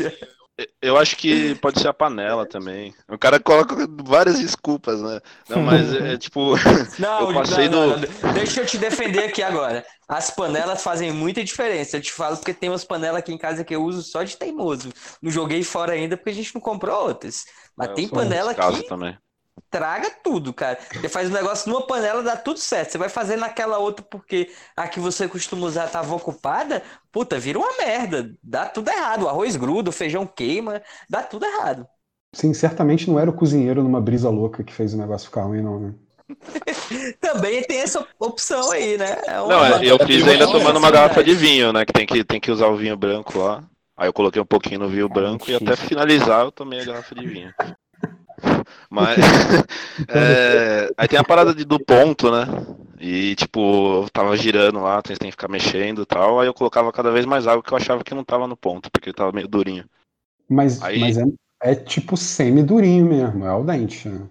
eu 0.80 0.96
acho 0.96 1.16
que 1.16 1.54
pode 1.56 1.80
ser 1.80 1.88
a 1.88 1.94
panela 1.94 2.46
também. 2.46 2.94
O 3.08 3.18
cara 3.18 3.38
coloca 3.38 3.74
várias 4.02 4.38
desculpas, 4.38 5.00
né? 5.00 5.20
Não, 5.48 5.62
mas 5.62 5.92
é, 5.94 6.14
é 6.14 6.18
tipo. 6.18 6.54
Não, 6.98 7.28
eu 7.28 7.34
passei 7.34 7.68
não, 7.68 7.88
não, 7.88 7.98
no... 7.98 8.32
Deixa 8.34 8.60
eu 8.60 8.66
te 8.66 8.78
defender 8.78 9.24
aqui 9.24 9.42
agora. 9.42 9.84
As 10.08 10.30
panelas 10.30 10.82
fazem 10.82 11.12
muita 11.12 11.44
diferença. 11.44 11.96
Eu 11.96 12.00
te 12.00 12.12
falo 12.12 12.36
porque 12.36 12.54
tem 12.54 12.68
umas 12.68 12.84
panelas 12.84 13.18
aqui 13.18 13.32
em 13.32 13.38
casa 13.38 13.64
que 13.64 13.74
eu 13.74 13.82
uso 13.82 14.02
só 14.02 14.22
de 14.22 14.36
teimoso. 14.36 14.90
Não 15.22 15.30
joguei 15.30 15.62
fora 15.62 15.92
ainda 15.92 16.16
porque 16.16 16.30
a 16.30 16.34
gente 16.34 16.54
não 16.54 16.60
comprou 16.60 17.06
outras. 17.06 17.44
Mas 17.76 17.90
é, 17.90 17.94
tem 17.94 18.08
panela 18.08 18.50
aqui. 18.52 18.86
Também 18.86 19.16
traga 19.70 20.10
tudo, 20.22 20.52
cara. 20.52 20.78
Você 20.92 21.08
faz 21.08 21.30
um 21.30 21.32
negócio 21.32 21.70
numa 21.70 21.86
panela, 21.86 22.22
dá 22.22 22.36
tudo 22.36 22.58
certo. 22.58 22.92
Você 22.92 22.98
vai 22.98 23.08
fazer 23.08 23.36
naquela 23.36 23.78
outra 23.78 24.04
porque 24.08 24.50
a 24.76 24.88
que 24.88 24.98
você 25.00 25.28
costuma 25.28 25.66
usar 25.66 25.86
estava 25.86 26.14
ocupada, 26.14 26.82
puta, 27.12 27.38
vira 27.38 27.58
uma 27.58 27.76
merda. 27.78 28.34
Dá 28.42 28.66
tudo 28.66 28.90
errado. 28.90 29.22
O 29.24 29.28
arroz 29.28 29.56
gruda, 29.56 29.90
o 29.90 29.92
feijão 29.92 30.26
queima, 30.26 30.82
dá 31.08 31.22
tudo 31.22 31.46
errado. 31.46 31.86
Sim, 32.34 32.54
certamente 32.54 33.08
não 33.10 33.18
era 33.18 33.30
o 33.30 33.32
cozinheiro 33.34 33.82
numa 33.82 34.00
brisa 34.00 34.30
louca 34.30 34.62
que 34.62 34.72
fez 34.72 34.94
o 34.94 34.98
negócio 34.98 35.28
ficar 35.28 35.42
ruim, 35.42 35.62
não, 35.62 35.80
né? 35.80 35.94
Também 37.20 37.62
tem 37.62 37.78
essa 37.80 38.06
opção 38.18 38.70
aí, 38.70 38.96
né? 38.96 39.20
É 39.26 39.40
uma- 39.40 39.48
Não, 39.48 39.64
é, 39.78 39.84
eu 39.86 39.98
fiz 40.06 40.26
ainda 40.26 40.46
tomando 40.46 40.78
uma 40.78 40.90
garrafa 40.90 41.22
de 41.24 41.34
vinho, 41.34 41.72
né? 41.72 41.84
Que 41.84 41.92
tem 41.92 42.06
que, 42.06 42.24
tem 42.24 42.40
que 42.40 42.50
usar 42.50 42.68
o 42.68 42.76
vinho 42.76 42.96
branco 42.96 43.38
lá. 43.38 43.64
Aí 43.96 44.08
eu 44.08 44.12
coloquei 44.12 44.40
um 44.40 44.46
pouquinho 44.46 44.80
no 44.80 44.88
vinho 44.88 45.08
branco 45.08 45.50
e 45.50 45.54
até 45.54 45.76
finalizar 45.76 46.44
eu 46.44 46.52
tomei 46.52 46.80
a 46.80 46.84
garrafa 46.84 47.14
de 47.14 47.26
vinho. 47.26 47.52
Mas. 48.88 49.18
é, 50.08 50.90
aí 50.96 51.08
tem 51.08 51.18
a 51.18 51.24
parada 51.24 51.54
de- 51.54 51.64
do 51.64 51.78
ponto, 51.78 52.30
né? 52.30 52.44
E 52.98 53.34
tipo, 53.34 54.02
eu 54.02 54.10
tava 54.10 54.36
girando 54.36 54.80
lá, 54.80 55.00
tem, 55.00 55.16
tem 55.16 55.28
que 55.28 55.32
ficar 55.32 55.48
mexendo 55.48 56.02
e 56.02 56.06
tal. 56.06 56.40
Aí 56.40 56.46
eu 56.46 56.54
colocava 56.54 56.92
cada 56.92 57.10
vez 57.10 57.24
mais 57.24 57.46
água 57.46 57.62
que 57.62 57.72
eu 57.72 57.76
achava 57.76 58.04
que 58.04 58.14
não 58.14 58.24
tava 58.24 58.46
no 58.46 58.56
ponto, 58.56 58.90
porque 58.90 59.12
tava 59.12 59.32
meio 59.32 59.48
durinho. 59.48 59.84
Mas, 60.48 60.82
Aí- 60.82 60.98
mas 60.98 61.16
é, 61.16 61.24
é 61.62 61.74
tipo 61.74 62.16
semi-durinho 62.16 63.06
mesmo, 63.06 63.44
é 63.44 63.54
o 63.54 63.62
dente. 63.64 64.08
Né? 64.08 64.28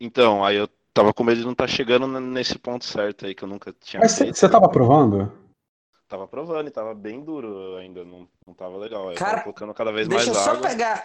Então, 0.00 0.44
aí 0.44 0.56
eu 0.56 0.68
tava 0.92 1.14
com 1.14 1.24
medo 1.24 1.38
de 1.38 1.44
não 1.44 1.52
estar 1.52 1.66
chegando 1.68 2.06
n- 2.06 2.20
nesse 2.20 2.58
ponto 2.58 2.84
certo 2.84 3.24
aí 3.24 3.34
que 3.34 3.44
eu 3.44 3.48
nunca 3.48 3.72
tinha 3.80 4.00
Mas 4.00 4.12
você 4.12 4.48
tava 4.48 4.68
provando? 4.68 5.32
Tava 6.08 6.26
provando 6.26 6.68
e 6.68 6.70
tava 6.70 6.94
bem 6.94 7.22
duro 7.22 7.76
ainda, 7.76 8.04
não, 8.04 8.26
não 8.46 8.54
tava 8.54 8.76
legal. 8.78 9.08
Aí 9.08 9.14
eu 9.14 9.18
Cara, 9.18 9.30
tava 9.32 9.42
colocando 9.42 9.74
cada 9.74 9.92
vez 9.92 10.08
mais 10.08 10.26
água. 10.28 10.34
Deixa 10.34 10.50
eu 10.50 10.54
só 10.56 10.68
pegar 10.68 11.04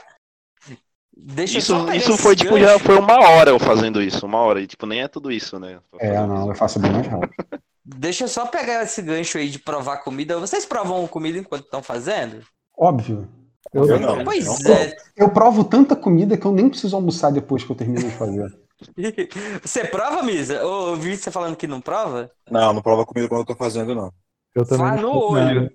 isso 1.46 1.58
esse 1.58 2.18
foi 2.18 2.36
tipo, 2.36 2.56
gancho. 2.56 2.66
já 2.66 2.80
foi 2.80 2.98
uma 2.98 3.20
hora 3.20 3.52
eu 3.52 3.60
fazendo 3.60 4.02
isso, 4.02 4.26
uma 4.26 4.40
hora. 4.40 4.62
E 4.62 4.68
tipo, 4.68 4.86
nem 4.86 5.02
é 5.02 5.08
tudo 5.08 5.32
isso, 5.32 5.60
né? 5.60 5.80
É, 6.00 6.14
não, 6.26 6.42
isso. 6.42 6.52
eu 6.52 6.56
faço 6.56 6.80
bem 6.80 6.92
mais 6.92 7.08
rápido. 7.08 7.34
Deixa 7.86 8.24
eu 8.24 8.28
só 8.30 8.46
pegar 8.46 8.82
esse 8.84 9.02
gancho 9.02 9.38
aí 9.38 9.50
de 9.50 9.60
provar 9.60 9.98
comida. 9.98 10.40
Vocês 10.40 10.66
provam 10.66 11.06
comida 11.06 11.38
enquanto 11.38 11.66
estão 11.66 11.84
fazendo? 11.84 12.42
Óbvio. 12.78 13.28
Eu, 13.74 13.86
Eu 13.86 14.00
não. 14.00 14.24
Pois 14.24 14.64
não 14.64 14.74
é. 14.74 14.96
Eu 15.16 15.30
provo 15.30 15.64
tanta 15.64 15.96
comida 15.96 16.38
que 16.38 16.46
eu 16.46 16.52
nem 16.52 16.70
preciso 16.70 16.96
almoçar 16.96 17.32
depois 17.32 17.64
que 17.64 17.72
eu 17.72 17.76
termino 17.76 18.08
de 18.08 18.16
fazer. 18.16 18.58
Você 19.62 19.86
prova, 19.86 20.24
Misa? 20.24 20.64
Ou 20.66 20.90
eu 20.90 20.96
vi 20.96 21.16
você 21.16 21.32
falando 21.32 21.56
que 21.56 21.68
não 21.68 21.80
prova? 21.80 22.30
Não, 22.50 22.74
não 22.74 22.82
prova 22.82 23.06
comida 23.06 23.30
quando 23.30 23.42
eu 23.42 23.46
tô 23.46 23.56
fazendo, 23.56 23.96
não. 23.96 24.12
eu 24.54 24.66
também. 24.66 24.86
Vá 24.86 24.96
no 24.98 25.12
olho. 25.12 25.72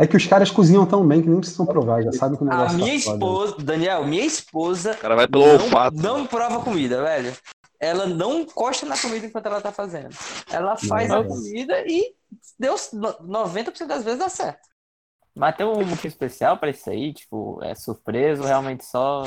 É 0.00 0.06
que 0.06 0.16
os 0.16 0.26
caras 0.26 0.48
cozinham 0.50 0.86
tão 0.86 1.06
bem 1.06 1.20
que 1.20 1.28
nem 1.28 1.40
precisam 1.40 1.66
provar, 1.66 2.02
já 2.02 2.12
sabem 2.12 2.38
que 2.38 2.44
o 2.44 2.46
A 2.52 2.56
negócio 2.56 2.78
minha 2.78 2.94
tá 2.94 3.00
foda. 3.02 3.14
esposa, 3.16 3.56
Daniel, 3.58 4.06
minha 4.06 4.24
esposa 4.24 4.92
O 4.92 4.98
cara 4.98 5.16
vai 5.16 5.26
pelo 5.26 5.44
não, 5.44 5.52
olfato. 5.54 5.96
não 5.96 6.26
prova 6.26 6.60
comida, 6.62 7.02
velho. 7.02 7.36
Ela 7.80 8.06
não 8.06 8.40
encosta 8.40 8.86
na 8.86 8.96
comida 8.96 9.26
enquanto 9.26 9.46
ela 9.46 9.60
tá 9.60 9.72
fazendo. 9.72 10.10
Ela 10.52 10.76
faz 10.76 11.10
a 11.10 11.22
Nossa. 11.22 11.28
comida 11.28 11.82
e 11.86 12.14
deu 12.58 12.76
no- 12.92 13.14
90% 13.42 13.86
das 13.86 14.04
vezes 14.04 14.18
dá 14.20 14.28
certo. 14.28 14.60
Mas 15.34 15.56
tem 15.56 15.66
um 15.66 15.84
motivo 15.84 16.06
especial 16.08 16.58
pra 16.58 16.70
isso 16.70 16.88
aí? 16.90 17.12
Tipo, 17.12 17.60
é 17.62 17.74
surpresa 17.74 18.42
ou 18.42 18.48
realmente 18.48 18.84
só. 18.84 19.22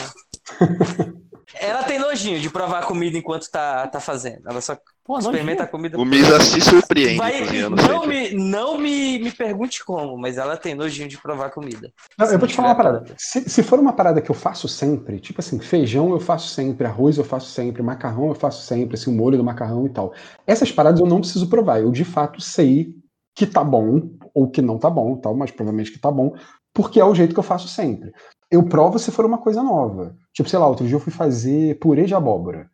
Ela 1.59 1.83
tem 1.83 1.99
nojinho 1.99 2.39
de 2.39 2.49
provar 2.49 2.79
a 2.79 2.85
comida 2.85 3.17
enquanto 3.17 3.49
tá, 3.49 3.87
tá 3.87 3.99
fazendo. 3.99 4.41
Ela 4.47 4.61
só 4.61 4.77
Pô, 5.03 5.17
experimenta 5.17 5.63
a 5.63 5.67
comida. 5.67 5.97
O 5.97 6.05
Misa 6.05 6.39
se 6.39 6.61
surpreende 6.61 7.17
Vai, 7.17 7.39
cozinhando 7.39 7.75
não 7.75 8.01
sempre. 8.03 8.07
me, 8.07 8.49
não 8.49 8.77
me, 8.77 9.19
me 9.19 9.31
pergunte 9.31 9.83
como, 9.83 10.17
mas 10.17 10.37
ela 10.37 10.55
tem 10.55 10.75
nojinho 10.75 11.09
de 11.09 11.17
provar 11.17 11.49
comida. 11.49 11.91
Não, 12.17 12.27
eu 12.27 12.37
vou 12.37 12.47
te 12.47 12.55
falar 12.55 12.69
uma 12.69 12.75
parada. 12.75 13.03
Se, 13.17 13.49
se 13.49 13.63
for 13.63 13.79
uma 13.79 13.93
parada 13.93 14.21
que 14.21 14.29
eu 14.29 14.35
faço 14.35 14.67
sempre, 14.67 15.19
tipo 15.19 15.41
assim, 15.41 15.59
feijão 15.59 16.11
eu 16.11 16.19
faço 16.19 16.49
sempre, 16.49 16.85
arroz 16.85 17.17
eu 17.17 17.23
faço 17.23 17.49
sempre, 17.51 17.81
macarrão 17.81 18.27
eu 18.27 18.35
faço 18.35 18.63
sempre, 18.65 18.95
assim, 18.95 19.11
o 19.11 19.17
molho 19.17 19.37
do 19.37 19.43
macarrão 19.43 19.85
e 19.85 19.89
tal. 19.89 20.13
Essas 20.45 20.71
paradas 20.71 20.99
eu 20.99 21.07
não 21.07 21.19
preciso 21.19 21.49
provar. 21.49 21.81
Eu 21.81 21.91
de 21.91 22.05
fato 22.05 22.39
sei 22.39 22.95
que 23.35 23.47
tá 23.47 23.63
bom 23.63 24.11
ou 24.33 24.49
que 24.49 24.61
não 24.61 24.77
tá 24.77 24.89
bom, 24.89 25.15
tal, 25.17 25.35
mas 25.35 25.51
provavelmente 25.51 25.91
que 25.91 25.99
tá 25.99 26.11
bom, 26.11 26.33
porque 26.73 26.99
é 26.99 27.05
o 27.05 27.15
jeito 27.15 27.33
que 27.33 27.39
eu 27.39 27.43
faço 27.43 27.67
sempre. 27.67 28.11
Eu 28.49 28.63
provo 28.67 28.99
se 28.99 29.11
for 29.11 29.25
uma 29.25 29.37
coisa 29.37 29.63
nova. 29.63 30.15
Tipo, 30.33 30.49
sei 30.49 30.59
lá, 30.59 30.67
outro 30.67 30.85
dia 30.85 30.95
eu 30.95 30.99
fui 30.99 31.11
fazer 31.11 31.79
purê 31.79 32.05
de 32.05 32.15
abóbora. 32.15 32.69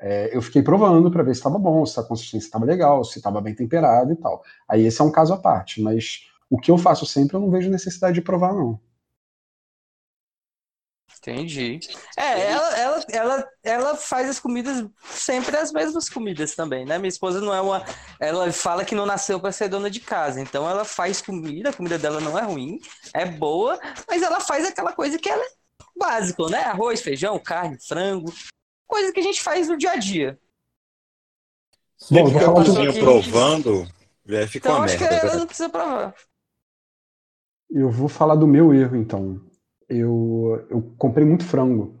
É, 0.00 0.36
eu 0.36 0.42
fiquei 0.42 0.62
provando 0.62 1.10
pra 1.10 1.22
ver 1.22 1.34
se 1.34 1.40
estava 1.40 1.58
bom, 1.58 1.86
se 1.86 1.98
a 1.98 2.02
consistência 2.02 2.46
estava 2.46 2.64
legal, 2.64 3.04
se 3.04 3.18
estava 3.18 3.40
bem 3.40 3.54
temperado 3.54 4.12
e 4.12 4.16
tal. 4.16 4.42
Aí 4.68 4.84
esse 4.84 5.00
é 5.00 5.04
um 5.04 5.12
caso 5.12 5.32
à 5.32 5.36
parte, 5.36 5.80
mas 5.80 6.26
o 6.50 6.58
que 6.58 6.70
eu 6.70 6.76
faço 6.76 7.06
sempre 7.06 7.36
eu 7.36 7.40
não 7.40 7.50
vejo 7.50 7.70
necessidade 7.70 8.14
de 8.14 8.20
provar, 8.20 8.52
não. 8.52 8.80
Entendi. 11.24 11.78
É, 12.16 12.50
ela, 12.50 12.76
ela, 12.76 13.04
ela, 13.08 13.48
ela 13.62 13.96
faz 13.96 14.28
as 14.28 14.40
comidas 14.40 14.84
sempre 15.04 15.56
as 15.56 15.70
mesmas 15.70 16.08
comidas 16.08 16.56
também, 16.56 16.84
né? 16.84 16.98
Minha 16.98 17.08
esposa 17.08 17.40
não 17.40 17.54
é 17.54 17.60
uma. 17.60 17.84
Ela 18.18 18.50
fala 18.52 18.84
que 18.84 18.92
não 18.96 19.06
nasceu 19.06 19.38
para 19.38 19.52
ser 19.52 19.68
dona 19.68 19.88
de 19.88 20.00
casa, 20.00 20.40
então 20.40 20.68
ela 20.68 20.84
faz 20.84 21.22
comida, 21.22 21.70
a 21.70 21.72
comida 21.72 21.96
dela 21.96 22.20
não 22.20 22.36
é 22.36 22.42
ruim, 22.42 22.80
é 23.14 23.24
boa, 23.24 23.78
mas 24.08 24.20
ela 24.20 24.40
faz 24.40 24.66
aquela 24.66 24.92
coisa 24.92 25.16
que 25.16 25.28
ela 25.28 25.44
é 25.44 25.48
básico, 25.96 26.48
né? 26.50 26.58
Arroz, 26.64 27.00
feijão, 27.00 27.38
carne, 27.38 27.78
frango, 27.80 28.34
coisa 28.88 29.12
que 29.12 29.20
a 29.20 29.22
gente 29.22 29.40
faz 29.40 29.68
no 29.68 29.76
dia 29.78 29.92
a 29.92 29.96
dia. 29.96 30.36
Bom, 32.10 32.18
eu 32.18 32.26
Sempre 32.26 32.32
vou 32.32 32.86
que 32.86 32.92
que- 32.92 32.98
provando, 32.98 33.88
já 34.26 34.48
fica 34.48 34.68
Então 34.68 34.76
uma 34.80 34.86
acho 34.86 34.98
que 34.98 35.04
merda. 35.04 35.16
ela 35.18 35.34
né? 35.34 35.38
não 35.38 35.46
precisa 35.46 35.68
provar. 35.68 36.14
Eu 37.70 37.90
vou 37.92 38.08
falar 38.08 38.34
do 38.34 38.46
meu 38.48 38.74
erro, 38.74 38.96
então. 38.96 39.40
Eu, 39.92 40.64
eu 40.70 40.82
comprei 40.96 41.26
muito 41.26 41.44
frango 41.44 41.94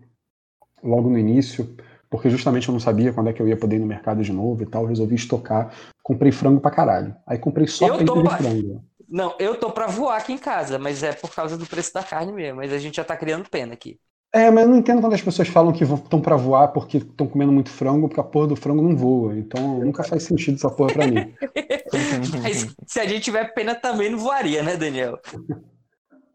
logo 0.82 1.10
no 1.10 1.18
início, 1.18 1.76
porque 2.10 2.30
justamente 2.30 2.68
eu 2.68 2.72
não 2.72 2.80
sabia 2.80 3.12
quando 3.12 3.28
é 3.28 3.32
que 3.32 3.40
eu 3.40 3.48
ia 3.48 3.56
poder 3.56 3.76
ir 3.76 3.80
no 3.80 3.86
mercado 3.86 4.22
de 4.22 4.32
novo 4.32 4.62
e 4.62 4.66
tal. 4.66 4.86
Resolvi 4.86 5.14
estocar. 5.14 5.72
Comprei 6.02 6.32
frango 6.32 6.60
pra 6.60 6.70
caralho. 6.70 7.14
Aí 7.26 7.38
comprei 7.38 7.66
só 7.66 7.86
Eu 7.86 7.98
peito 7.98 8.22
de 8.22 8.36
frango. 8.36 8.84
Não, 9.08 9.34
eu 9.38 9.54
tô 9.56 9.70
pra 9.70 9.86
voar 9.86 10.16
aqui 10.16 10.32
em 10.32 10.38
casa, 10.38 10.78
mas 10.78 11.02
é 11.02 11.12
por 11.12 11.34
causa 11.34 11.58
do 11.58 11.66
preço 11.66 11.92
da 11.92 12.02
carne 12.02 12.32
mesmo. 12.32 12.56
Mas 12.56 12.72
a 12.72 12.78
gente 12.78 12.96
já 12.96 13.04
tá 13.04 13.16
criando 13.16 13.48
pena 13.48 13.74
aqui. 13.74 13.98
É, 14.34 14.50
mas 14.50 14.64
eu 14.64 14.70
não 14.70 14.78
entendo 14.78 15.02
quando 15.02 15.12
as 15.12 15.20
pessoas 15.20 15.48
falam 15.48 15.74
que 15.74 15.84
estão 15.84 16.18
pra 16.18 16.36
voar 16.36 16.68
porque 16.68 16.96
estão 16.96 17.26
comendo 17.26 17.52
muito 17.52 17.68
frango, 17.68 18.08
porque 18.08 18.20
a 18.20 18.24
porra 18.24 18.46
do 18.46 18.56
frango 18.56 18.80
não 18.80 18.96
voa. 18.96 19.36
Então 19.36 19.80
nunca 19.80 20.02
faz 20.02 20.22
sentido 20.22 20.54
essa 20.54 20.70
porra 20.70 20.94
pra 20.94 21.06
mim. 21.06 21.34
Mas 22.42 22.74
se 22.86 22.98
a 22.98 23.04
gente 23.04 23.24
tiver 23.24 23.52
pena 23.52 23.74
também 23.74 24.10
não 24.10 24.18
voaria, 24.18 24.62
né, 24.62 24.76
Daniel? 24.76 25.18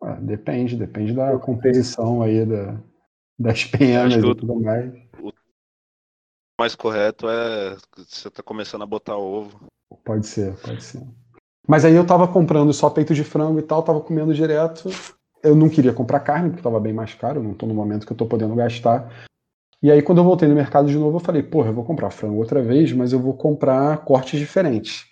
Ah, 0.01 0.13
depende, 0.13 0.75
depende 0.75 1.13
da 1.13 1.37
composição 1.39 2.21
aí 2.21 2.45
da, 2.45 2.77
das 3.37 3.63
penas 3.65 4.13
e 4.23 4.25
o- 4.25 4.35
tudo 4.35 4.59
mais. 4.59 4.93
O 5.19 5.31
mais 6.59 6.75
correto 6.75 7.27
é 7.29 7.75
você 7.95 8.29
tá 8.29 8.41
começando 8.41 8.81
a 8.83 8.87
botar 8.87 9.17
ovo. 9.17 9.67
Pode 10.03 10.25
ser, 10.27 10.55
pode 10.57 10.83
ser. 10.83 11.01
Mas 11.67 11.83
aí 11.83 11.93
eu 11.93 12.05
tava 12.05 12.27
comprando 12.27 12.73
só 12.73 12.89
peito 12.89 13.13
de 13.13 13.23
frango 13.23 13.59
e 13.59 13.63
tal, 13.63 13.83
tava 13.83 14.01
comendo 14.01 14.33
direto. 14.33 14.89
Eu 15.43 15.55
não 15.55 15.69
queria 15.69 15.93
comprar 15.93 16.21
carne, 16.21 16.49
porque 16.49 16.63
tava 16.63 16.79
bem 16.79 16.93
mais 16.93 17.13
caro, 17.13 17.39
eu 17.39 17.43
não 17.43 17.53
tô 17.53 17.65
no 17.65 17.73
momento 17.73 18.05
que 18.07 18.11
eu 18.13 18.17
tô 18.17 18.25
podendo 18.25 18.55
gastar. 18.55 19.11
E 19.83 19.91
aí, 19.91 20.01
quando 20.01 20.17
eu 20.17 20.23
voltei 20.23 20.47
no 20.47 20.55
mercado 20.55 20.87
de 20.87 20.97
novo, 20.97 21.17
eu 21.17 21.21
falei, 21.21 21.43
porra, 21.43 21.69
eu 21.69 21.73
vou 21.73 21.83
comprar 21.83 22.09
frango 22.09 22.37
outra 22.39 22.63
vez, 22.63 22.91
mas 22.91 23.13
eu 23.13 23.19
vou 23.19 23.35
comprar 23.35 24.03
cortes 24.03 24.39
diferentes. 24.39 25.05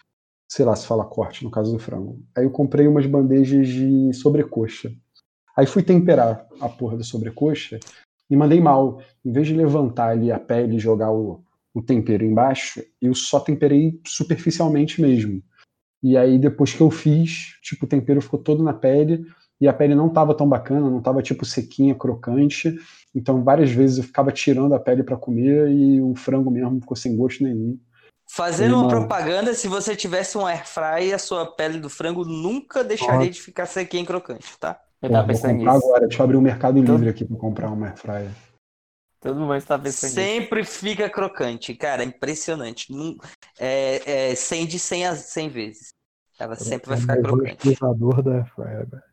Sei 0.56 0.64
lá 0.64 0.74
se 0.74 0.88
fala 0.88 1.04
corte 1.04 1.44
no 1.44 1.52
caso 1.52 1.74
do 1.74 1.78
frango. 1.78 2.24
Aí 2.34 2.46
eu 2.46 2.50
comprei 2.50 2.88
umas 2.88 3.06
bandejas 3.06 3.68
de 3.68 4.14
sobrecoxa. 4.14 4.90
Aí 5.54 5.66
fui 5.66 5.84
temperar 5.84 6.48
a 6.62 6.70
porra 6.70 6.96
da 6.96 7.04
sobrecoxa 7.04 7.78
e 8.30 8.38
mandei 8.38 8.62
mal. 8.62 9.02
Em 9.26 9.34
vez 9.34 9.48
de 9.48 9.54
levantar 9.54 10.12
ali 10.12 10.32
a 10.32 10.40
pele 10.40 10.78
e 10.78 10.80
jogar 10.80 11.12
o, 11.12 11.44
o 11.74 11.82
tempero 11.82 12.24
embaixo, 12.24 12.82
eu 13.02 13.14
só 13.14 13.38
temperei 13.38 14.00
superficialmente 14.08 15.02
mesmo. 15.02 15.44
E 16.02 16.16
aí, 16.16 16.40
depois 16.40 16.72
que 16.72 16.80
eu 16.80 16.90
fiz, 16.90 17.60
tipo, 17.62 17.86
o 17.86 17.90
tempero 17.90 18.22
ficou 18.22 18.40
todo 18.40 18.64
na 18.64 18.74
pele 18.74 19.26
e 19.60 19.68
a 19.68 19.74
pele 19.74 19.94
não 19.94 20.08
tava 20.08 20.34
tão 20.34 20.48
bacana, 20.48 20.90
não 20.90 21.02
tava 21.02 21.22
tipo 21.22 21.44
sequinha, 21.44 21.94
crocante. 21.94 22.74
Então, 23.14 23.44
várias 23.44 23.72
vezes 23.72 23.98
eu 23.98 24.06
ficava 24.06 24.32
tirando 24.32 24.74
a 24.74 24.80
pele 24.80 25.04
para 25.04 25.18
comer 25.18 25.70
e 25.70 26.02
o 26.02 26.16
frango 26.16 26.50
mesmo 26.50 26.80
ficou 26.80 26.96
sem 26.96 27.14
gosto 27.18 27.44
nenhum. 27.44 27.78
Fazendo 28.36 28.78
uma 28.78 28.90
propaganda, 28.90 29.54
se 29.54 29.66
você 29.66 29.96
tivesse 29.96 30.38
um 30.38 30.46
air 30.46 30.68
fry, 30.68 31.14
a 31.14 31.18
sua 31.18 31.46
pele 31.46 31.80
do 31.80 31.90
frango 31.90 32.26
nunca 32.26 32.84
deixaria 32.84 33.30
de 33.30 33.42
ficar 33.42 33.66
sequinha 33.66 34.04
e 34.04 34.06
crocante, 34.06 34.46
tá? 34.60 34.78
Eu 35.02 35.08
Pô, 35.08 35.16
tava 35.16 35.28
pensando 35.28 35.54
nisso. 35.54 35.70
agora, 35.70 36.06
deixa 36.06 36.22
eu 36.22 36.26
abrir 36.26 36.36
o 36.36 36.42
Mercado 36.42 36.78
Então- 36.78 36.96
Livre 36.96 37.10
aqui 37.12 37.24
para 37.24 37.38
comprar 37.38 37.70
uma 37.72 37.88
air 37.88 37.96
fryer. 37.98 38.32
Todo 39.22 39.40
mundo 39.40 39.62
tá 39.64 39.80
pensando 39.80 40.10
nisso. 40.10 40.16
Sempre 40.16 40.66
fica 40.66 41.10
crocante, 41.10 41.74
cara, 41.76 42.04
é 42.04 42.06
impressionante. 42.06 42.94
É, 43.58 44.32
é 44.32 44.36
100 44.36 44.66
de 44.68 44.80
100, 44.80 45.06
a 45.06 45.16
100 45.16 45.48
vezes. 45.48 45.94
Ela 46.38 46.56
sempre 46.56 46.90
vai 46.90 46.98
ficar 46.98 47.16
Eu 47.16 47.24
vou 47.24 47.32
crocante. 47.38 47.54
utilizador 47.56 48.22
da 48.22 48.32
Airfryer 48.40 48.82
agora. 48.82 49.04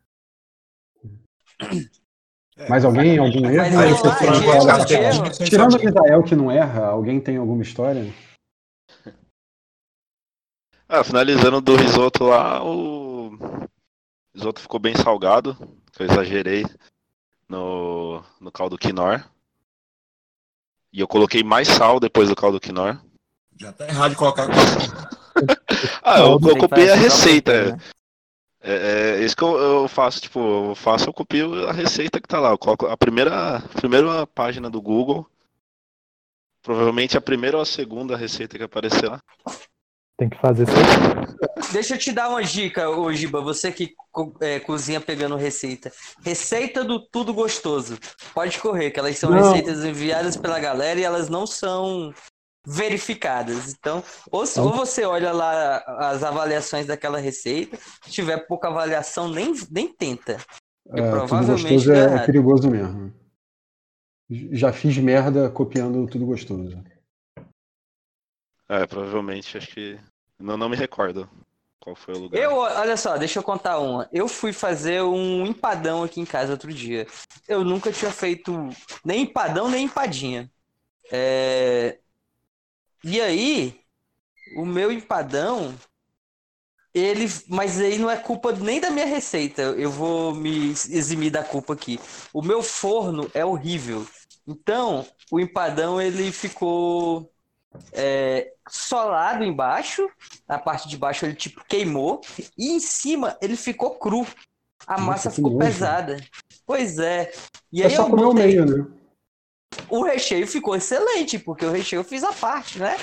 É, 2.57 2.67
Mais 2.67 2.83
alguém? 2.83 3.17
Algum 3.17 3.49
erro, 3.49 4.85
de 4.85 4.93
erro. 4.95 5.29
Tirando 5.45 5.75
o 5.75 5.81
Israel 5.81 6.23
que 6.23 6.35
não 6.35 6.51
erra, 6.51 6.87
alguém 6.87 7.21
tem 7.21 7.37
alguma 7.37 7.61
história? 7.63 8.13
Ah, 10.95 11.03
finalizando 11.03 11.59
do 11.59 11.75
risoto 11.75 12.25
lá, 12.25 12.63
o 12.63 13.35
risoto 14.31 14.61
ficou 14.61 14.79
bem 14.79 14.95
salgado, 14.95 15.55
que 15.91 16.03
eu 16.03 16.05
exagerei 16.05 16.63
no, 17.49 18.23
no 18.39 18.51
caldo 18.51 18.77
quinor. 18.77 19.27
E 20.91 20.99
eu 20.99 21.07
coloquei 21.07 21.43
mais 21.43 21.67
sal 21.67 21.99
depois 21.99 22.29
do 22.29 22.35
caldo 22.35 22.59
quinor. 22.59 23.01
Já 23.59 23.73
tá 23.73 23.87
errado 23.87 24.11
de 24.11 24.17
colocar. 24.17 24.47
Ah, 26.03 26.19
eu, 26.19 26.39
eu 26.39 26.57
copiei 26.57 26.91
a 26.91 26.95
receita. 26.95 27.71
né? 27.71 27.81
É, 28.61 29.17
é 29.17 29.25
isso 29.25 29.35
que 29.35 29.43
eu, 29.43 29.57
eu, 29.57 29.87
faço, 29.87 30.21
tipo, 30.21 30.69
eu 30.69 30.75
faço, 30.75 31.09
eu 31.09 31.13
copio 31.13 31.67
a 31.67 31.71
receita 31.71 32.21
que 32.21 32.27
tá 32.27 32.39
lá. 32.39 32.51
Eu 32.51 32.57
coloco 32.57 32.85
a 32.85 32.95
primeira, 32.95 33.57
a 33.57 33.61
primeira 33.61 34.27
página 34.27 34.69
do 34.69 34.79
Google, 34.79 35.27
provavelmente 36.61 37.17
a 37.17 37.21
primeira 37.21 37.57
ou 37.57 37.63
a 37.63 37.65
segunda 37.65 38.15
receita 38.15 38.55
que 38.55 38.63
aparecer 38.63 39.09
lá. 39.09 39.19
Tem 40.17 40.29
que 40.29 40.37
fazer 40.39 40.67
isso. 40.67 41.71
Deixa 41.71 41.95
eu 41.95 41.97
te 41.97 42.11
dar 42.11 42.29
uma 42.29 42.43
dica, 42.43 42.89
ô 42.89 43.11
Giba, 43.11 43.41
você 43.41 43.71
que 43.71 43.93
é, 44.41 44.59
cozinha 44.59 45.01
pegando 45.01 45.35
receita. 45.35 45.91
Receita 46.23 46.83
do 46.83 46.99
Tudo 46.99 47.33
Gostoso. 47.33 47.97
Pode 48.33 48.59
correr, 48.59 48.91
que 48.91 48.99
elas 48.99 49.17
são 49.17 49.31
não. 49.31 49.51
receitas 49.51 49.83
enviadas 49.83 50.37
pela 50.37 50.59
galera 50.59 50.99
e 50.99 51.03
elas 51.03 51.29
não 51.29 51.47
são 51.47 52.13
verificadas. 52.65 53.73
Então, 53.73 54.03
ou, 54.31 54.43
ou 54.57 54.73
você 54.73 55.03
olha 55.03 55.31
lá 55.31 55.77
as 55.99 56.23
avaliações 56.23 56.85
daquela 56.85 57.19
receita, 57.19 57.77
se 58.03 58.11
tiver 58.11 58.37
pouca 58.47 58.67
avaliação, 58.67 59.29
nem, 59.29 59.53
nem 59.71 59.91
tenta. 59.91 60.37
É, 60.89 61.09
provavelmente 61.09 61.63
tudo 61.63 61.73
gostoso 61.73 61.91
é, 61.91 62.15
é 62.15 62.25
perigoso 62.25 62.69
mesmo. 62.69 63.13
Já 64.29 64.71
fiz 64.71 64.97
merda 64.97 65.49
copiando 65.49 66.07
tudo 66.07 66.25
gostoso. 66.25 66.81
É, 68.73 68.87
provavelmente, 68.87 69.55
acho 69.55 69.67
que. 69.67 69.99
Não, 70.39 70.57
não 70.57 70.67
me 70.67 70.75
recordo 70.75 71.29
qual 71.79 71.95
foi 71.95 72.15
o 72.15 72.19
lugar. 72.21 72.41
Eu, 72.41 72.55
olha 72.55 72.97
só, 72.97 73.17
deixa 73.17 73.37
eu 73.37 73.43
contar 73.43 73.77
uma. 73.77 74.09
Eu 74.11 74.27
fui 74.27 74.51
fazer 74.51 75.03
um 75.03 75.45
empadão 75.45 76.01
aqui 76.01 76.19
em 76.19 76.25
casa 76.25 76.53
outro 76.53 76.73
dia. 76.73 77.05
Eu 77.47 77.63
nunca 77.63 77.91
tinha 77.91 78.09
feito 78.09 78.51
nem 79.05 79.21
empadão, 79.21 79.69
nem 79.69 79.85
empadinha. 79.85 80.51
É... 81.11 81.99
E 83.03 83.21
aí, 83.21 83.79
o 84.57 84.65
meu 84.65 84.91
empadão, 84.91 85.75
ele. 86.95 87.27
Mas 87.47 87.79
aí 87.79 87.99
não 87.99 88.09
é 88.09 88.17
culpa 88.17 88.53
nem 88.53 88.79
da 88.79 88.89
minha 88.89 89.05
receita. 89.05 89.61
Eu 89.61 89.91
vou 89.91 90.33
me 90.33 90.71
eximir 90.71 91.29
da 91.29 91.43
culpa 91.43 91.73
aqui. 91.73 91.99
O 92.33 92.41
meu 92.41 92.63
forno 92.63 93.29
é 93.35 93.45
horrível. 93.45 94.07
Então, 94.47 95.05
o 95.31 95.39
empadão 95.39 96.01
ele 96.01 96.31
ficou 96.31 97.32
é, 97.91 98.53
solado 98.69 99.43
embaixo. 99.43 100.07
Na 100.47 100.57
parte 100.57 100.87
de 100.87 100.97
baixo 100.97 101.25
ele 101.25 101.35
tipo 101.35 101.63
queimou. 101.67 102.21
E 102.57 102.71
em 102.71 102.79
cima 102.79 103.37
ele 103.41 103.55
ficou 103.55 103.95
cru. 103.95 104.25
A 104.85 104.93
Nossa, 104.93 105.03
massa 105.03 105.31
ficou 105.31 105.51
nojo. 105.51 105.65
pesada. 105.65 106.17
Pois 106.65 106.99
é. 106.99 107.31
E 107.71 107.81
é 107.81 107.85
aí 107.85 107.95
só 107.95 108.03
eu 108.03 108.09
botei... 108.09 108.45
meio, 108.45 108.65
né? 108.65 108.85
O 109.89 110.03
recheio 110.03 110.47
ficou 110.47 110.75
excelente, 110.75 111.39
porque 111.39 111.65
o 111.65 111.71
recheio 111.71 112.01
eu 112.01 112.03
fiz 112.03 112.23
a 112.23 112.31
parte, 112.31 112.79
né? 112.79 112.95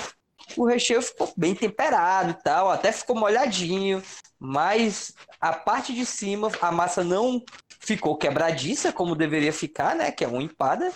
O 0.57 0.65
recheio 0.65 1.01
ficou 1.01 1.31
bem 1.35 1.55
temperado 1.55 2.31
e 2.31 2.43
tal, 2.43 2.69
até 2.69 2.91
ficou 2.91 3.15
molhadinho, 3.15 4.01
mas 4.39 5.13
a 5.39 5.53
parte 5.53 5.93
de 5.93 6.05
cima, 6.05 6.51
a 6.61 6.71
massa 6.71 7.03
não 7.03 7.43
ficou 7.79 8.17
quebradiça 8.17 8.91
como 8.91 9.15
deveria 9.15 9.53
ficar, 9.53 9.95
né? 9.95 10.11
Que 10.11 10.23
é 10.23 10.27
uma 10.27 10.41
empada. 10.41 10.91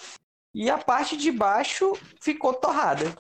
E 0.53 0.69
a 0.69 0.78
parte 0.78 1.17
de 1.17 1.32
baixo 1.32 1.93
ficou 2.21 2.53
torrada. 2.53 3.13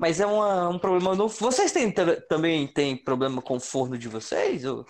Mas 0.00 0.18
é 0.18 0.24
uma, 0.24 0.70
um 0.70 0.78
problema 0.78 1.14
novo. 1.14 1.34
Vocês 1.38 1.70
têm, 1.72 1.92
também 2.26 2.66
têm 2.66 2.96
problema 2.96 3.42
com 3.42 3.56
o 3.56 3.60
forno 3.60 3.98
de 3.98 4.08
vocês? 4.08 4.64
Ou 4.64 4.86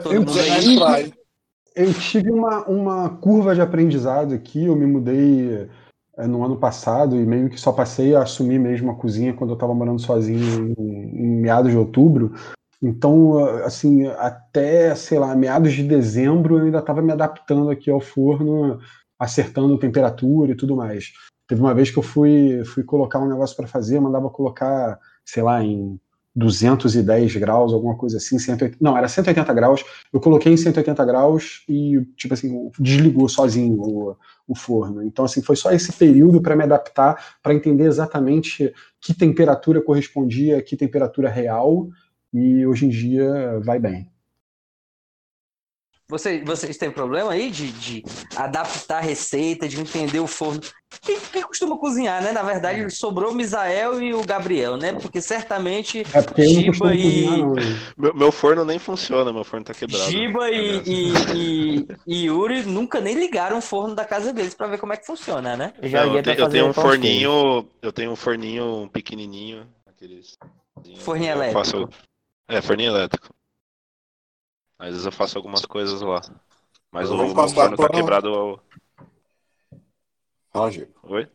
todo 0.00 0.14
eu, 0.14 0.20
mundo 0.20 0.32
tive, 0.32 1.14
eu 1.74 1.94
tive 1.94 2.30
uma, 2.30 2.64
uma 2.68 3.08
curva 3.08 3.56
de 3.56 3.60
aprendizado 3.60 4.32
aqui. 4.32 4.66
Eu 4.66 4.76
me 4.76 4.86
mudei 4.86 5.68
é, 6.16 6.28
no 6.28 6.44
ano 6.44 6.56
passado 6.56 7.16
e 7.16 7.26
meio 7.26 7.50
que 7.50 7.60
só 7.60 7.72
passei 7.72 8.14
a 8.14 8.22
assumir 8.22 8.60
mesmo 8.60 8.92
a 8.92 8.94
cozinha 8.94 9.34
quando 9.34 9.50
eu 9.50 9.54
estava 9.54 9.74
morando 9.74 10.00
sozinho 10.00 10.72
em, 10.78 11.24
em, 11.24 11.40
meados 11.40 11.72
de 11.72 11.76
outubro. 11.76 12.32
Então, 12.80 13.44
assim, 13.64 14.06
até, 14.06 14.94
sei 14.94 15.18
lá, 15.18 15.34
meados 15.34 15.72
de 15.72 15.82
dezembro 15.82 16.58
eu 16.58 16.66
ainda 16.66 16.78
estava 16.78 17.02
me 17.02 17.10
adaptando 17.10 17.68
aqui 17.68 17.90
ao 17.90 18.00
forno, 18.00 18.78
acertando 19.18 19.76
temperatura 19.76 20.52
e 20.52 20.56
tudo 20.56 20.76
mais. 20.76 21.12
Teve 21.52 21.60
uma 21.60 21.74
vez 21.74 21.90
que 21.90 21.98
eu 21.98 22.02
fui, 22.02 22.64
fui 22.64 22.82
colocar 22.82 23.18
um 23.18 23.28
negócio 23.28 23.54
para 23.54 23.66
fazer, 23.66 24.00
mandava 24.00 24.30
colocar, 24.30 24.98
sei 25.22 25.42
lá, 25.42 25.62
em 25.62 26.00
210 26.34 27.36
graus, 27.36 27.74
alguma 27.74 27.94
coisa 27.94 28.16
assim, 28.16 28.38
180, 28.38 28.78
não, 28.80 28.96
era 28.96 29.06
180 29.06 29.52
graus. 29.52 29.84
Eu 30.10 30.18
coloquei 30.18 30.50
em 30.50 30.56
180 30.56 31.04
graus 31.04 31.62
e, 31.68 32.00
tipo 32.16 32.32
assim, 32.32 32.70
desligou 32.78 33.28
sozinho 33.28 33.78
o, 33.82 34.16
o 34.48 34.54
forno. 34.54 35.02
Então, 35.02 35.26
assim, 35.26 35.42
foi 35.42 35.54
só 35.54 35.70
esse 35.72 35.92
período 35.92 36.40
para 36.40 36.56
me 36.56 36.64
adaptar, 36.64 37.36
para 37.42 37.52
entender 37.52 37.84
exatamente 37.84 38.72
que 38.98 39.12
temperatura 39.12 39.82
correspondia, 39.82 40.62
que 40.62 40.74
temperatura 40.74 41.28
real, 41.28 41.86
e 42.32 42.66
hoje 42.66 42.86
em 42.86 42.88
dia 42.88 43.60
vai 43.62 43.78
bem. 43.78 44.10
Vocês, 46.12 46.44
vocês 46.44 46.76
têm 46.76 46.90
problema 46.90 47.32
aí 47.32 47.50
de, 47.50 47.72
de 47.72 48.04
adaptar 48.36 48.98
a 48.98 49.00
receita, 49.00 49.66
de 49.66 49.80
entender 49.80 50.20
o 50.20 50.26
forno? 50.26 50.60
Quem, 51.00 51.18
quem, 51.18 51.40
costuma 51.40 51.78
cozinhar, 51.78 52.22
né? 52.22 52.32
Na 52.32 52.42
verdade, 52.42 52.90
sobrou 52.90 53.32
o 53.32 53.34
Misael 53.34 54.02
e 54.02 54.12
o 54.12 54.22
Gabriel, 54.22 54.76
né? 54.76 54.92
Porque 54.92 55.22
certamente 55.22 56.02
é 56.12 56.20
porque 56.20 56.44
Giba 56.44 56.94
e. 56.94 57.26
Meu, 57.96 58.14
meu, 58.14 58.30
forno 58.30 58.62
nem 58.62 58.78
funciona, 58.78 59.32
meu 59.32 59.42
forno 59.42 59.64
tá 59.64 59.72
quebrado. 59.72 60.10
Giba 60.10 60.50
e, 60.50 60.82
e, 60.84 61.12
e, 61.34 61.88
e, 62.06 62.26
Yuri 62.26 62.64
nunca 62.64 63.00
nem 63.00 63.14
ligaram 63.14 63.56
o 63.56 63.62
forno 63.62 63.94
da 63.94 64.04
casa 64.04 64.34
deles 64.34 64.52
para 64.52 64.66
ver 64.66 64.78
como 64.78 64.92
é 64.92 64.98
que 64.98 65.06
funciona, 65.06 65.56
né? 65.56 65.72
Eu, 65.80 65.88
já 65.88 66.04
Não, 66.04 66.14
eu, 66.14 66.22
tenho, 66.22 66.38
eu 66.38 66.48
tenho 66.50 66.66
um 66.66 66.72
forninho, 66.74 67.66
eu 67.80 67.90
tenho 67.90 68.10
um 68.10 68.16
forninho 68.16 68.90
pequenininho, 68.92 69.66
aqueles. 69.86 70.36
Forninho 70.98 71.32
elétrico. 71.32 71.58
Faço... 71.58 71.88
É, 72.50 72.60
forninho 72.60 72.90
elétrico. 72.90 73.30
Às 74.82 74.88
vezes 74.88 75.06
eu 75.06 75.12
faço 75.12 75.38
algumas 75.38 75.64
coisas 75.64 76.00
lá. 76.00 76.20
Mas 76.90 77.08
o 77.08 77.16
meu 77.16 77.28
forno 77.28 77.76
tá 77.76 77.88
quebrado. 77.88 78.60
Fala, 80.52 80.72
Gil. 80.72 80.88
Oi? 81.04 81.28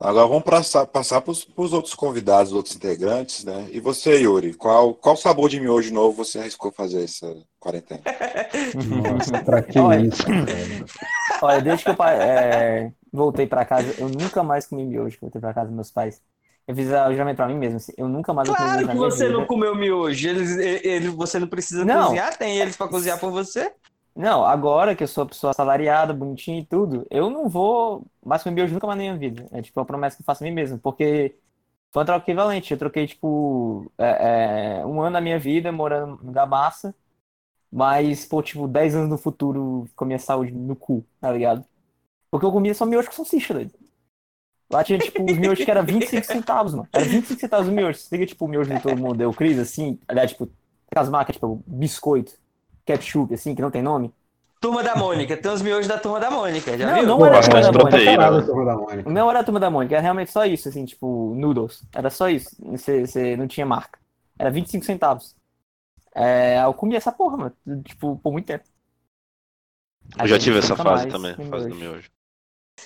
Agora 0.00 0.26
vamos 0.26 0.42
passar, 0.42 0.86
passar 0.86 1.20
para 1.20 1.32
os 1.32 1.72
outros 1.72 1.94
convidados, 1.94 2.54
outros 2.54 2.74
integrantes, 2.74 3.44
né? 3.44 3.68
E 3.70 3.78
você, 3.78 4.20
Yuri, 4.20 4.54
qual, 4.54 4.94
qual 4.94 5.16
sabor 5.18 5.50
de 5.50 5.60
miojo 5.60 5.92
novo 5.92 6.24
você 6.24 6.38
arriscou 6.38 6.72
fazer 6.72 7.04
essa 7.04 7.34
quarentena? 7.60 8.02
Nossa, 8.74 9.38
pra 9.44 9.62
que 9.62 9.78
olha, 9.78 10.06
isso? 10.06 10.22
Olha, 11.42 11.60
desde 11.60 11.84
que 11.84 11.90
eu 11.90 12.04
é, 12.04 12.92
voltei 13.12 13.46
para 13.46 13.66
casa, 13.66 13.94
eu 13.98 14.08
nunca 14.08 14.42
mais 14.42 14.66
comi 14.66 14.84
miojo, 14.84 15.18
voltei 15.20 15.40
para 15.40 15.52
casa 15.52 15.66
dos 15.66 15.74
meus 15.74 15.90
pais. 15.90 16.22
Eu 16.66 16.74
fiz 16.74 16.88
o 16.88 17.12
juramento 17.12 17.36
pra 17.36 17.46
mim 17.46 17.54
mesmo, 17.54 17.76
assim, 17.76 17.92
eu 17.96 18.08
nunca 18.08 18.34
mais 18.34 18.48
claro 18.48 18.86
vou 18.86 18.88
que 18.88 18.96
você 18.96 19.28
não 19.28 19.46
comeu 19.46 19.74
miojo, 19.74 20.28
eles, 20.28 20.56
eles, 20.84 21.14
você 21.14 21.38
não 21.38 21.46
precisa 21.46 21.84
não. 21.84 22.04
cozinhar, 22.04 22.36
tem 22.36 22.58
eles 22.58 22.76
para 22.76 22.88
cozinhar 22.88 23.20
por 23.20 23.30
você. 23.30 23.72
Não, 24.16 24.44
agora 24.44 24.96
que 24.96 25.04
eu 25.04 25.08
sou 25.08 25.22
uma 25.22 25.28
pessoa 25.28 25.50
assalariada, 25.50 26.12
bonitinha 26.12 26.58
e 26.58 26.66
tudo, 26.66 27.06
eu 27.08 27.30
não 27.30 27.48
vou 27.48 28.04
mais 28.24 28.42
comer 28.42 28.54
miojo 28.56 28.74
nunca 28.74 28.86
mais 28.86 28.96
na 28.96 29.04
minha 29.04 29.16
vida. 29.16 29.46
É 29.52 29.62
tipo 29.62 29.78
uma 29.78 29.86
promessa 29.86 30.16
que 30.16 30.22
eu 30.22 30.24
faço 30.24 30.42
a 30.42 30.46
mim 30.46 30.52
mesmo, 30.52 30.78
porque 30.78 31.36
foi 31.92 32.00
uma 32.00 32.06
troca 32.06 32.24
equivalente. 32.24 32.72
Eu 32.72 32.78
troquei, 32.78 33.06
tipo, 33.06 33.90
é, 33.98 34.80
é, 34.80 34.86
um 34.86 35.00
ano 35.02 35.14
da 35.14 35.20
minha 35.20 35.38
vida 35.38 35.70
morando 35.70 36.18
no 36.22 36.32
Gabaça, 36.32 36.94
mas, 37.70 38.24
pô, 38.24 38.42
tipo, 38.42 38.66
10 38.68 38.94
anos 38.96 39.10
no 39.10 39.18
futuro 39.18 39.88
com 39.94 40.04
a 40.04 40.06
minha 40.06 40.18
saúde 40.18 40.52
no 40.52 40.74
cu, 40.76 41.04
tá 41.20 41.30
ligado? 41.30 41.64
Porque 42.30 42.46
eu 42.46 42.52
comia 42.52 42.74
só 42.74 42.86
miojo 42.86 43.08
com 43.08 43.14
salsicha, 43.14 43.54
doido. 43.54 43.72
Lá 44.70 44.82
tinha, 44.82 44.98
tipo, 44.98 45.22
os 45.24 45.38
miojos 45.38 45.64
que 45.64 45.70
era 45.70 45.82
25 45.84 46.26
centavos, 46.26 46.74
mano. 46.74 46.88
Era 46.92 47.04
25 47.04 47.40
centavos 47.40 47.68
o 47.68 47.72
miojo. 47.72 47.98
Você 47.98 48.16
liga, 48.16 48.26
tipo, 48.26 48.44
o 48.44 48.48
miojo 48.48 48.74
de 48.74 48.80
todo 48.80 48.96
mundo 48.96 49.14
deu 49.16 49.32
crise, 49.32 49.60
assim. 49.60 49.98
Aliás, 50.08 50.30
tipo, 50.32 50.48
aquelas 50.90 51.08
marcas, 51.08 51.36
tipo, 51.36 51.62
biscoito, 51.66 52.32
ketchup, 52.84 53.32
assim, 53.34 53.54
que 53.54 53.62
não 53.62 53.70
tem 53.70 53.82
nome. 53.82 54.12
Turma 54.60 54.82
da 54.82 54.96
Mônica, 54.96 55.36
tem 55.36 55.52
os 55.52 55.62
miojos 55.62 55.86
da 55.86 55.98
Turma 55.98 56.18
da 56.18 56.30
Mônica, 56.30 56.76
já 56.76 56.86
não, 56.86 56.94
viu? 56.94 57.06
Não, 57.06 57.26
era 57.26 57.38
a 57.38 57.42
Turma 57.42 57.60
da 57.60 57.72
Mônica. 57.78 59.08
O 59.08 59.12
meu 59.12 59.30
era 59.30 59.40
a 59.40 59.44
Turma 59.44 59.60
da 59.60 59.70
Mônica, 59.70 59.94
era 59.94 60.02
realmente 60.02 60.32
só 60.32 60.44
isso, 60.46 60.68
assim, 60.68 60.84
tipo, 60.84 61.34
noodles. 61.36 61.84
Era 61.94 62.10
só 62.10 62.28
isso. 62.28 62.56
Você, 62.72 63.06
você 63.06 63.36
não 63.36 63.46
tinha 63.46 63.66
marca. 63.66 63.98
Era 64.38 64.50
25 64.50 64.84
centavos. 64.84 65.36
É, 66.14 66.58
eu 66.64 66.72
comia 66.72 66.96
essa 66.96 67.12
porra, 67.12 67.36
mano. 67.36 67.82
Tipo, 67.84 68.16
por 68.16 68.32
muito 68.32 68.46
tempo. 68.46 68.64
Eu 70.18 70.26
já 70.26 70.38
tive 70.38 70.58
essa 70.58 70.74
fase 70.74 71.08
também, 71.08 71.34
fase 71.34 71.68
do 71.68 71.74
miojo. 71.74 72.08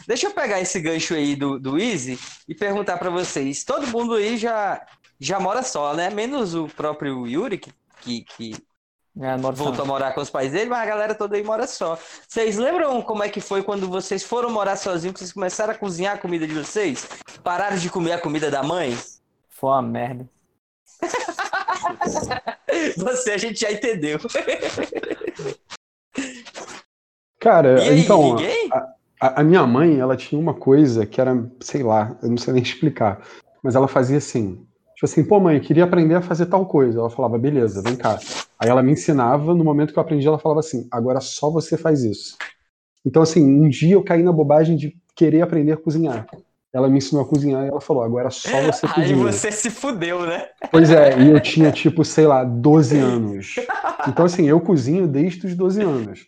Deixa 0.06 0.26
eu 0.26 0.30
pegar 0.32 0.60
esse 0.60 0.80
gancho 0.80 1.14
aí 1.14 1.36
do, 1.36 1.58
do 1.58 1.78
Easy 1.78 2.18
e 2.48 2.54
perguntar 2.54 2.98
para 2.98 3.10
vocês. 3.10 3.64
Todo 3.64 3.86
mundo 3.86 4.14
aí 4.14 4.36
já, 4.36 4.84
já 5.18 5.38
mora 5.38 5.62
só, 5.62 5.94
né? 5.94 6.10
Menos 6.10 6.54
o 6.54 6.68
próprio 6.68 7.26
Yuri, 7.26 7.58
que, 7.58 7.72
que, 8.00 8.22
que 8.22 8.56
é, 9.20 9.36
voltou 9.36 9.82
a 9.82 9.84
morar 9.84 10.12
com 10.12 10.20
os 10.20 10.30
pais 10.30 10.52
dele, 10.52 10.70
mas 10.70 10.80
a 10.80 10.86
galera 10.86 11.14
toda 11.14 11.36
aí 11.36 11.42
mora 11.42 11.66
só. 11.66 11.98
Vocês 12.28 12.56
lembram 12.56 13.02
como 13.02 13.22
é 13.22 13.28
que 13.28 13.40
foi 13.40 13.62
quando 13.62 13.88
vocês 13.88 14.22
foram 14.22 14.50
morar 14.50 14.76
sozinhos, 14.76 15.14
que 15.14 15.20
vocês 15.20 15.32
começaram 15.32 15.72
a 15.72 15.76
cozinhar 15.76 16.14
a 16.14 16.18
comida 16.18 16.46
de 16.46 16.54
vocês? 16.54 17.06
Pararam 17.42 17.76
de 17.76 17.90
comer 17.90 18.12
a 18.12 18.20
comida 18.20 18.50
da 18.50 18.62
mãe? 18.62 18.96
Foi 19.48 19.70
uma 19.70 19.82
merda. 19.82 20.28
Você 22.96 23.32
a 23.32 23.38
gente 23.38 23.60
já 23.60 23.72
entendeu. 23.72 24.18
Cara, 27.40 27.80
aí, 27.80 28.00
então. 28.00 28.36
A, 28.72 28.94
a, 29.20 29.40
a, 29.40 29.44
minha 29.44 29.66
mãe, 29.66 29.98
ela 29.98 30.16
tinha 30.16 30.40
uma 30.40 30.54
coisa 30.54 31.04
que 31.04 31.20
era, 31.20 31.50
sei 31.60 31.82
lá, 31.82 32.16
eu 32.22 32.30
não 32.30 32.36
sei 32.36 32.54
nem 32.54 32.62
explicar, 32.64 33.20
mas 33.62 33.74
ela 33.74 33.86
fazia 33.86 34.18
assim: 34.18 34.66
Tipo 35.00 35.10
assim, 35.10 35.24
pô, 35.24 35.40
mãe, 35.40 35.58
queria 35.58 35.84
aprender 35.84 36.14
a 36.14 36.20
fazer 36.20 36.44
tal 36.44 36.66
coisa. 36.66 36.98
Ela 36.98 37.08
falava, 37.08 37.38
beleza, 37.38 37.80
vem 37.80 37.96
cá. 37.96 38.18
Aí 38.58 38.68
ela 38.68 38.82
me 38.82 38.92
ensinava, 38.92 39.54
no 39.54 39.64
momento 39.64 39.94
que 39.94 39.98
eu 39.98 40.02
aprendi, 40.02 40.28
ela 40.28 40.38
falava 40.38 40.60
assim, 40.60 40.86
agora 40.90 41.22
só 41.22 41.50
você 41.50 41.74
faz 41.74 42.04
isso. 42.04 42.36
Então, 43.02 43.22
assim, 43.22 43.42
um 43.42 43.66
dia 43.66 43.94
eu 43.94 44.04
caí 44.04 44.22
na 44.22 44.30
bobagem 44.30 44.76
de 44.76 44.94
querer 45.16 45.40
aprender 45.40 45.72
a 45.72 45.76
cozinhar. 45.78 46.26
Ela 46.70 46.86
me 46.86 46.98
ensinou 46.98 47.24
a 47.24 47.26
cozinhar 47.26 47.64
e 47.64 47.68
ela 47.68 47.80
falou, 47.80 48.02
agora 48.02 48.28
só 48.28 48.50
você 48.60 48.84
Aí 48.84 48.92
cozinha. 48.92 49.16
você 49.16 49.50
se 49.50 49.70
fudeu, 49.70 50.26
né? 50.26 50.48
Pois 50.70 50.90
é, 50.90 51.18
e 51.18 51.30
eu 51.30 51.40
tinha, 51.40 51.72
tipo, 51.72 52.04
sei 52.04 52.26
lá, 52.26 52.44
12 52.44 52.98
anos. 52.98 53.54
Então, 54.08 54.24
assim, 54.24 54.48
eu 54.48 54.58
cozinho 54.60 55.06
desde 55.06 55.46
os 55.46 55.54
12 55.54 55.82
anos. 55.82 56.26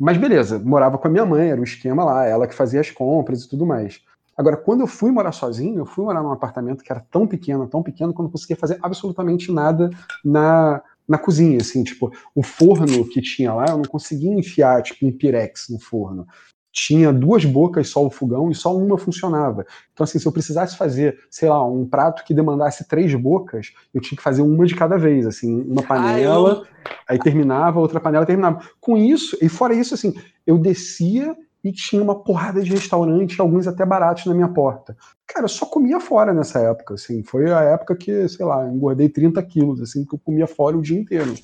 Mas 0.00 0.16
beleza, 0.16 0.58
morava 0.58 0.96
com 0.96 1.06
a 1.06 1.10
minha 1.10 1.26
mãe, 1.26 1.50
era 1.50 1.60
um 1.60 1.64
esquema 1.64 2.02
lá, 2.02 2.24
ela 2.24 2.46
que 2.46 2.54
fazia 2.54 2.80
as 2.80 2.90
compras 2.90 3.42
e 3.44 3.48
tudo 3.50 3.66
mais. 3.66 4.00
Agora, 4.34 4.56
quando 4.56 4.80
eu 4.80 4.86
fui 4.86 5.10
morar 5.10 5.30
sozinho, 5.32 5.80
eu 5.80 5.84
fui 5.84 6.02
morar 6.02 6.22
num 6.22 6.32
apartamento 6.32 6.82
que 6.82 6.90
era 6.90 7.04
tão 7.10 7.26
pequeno, 7.26 7.68
tão 7.68 7.82
pequeno, 7.82 8.14
que 8.14 8.18
eu 8.18 8.22
não 8.22 8.30
conseguia 8.30 8.56
fazer 8.56 8.78
absolutamente 8.80 9.52
nada 9.52 9.90
na, 10.24 10.82
na 11.06 11.18
cozinha, 11.18 11.58
assim, 11.60 11.84
tipo, 11.84 12.10
o 12.34 12.42
forno 12.42 13.06
que 13.10 13.20
tinha 13.20 13.52
lá, 13.52 13.66
eu 13.68 13.76
não 13.76 13.84
conseguia 13.84 14.32
enfiar, 14.32 14.82
tipo, 14.82 15.06
um 15.06 15.12
pirex 15.12 15.68
no 15.68 15.78
forno. 15.78 16.26
Tinha 16.72 17.12
duas 17.12 17.44
bocas 17.44 17.88
só 17.88 18.04
o 18.04 18.10
fogão 18.10 18.50
e 18.50 18.54
só 18.54 18.76
uma 18.76 18.96
funcionava. 18.96 19.66
Então, 19.92 20.04
assim, 20.04 20.18
se 20.18 20.26
eu 20.26 20.32
precisasse 20.32 20.76
fazer, 20.76 21.18
sei 21.30 21.48
lá, 21.48 21.64
um 21.66 21.86
prato 21.86 22.24
que 22.24 22.32
demandasse 22.32 22.86
três 22.86 23.12
bocas, 23.14 23.72
eu 23.92 24.00
tinha 24.00 24.16
que 24.16 24.22
fazer 24.22 24.42
uma 24.42 24.64
de 24.66 24.74
cada 24.74 24.96
vez, 24.96 25.26
assim, 25.26 25.62
uma 25.62 25.82
panela, 25.82 26.64
aí 27.08 27.18
terminava, 27.18 27.80
outra 27.80 28.00
panela 28.00 28.26
terminava. 28.26 28.60
Com 28.80 28.96
isso, 28.96 29.36
e 29.42 29.48
fora 29.48 29.74
isso, 29.74 29.94
assim, 29.94 30.14
eu 30.46 30.58
descia 30.58 31.36
e 31.62 31.70
tinha 31.72 32.02
uma 32.02 32.14
porrada 32.14 32.62
de 32.62 32.70
restaurante, 32.70 33.40
alguns 33.40 33.66
até 33.66 33.84
baratos 33.84 34.26
na 34.26 34.34
minha 34.34 34.48
porta. 34.48 34.96
Cara, 35.26 35.44
eu 35.44 35.48
só 35.48 35.66
comia 35.66 36.00
fora 36.00 36.32
nessa 36.32 36.58
época, 36.58 36.94
assim, 36.94 37.22
foi 37.22 37.52
a 37.52 37.60
época 37.60 37.94
que, 37.94 38.28
sei 38.28 38.44
lá, 38.44 38.66
engordei 38.66 39.08
30 39.08 39.42
quilos, 39.42 39.80
assim, 39.80 40.04
que 40.04 40.14
eu 40.14 40.18
comia 40.18 40.46
fora 40.46 40.76
o 40.76 40.82
dia 40.82 40.98
inteiro. 40.98 41.34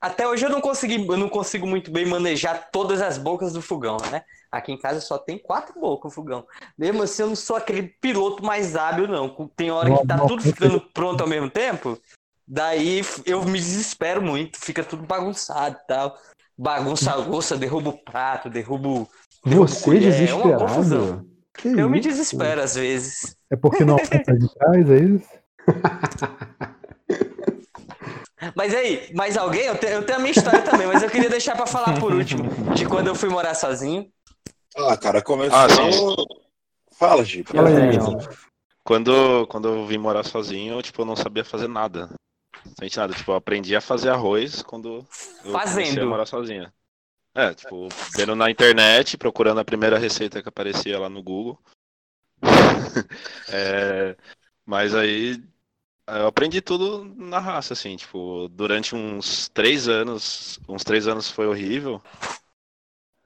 Até 0.00 0.26
hoje 0.26 0.46
eu 0.46 0.50
não 0.50 0.62
consegui, 0.62 1.06
eu 1.06 1.16
não 1.16 1.28
consigo 1.28 1.66
muito 1.66 1.90
bem 1.90 2.06
manejar 2.06 2.70
todas 2.72 3.02
as 3.02 3.18
bocas 3.18 3.52
do 3.52 3.60
fogão, 3.60 3.98
né? 4.10 4.22
Aqui 4.50 4.72
em 4.72 4.78
casa 4.78 5.00
só 5.00 5.18
tem 5.18 5.38
quatro 5.38 5.78
bocas 5.78 6.10
o 6.10 6.14
fogão. 6.14 6.46
Mesmo 6.76 7.02
assim, 7.02 7.22
eu 7.22 7.28
não 7.28 7.36
sou 7.36 7.54
aquele 7.54 7.82
piloto 8.00 8.42
mais 8.42 8.74
hábil, 8.74 9.06
não. 9.06 9.28
Tem 9.54 9.70
hora 9.70 9.94
que 9.94 10.06
tá 10.06 10.26
tudo 10.26 10.42
ficando 10.42 10.80
pronto 10.80 11.20
ao 11.20 11.28
mesmo 11.28 11.50
tempo. 11.50 11.98
Daí 12.48 13.02
eu 13.26 13.44
me 13.44 13.58
desespero 13.58 14.22
muito, 14.22 14.58
fica 14.58 14.82
tudo 14.82 15.02
bagunçado 15.02 15.76
e 15.76 15.86
tal. 15.86 16.16
Bagunça 16.58 17.12
a 17.12 17.16
louça, 17.16 17.56
derruba 17.56 17.90
o 17.90 18.04
prato, 18.04 18.50
derrubo. 18.50 19.08
derrubo 19.44 19.68
Você 19.68 19.84
colher, 19.84 20.02
é 20.02 20.10
desesperado? 20.10 21.26
Que 21.54 21.68
Eu 21.68 21.88
me 21.90 22.00
isso? 22.00 22.08
desespero 22.08 22.62
às 22.62 22.74
vezes. 22.74 23.36
É 23.50 23.56
porque 23.56 23.84
não 23.84 23.96
aponta 24.02 24.36
de 24.36 24.54
trás, 24.54 24.90
é 24.90 24.98
isso? 24.98 25.28
Mas 28.54 28.74
aí, 28.74 29.12
mais 29.14 29.36
alguém? 29.36 29.62
Eu, 29.66 29.76
te- 29.78 29.86
eu 29.86 30.04
tenho 30.04 30.18
a 30.18 30.20
minha 30.22 30.32
história 30.32 30.62
também, 30.62 30.86
mas 30.86 31.02
eu 31.02 31.10
queria 31.10 31.28
deixar 31.28 31.54
pra 31.56 31.66
falar 31.66 31.98
por 32.00 32.12
último 32.12 32.44
de 32.74 32.86
quando 32.86 33.08
eu 33.08 33.14
fui 33.14 33.28
morar 33.28 33.54
sozinho. 33.54 34.10
Ah, 34.76 34.96
cara, 34.96 35.20
começou. 35.22 35.58
Ah, 35.58 35.68
sim. 35.68 36.26
Fala, 36.92 37.24
Gipa. 37.24 37.54
Fala 37.54 37.68
aí, 37.68 37.74
tenho. 37.98 38.18
Quando, 38.84 39.46
quando 39.48 39.68
eu 39.68 39.86
vim 39.86 39.98
morar 39.98 40.24
sozinho, 40.24 40.74
eu, 40.74 40.82
tipo, 40.82 41.02
eu 41.02 41.06
não 41.06 41.16
sabia 41.16 41.44
fazer 41.44 41.68
nada. 41.68 42.08
Não 42.64 42.88
nada. 42.96 43.14
Tipo, 43.14 43.32
eu 43.32 43.36
aprendi 43.36 43.74
a 43.76 43.80
fazer 43.80 44.10
arroz 44.10 44.62
quando 44.62 45.06
eu 45.44 45.52
comecei 45.52 45.52
a 45.52 45.58
Fazendo. 45.58 46.06
morar 46.08 46.26
sozinho. 46.26 46.70
É, 47.34 47.54
tipo, 47.54 47.88
vendo 48.16 48.34
na 48.34 48.50
internet, 48.50 49.16
procurando 49.16 49.60
a 49.60 49.64
primeira 49.64 49.98
receita 49.98 50.42
que 50.42 50.48
aparecia 50.48 50.98
lá 50.98 51.08
no 51.08 51.22
Google. 51.22 51.58
É, 53.52 54.16
mas 54.64 54.94
aí 54.94 55.42
eu 56.18 56.26
aprendi 56.26 56.60
tudo 56.60 57.04
na 57.16 57.38
raça, 57.38 57.72
assim, 57.74 57.96
tipo, 57.96 58.48
durante 58.48 58.94
uns 58.94 59.48
três 59.48 59.88
anos, 59.88 60.58
uns 60.68 60.82
três 60.84 61.06
anos 61.06 61.30
foi 61.30 61.46
horrível. 61.46 62.00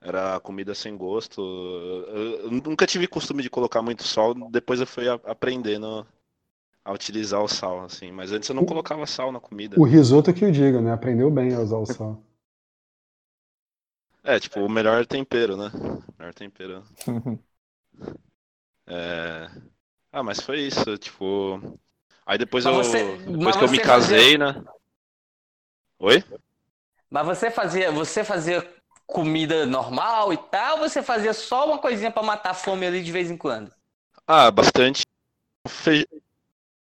Era 0.01 0.39
comida 0.41 0.74
sem 0.74 0.97
gosto. 0.97 1.41
Eu, 1.43 2.51
nunca 2.51 2.87
tive 2.87 3.07
costume 3.07 3.43
de 3.43 3.49
colocar 3.51 3.80
muito 3.80 4.05
sal, 4.05 4.35
depois 4.51 4.80
eu 4.80 4.87
fui 4.87 5.09
a- 5.09 5.14
aprendendo 5.24 6.07
a 6.85 6.93
utilizar 6.93 7.43
o 7.43 7.49
sal, 7.49 7.85
assim. 7.85 8.12
Mas 8.12 8.32
antes 8.32 8.49
eu 8.49 8.55
não 8.55 8.64
colocava 8.66 9.07
sal 9.07 9.32
na 9.32 9.41
comida. 9.41 9.78
O 9.78 9.85
risoto 9.85 10.32
que 10.35 10.45
eu 10.45 10.51
digo, 10.53 10.80
né? 10.80 10.93
Aprendeu 10.93 11.30
bem 11.30 11.55
a 11.55 11.61
usar 11.61 11.78
o 11.78 11.87
sal. 11.87 12.22
É, 14.22 14.41
tipo, 14.41 14.61
o 14.61 14.68
melhor 14.68 15.07
tempero, 15.07 15.57
né? 15.57 15.70
O 15.74 16.18
melhor 16.18 16.35
tempero. 16.35 16.82
É... 18.87 19.47
Ah, 20.12 20.22
mas 20.22 20.41
foi 20.41 20.61
isso, 20.61 20.97
tipo. 20.99 21.61
Aí 22.27 22.39
depois 22.39 22.64
Mas 22.64 22.75
eu. 22.75 22.83
você- 22.85 23.16
Depois 23.18 23.57
que 23.57 23.64
eu 23.64 23.70
me 23.70 23.79
casei, 23.79 24.39
né? 24.39 24.64
Oi? 25.99 26.25
Mas 27.11 27.27
você 27.27 27.51
fazia, 27.51 27.93
você 27.93 28.25
fazia 28.25 28.68
comida 29.07 29.66
normal 29.66 30.33
e 30.33 30.37
tal, 30.37 30.79
ou 30.81 30.89
você 30.89 31.03
fazia 31.03 31.33
só 31.33 31.66
uma 31.66 31.79
coisinha 31.79 32.11
pra 32.11 32.22
matar 32.22 32.51
a 32.51 32.55
fome 32.55 32.87
ali 32.87 33.03
de 33.03 33.12
vez 33.12 33.31
em 33.31 33.37
quando? 33.37 33.72
Ah, 34.27 34.51
bastante. 34.51 35.03
Feijão. 35.68 36.07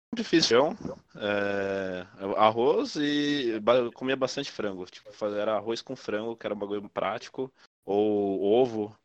Sempre 0.10 0.24
fiz 0.24 0.48
feijão. 0.48 0.76
é, 1.18 2.08
Arroz 2.38 2.96
e 2.96 3.62
comia 3.94 4.16
bastante 4.16 4.50
frango. 4.50 4.86
Tipo, 4.86 5.12
fazia- 5.12 5.42
era 5.42 5.56
arroz 5.58 5.82
com 5.82 5.96
frango, 5.96 6.36
que 6.36 6.48
era 6.48 6.56
um 6.56 6.58
bagulho 6.58 6.88
prático. 6.90 7.52
Ou 7.86 8.42
ovo. 8.42 8.96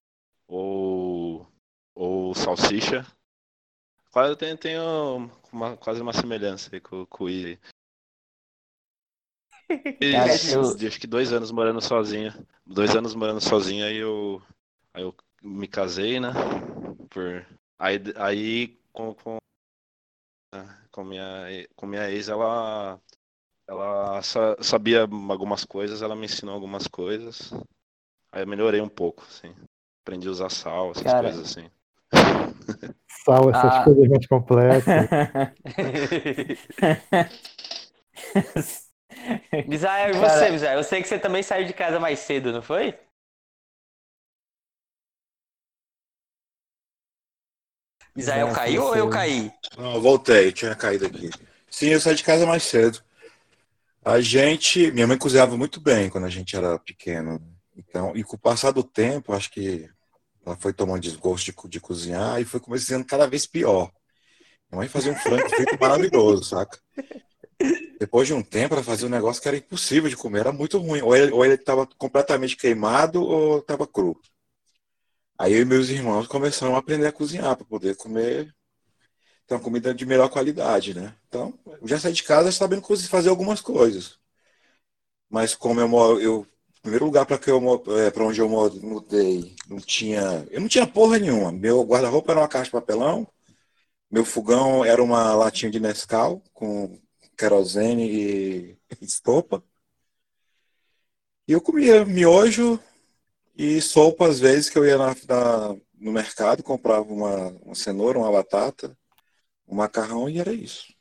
Ou. 0.47 1.47
Ou 1.95 2.35
salsicha. 2.35 3.05
Quase 4.13 4.37
tem, 4.37 4.55
tenho 4.59 5.31
uma, 5.51 5.75
quase 5.79 6.03
uma 6.03 6.13
semelhança 6.13 6.69
aí 6.71 6.81
com, 6.81 7.07
com 7.07 7.25
o 7.25 7.31
I. 7.31 7.59
E, 9.99 10.13
Cara, 10.13 10.53
eu- 10.53 10.77
de- 10.77 10.87
acho 10.87 11.01
que 11.01 11.07
dois 11.07 11.33
anos 11.33 11.51
morando 11.51 11.81
sozinho. 11.81 12.31
Dois 12.67 12.95
anos 12.95 13.15
morando 13.15 13.41
sozinho, 13.41 13.87
aí 13.87 13.97
eu, 13.97 14.43
aí 14.93 15.03
eu 15.03 15.15
me 15.43 15.67
casei, 15.67 16.21
né? 16.21 16.29
Por, 17.09 17.47
aí, 17.79 17.97
aí 18.17 18.79
com, 18.93 19.15
com, 19.15 19.39
com, 20.91 21.05
minha, 21.05 21.47
com 21.75 21.87
minha 21.87 22.11
ex, 22.11 22.29
ela, 22.29 23.01
ela 23.67 24.21
sa- 24.23 24.59
sabia 24.61 25.03
algumas 25.05 25.65
coisas, 25.65 26.03
ela 26.03 26.15
me 26.15 26.27
ensinou 26.27 26.55
algumas 26.55 26.87
coisas. 26.87 27.51
Aí 28.31 28.43
eu 28.43 28.47
melhorei 28.47 28.83
um 28.83 28.91
pouco, 28.91 29.23
assim. 29.23 29.55
Aprendi 30.05 30.29
a 30.29 30.33
usar 30.33 30.51
sal, 30.51 30.91
essas 30.91 31.05
Cara. 31.05 31.31
coisas 31.31 31.51
assim. 31.51 31.71
Sal, 33.25 33.51
essas 33.51 33.75
Ah. 33.75 33.85
coisas 33.85 34.09
mais 34.09 34.27
complexas. 34.27 35.09
Misael, 39.67 40.11
e 40.11 40.19
você, 40.19 40.51
Misael? 40.51 40.79
Eu 40.79 40.85
sei 40.85 41.03
que 41.03 41.09
você 41.09 41.19
também 41.19 41.43
saiu 41.43 41.67
de 41.67 41.73
casa 41.73 42.01
mais 42.01 42.19
cedo, 42.19 42.53
não 42.53 42.63
foi? 42.63 42.95
Misael 48.15 48.53
caiu 48.53 48.83
ou 48.83 48.97
eu 48.97 49.09
caí? 49.09 49.51
Não, 49.77 49.95
eu 49.95 50.01
voltei, 50.01 50.49
eu 50.49 50.53
tinha 50.53 50.75
caído 50.75 51.07
aqui. 51.07 51.31
Sim, 51.71 51.89
eu 51.89 52.01
saí 52.01 52.15
de 52.15 52.25
casa 52.25 52.47
mais 52.47 52.63
cedo. 52.63 53.03
A 54.05 54.21
gente, 54.21 54.91
minha 54.91 55.07
mãe 55.07 55.17
cozinhava 55.17 55.57
muito 55.57 55.81
bem 55.81 56.11
quando 56.11 56.25
a 56.25 56.31
gente 56.31 56.57
era 56.57 56.79
pequeno. 56.79 57.41
Então, 57.77 58.13
e 58.15 58.23
com 58.23 58.37
o 58.37 58.39
passar 58.39 58.73
do 58.73 58.83
tempo, 58.83 59.33
acho 59.33 59.51
que 59.51 59.89
ela 60.45 60.57
foi 60.57 60.73
tomando 60.73 61.03
desgosto 61.03 61.53
de, 61.53 61.69
de 61.69 61.81
cozinhar 61.81 62.41
e 62.41 62.45
foi 62.45 62.61
começando 62.61 63.05
cada 63.05 63.27
vez 63.27 63.47
pior. 63.47 63.91
Minha 64.71 64.81
mãe 64.81 64.89
fazia 64.89 65.13
um 65.13 65.17
frango 65.17 65.49
feito 65.51 65.79
maravilhoso, 65.79 66.45
saca? 66.45 66.79
Depois 68.01 68.27
de 68.27 68.35
um 68.35 68.43
tempo, 68.43 68.75
ela 68.75 68.83
fazia 68.83 69.07
um 69.07 69.11
negócio 69.11 69.41
que 69.41 69.49
era 69.49 69.57
impossível 69.57 70.11
de 70.11 70.17
comer, 70.17 70.41
era 70.41 70.53
muito 70.53 70.79
ruim. 70.79 71.03
Ou 71.03 71.15
ele, 71.15 71.31
ou 71.33 71.45
ele 71.45 71.55
estava 71.55 71.87
completamente 71.87 72.57
queimado 72.57 73.23
ou 73.23 73.59
estava 73.59 73.87
cru. 73.87 74.21
Aí 75.39 75.53
eu 75.55 75.63
e 75.63 75.65
meus 75.65 75.89
irmãos 75.89 76.27
começamos 76.27 76.75
a 76.75 76.79
aprender 76.79 77.07
a 77.07 77.13
cozinhar 77.13 77.57
para 77.57 77.67
poder 77.67 77.97
comer 77.97 78.55
uma 79.51 79.61
comida 79.61 79.95
de 79.95 80.07
melhor 80.07 80.29
qualidade, 80.29 80.95
né? 80.95 81.15
Então, 81.29 81.59
já 81.85 81.99
saí 81.99 82.13
de 82.13 82.23
casa 82.23 82.51
sabendo 82.51 82.83
fazer 83.09 83.29
algumas 83.29 83.61
coisas. 83.61 84.19
Mas 85.29 85.55
como 85.55 85.81
eu 85.81 86.21
eu, 86.21 86.47
primeiro 86.83 87.05
lugar 87.07 87.27
para 87.27 87.39
para 87.39 88.25
onde 88.25 88.41
eu 88.41 88.49
mudei, 88.49 89.55
não 89.69 89.79
tinha, 89.79 90.47
eu 90.51 90.61
não 90.61 90.69
tinha 90.69 90.87
porra 90.87 91.19
nenhuma. 91.19 91.53
Meu 91.53 91.83
guarda-roupa 91.85 92.33
era 92.33 92.41
uma 92.41 92.49
caixa 92.49 92.67
de 92.67 92.71
papelão, 92.73 93.27
meu 94.11 94.25
fogão 94.25 94.85
era 94.85 95.03
uma 95.03 95.35
latinha 95.35 95.71
de 95.71 95.81
Nescau 95.81 96.43
com 96.55 96.99
querosene 97.39 98.05
e 98.11 98.79
estopa. 99.03 99.63
E 101.47 101.53
eu 101.53 101.61
comia 101.61 102.05
miojo 102.05 102.81
e 103.57 103.81
sopa 103.81 104.29
às 104.29 104.41
vezes 104.41 104.71
que 104.71 104.79
eu 104.79 104.85
ia 104.87 104.99
na, 104.99 105.15
na- 105.29 105.77
no 105.99 106.13
mercado, 106.13 106.63
comprava 106.63 107.05
uma, 107.13 107.49
uma 107.63 107.75
cenoura, 107.75 108.19
uma 108.19 108.33
batata, 108.33 108.97
um 109.69 109.77
macarrão 109.77 110.29
e 110.31 110.39
era 110.41 110.53
isso. 110.53 110.95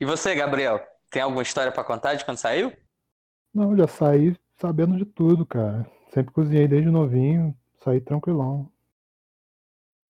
E 0.00 0.04
você, 0.04 0.34
Gabriel? 0.34 0.84
Tem 1.10 1.22
alguma 1.22 1.42
história 1.42 1.72
pra 1.72 1.84
contar 1.84 2.14
de 2.14 2.24
quando 2.24 2.36
saiu? 2.38 2.72
Não, 3.54 3.76
já 3.76 3.86
saí 3.88 4.36
sabendo 4.60 4.96
de 4.96 5.04
tudo, 5.04 5.46
cara. 5.46 5.86
Sempre 6.12 6.32
cozinhei 6.32 6.68
desde 6.68 6.90
novinho, 6.90 7.54
saí 7.82 8.00
tranquilão. 8.00 8.70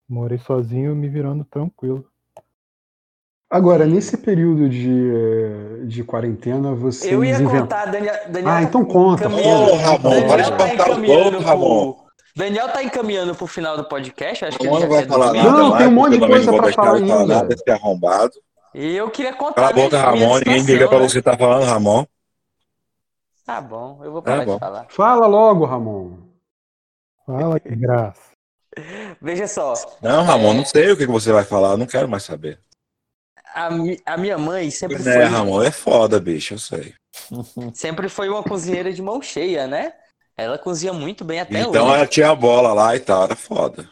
Morei 0.08 0.38
sozinho, 0.38 0.94
me 0.96 1.08
virando 1.08 1.44
tranquilo. 1.44 2.06
Agora, 3.50 3.86
nesse 3.86 4.16
período 4.18 4.68
de, 4.68 5.86
de 5.86 6.04
quarentena, 6.04 6.74
você. 6.74 7.14
Eu 7.14 7.24
ia 7.24 7.42
contar, 7.42 7.86
Daniel. 7.86 8.14
Daniel 8.28 8.52
Ah, 8.52 8.62
então 8.62 8.84
conta. 8.84 9.24
Ramon, 9.28 9.40
Daniel 10.02 10.26
para 10.28 10.42
de 10.42 10.52
tá 10.56 10.74
encaminhando 10.74 11.38
Ramon. 11.40 11.92
pro- 11.94 12.08
Daniel 12.36 12.68
tá 12.72 12.82
encaminhando 12.84 13.34
pro 13.34 13.46
final 13.46 13.76
do 13.76 13.84
podcast, 13.84 14.44
acho 14.44 14.58
que 14.58 14.64
ele 14.66 14.72
não 14.74 14.80
já 14.82 14.86
vai 14.86 15.04
falar 15.06 15.32
nada 15.32 15.50
Não, 15.50 15.68
mais, 15.70 15.78
tem 15.82 15.88
um 15.88 15.94
monte 15.94 16.12
de 16.12 16.18
coisa 16.26 16.52
deixar 16.52 16.72
falar 16.72 16.94
ainda. 16.96 17.26
nada, 17.26 17.54
esse 17.54 17.70
arrombado. 17.70 18.32
E 18.74 18.94
eu 18.94 19.10
queria 19.10 19.34
contar 19.34 19.54
Cala 19.54 19.70
a 19.70 19.72
boca, 19.72 19.98
Ramon. 19.98 20.38
Ninguém 20.38 20.62
liga 20.62 20.88
pra 20.88 20.98
você 20.98 21.22
tá 21.22 21.36
falando, 21.36 21.64
Ramon. 21.64 22.04
Tá 23.44 23.60
bom, 23.60 24.00
eu 24.04 24.12
vou 24.12 24.22
parar 24.22 24.44
bom. 24.44 24.54
de 24.54 24.60
falar. 24.60 24.86
Fala 24.90 25.26
logo, 25.26 25.64
Ramon. 25.64 26.18
Fala 27.24 27.58
que 27.58 27.74
graça. 27.74 28.20
Veja 29.20 29.48
só, 29.48 29.72
Não, 30.02 30.22
Ramon, 30.22 30.52
não 30.54 30.64
sei 30.64 30.90
o 30.92 30.96
que 30.96 31.06
que 31.06 31.12
você 31.12 31.32
vai 31.32 31.44
falar, 31.44 31.70
eu 31.70 31.76
não 31.78 31.86
quero 31.86 32.08
mais 32.08 32.22
saber. 32.22 32.60
a, 33.54 33.70
mi- 33.70 34.00
a 34.04 34.16
minha 34.16 34.36
mãe 34.38 34.70
sempre 34.70 35.02
Né, 35.02 35.14
foi, 35.14 35.24
Ramon, 35.24 35.62
é 35.62 35.70
foda, 35.70 36.20
bicho, 36.20 36.54
eu 36.54 36.58
sei. 36.58 36.94
sempre 37.74 38.08
foi 38.08 38.28
uma 38.28 38.42
cozinheira 38.42 38.92
de 38.92 39.02
mão 39.02 39.20
cheia, 39.22 39.66
né? 39.66 39.94
Ela 40.36 40.58
cozinha 40.58 40.92
muito 40.92 41.24
bem 41.24 41.40
até 41.40 41.60
então 41.60 41.86
hoje. 41.86 41.94
ela 41.96 42.06
tinha 42.06 42.30
a 42.30 42.34
bola 42.34 42.72
lá 42.72 42.94
e 42.94 43.00
tal, 43.00 43.24
era 43.24 43.34
foda. 43.34 43.88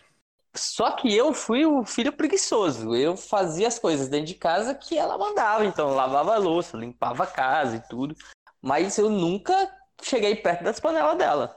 Só 0.57 0.93
que 0.93 1.15
eu 1.15 1.33
fui 1.33 1.65
o 1.67 1.85
filho 1.85 2.13
preguiçoso. 2.13 2.95
Eu 2.95 3.17
fazia 3.17 3.69
as 3.69 3.79
coisas 3.79 4.09
dentro 4.09 4.27
de 4.27 4.35
casa 4.35 4.75
que 4.75 4.97
ela 4.97 5.19
mandava. 5.19 5.65
Então, 5.65 5.95
lavava 5.95 6.35
a 6.35 6.39
louça, 6.39 6.77
limpava 6.77 7.25
a 7.25 7.27
casa 7.27 7.77
e 7.77 7.89
tudo. 7.89 8.17
Mas 8.61 8.99
eu 8.99 9.11
nunca 9.11 9.71
cheguei 10.03 10.37
perto 10.37 10.65
das 10.65 10.81
panelas 10.81 11.17
dela. 11.17 11.57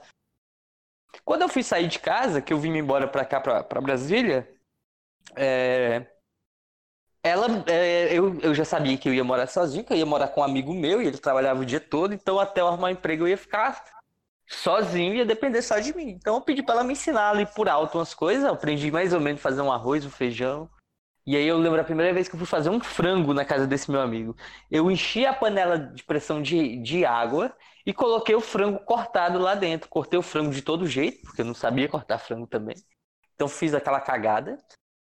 Quando 1.24 1.42
eu 1.42 1.48
fui 1.48 1.62
sair 1.62 1.88
de 1.88 1.98
casa, 1.98 2.40
que 2.40 2.52
eu 2.52 2.58
vim 2.58 2.76
embora 2.76 3.08
pra 3.08 3.24
cá, 3.24 3.40
pra, 3.40 3.64
pra 3.64 3.80
Brasília, 3.80 4.48
é, 5.36 6.06
ela, 7.22 7.46
é, 7.66 8.12
eu, 8.12 8.38
eu 8.40 8.54
já 8.54 8.64
sabia 8.64 8.96
que 8.96 9.08
eu 9.08 9.14
ia 9.14 9.24
morar 9.24 9.46
sozinho, 9.46 9.84
que 9.84 9.92
eu 9.92 9.96
ia 9.96 10.06
morar 10.06 10.28
com 10.28 10.40
um 10.40 10.44
amigo 10.44 10.72
meu 10.72 11.02
e 11.02 11.06
ele 11.06 11.18
trabalhava 11.18 11.60
o 11.60 11.66
dia 11.66 11.80
todo. 11.80 12.14
Então, 12.14 12.38
até 12.38 12.60
eu 12.60 12.68
arrumar 12.68 12.88
um 12.88 12.92
emprego, 12.92 13.24
eu 13.24 13.28
ia 13.28 13.36
ficar 13.36 13.84
sozinho, 14.50 15.14
ia 15.14 15.24
depender 15.24 15.62
só 15.62 15.78
de 15.78 15.94
mim. 15.94 16.10
Então 16.10 16.34
eu 16.34 16.40
pedi 16.40 16.62
pra 16.62 16.74
ela 16.74 16.84
me 16.84 16.92
ensinar 16.92 17.30
ali 17.30 17.46
por 17.46 17.68
alto 17.68 17.98
umas 17.98 18.12
coisas, 18.12 18.44
eu 18.44 18.52
aprendi 18.52 18.90
mais 18.90 19.12
ou 19.12 19.20
menos 19.20 19.40
fazer 19.40 19.62
um 19.62 19.72
arroz, 19.72 20.04
um 20.04 20.10
feijão. 20.10 20.68
E 21.26 21.36
aí 21.36 21.46
eu 21.46 21.58
lembro 21.58 21.80
a 21.80 21.84
primeira 21.84 22.12
vez 22.12 22.28
que 22.28 22.34
eu 22.34 22.38
fui 22.38 22.46
fazer 22.46 22.70
um 22.70 22.80
frango 22.80 23.32
na 23.32 23.44
casa 23.44 23.66
desse 23.66 23.90
meu 23.90 24.00
amigo. 24.00 24.34
Eu 24.70 24.90
enchi 24.90 25.24
a 25.24 25.32
panela 25.32 25.78
de 25.78 26.02
pressão 26.02 26.42
de, 26.42 26.78
de 26.78 27.04
água 27.04 27.54
e 27.86 27.92
coloquei 27.92 28.34
o 28.34 28.40
frango 28.40 28.80
cortado 28.80 29.38
lá 29.38 29.54
dentro. 29.54 29.88
Cortei 29.88 30.18
o 30.18 30.22
frango 30.22 30.50
de 30.50 30.62
todo 30.62 30.86
jeito, 30.86 31.22
porque 31.22 31.42
eu 31.42 31.44
não 31.44 31.54
sabia 31.54 31.88
cortar 31.88 32.18
frango 32.18 32.46
também. 32.46 32.74
Então 33.34 33.46
fiz 33.46 33.74
aquela 33.74 34.00
cagada 34.00 34.58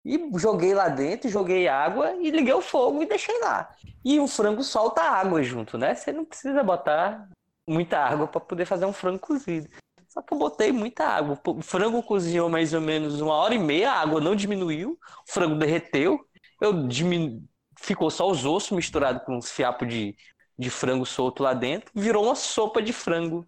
e 0.05 0.19
joguei 0.37 0.75
lá 0.75 0.89
dentro, 0.89 1.29
joguei 1.29 1.69
água 1.69 2.13
e 2.17 2.31
liguei 2.31 2.55
o 2.55 2.63
fogo 2.63 3.03
e 3.03 3.07
deixei 3.07 3.39
lá. 3.41 3.71
E 4.05 4.19
o 4.19 4.27
frango 4.27 4.63
solta 4.63 5.03
água 5.03 5.43
junto, 5.43 5.77
né? 5.77 5.95
Você 5.95 6.13
não 6.13 6.25
precisa 6.25 6.63
botar 6.63 7.29
muita 7.67 7.99
água 7.99 8.27
para 8.27 8.41
poder 8.41 8.65
fazer 8.65 8.87
um 8.87 8.93
frango 8.93 9.19
cozido. 9.19 9.69
Só 10.09 10.23
que 10.23 10.33
eu 10.33 10.39
botei 10.39 10.73
muita 10.73 11.05
água. 11.05 11.39
O 11.47 11.63
frango 11.63 12.03
cozinhou 12.03 12.49
mais 12.49 12.73
ou 12.73 12.81
menos 12.81 13.21
uma 13.21 13.35
hora 13.35 13.55
e 13.55 13.59
meia, 13.59 13.93
a 13.93 14.01
água 14.01 14.21
não 14.21 14.35
diminuiu, 14.35 14.99
o 15.29 15.33
frango 15.33 15.57
derreteu, 15.57 16.27
eu 16.61 16.87
diminu... 16.87 17.43
ficou 17.79 18.11
só 18.11 18.31
os 18.31 18.45
ossos 18.47 18.71
misturados 18.71 19.23
com 19.25 19.37
uns 19.37 19.51
fiapos 19.51 19.89
de, 19.89 20.17
de 20.59 20.71
frango 20.71 21.05
solto 21.05 21.43
lá 21.43 21.53
dentro, 21.53 21.91
virou 21.95 22.25
uma 22.25 22.35
sopa 22.35 22.81
de 22.81 22.93
frango. 22.93 23.47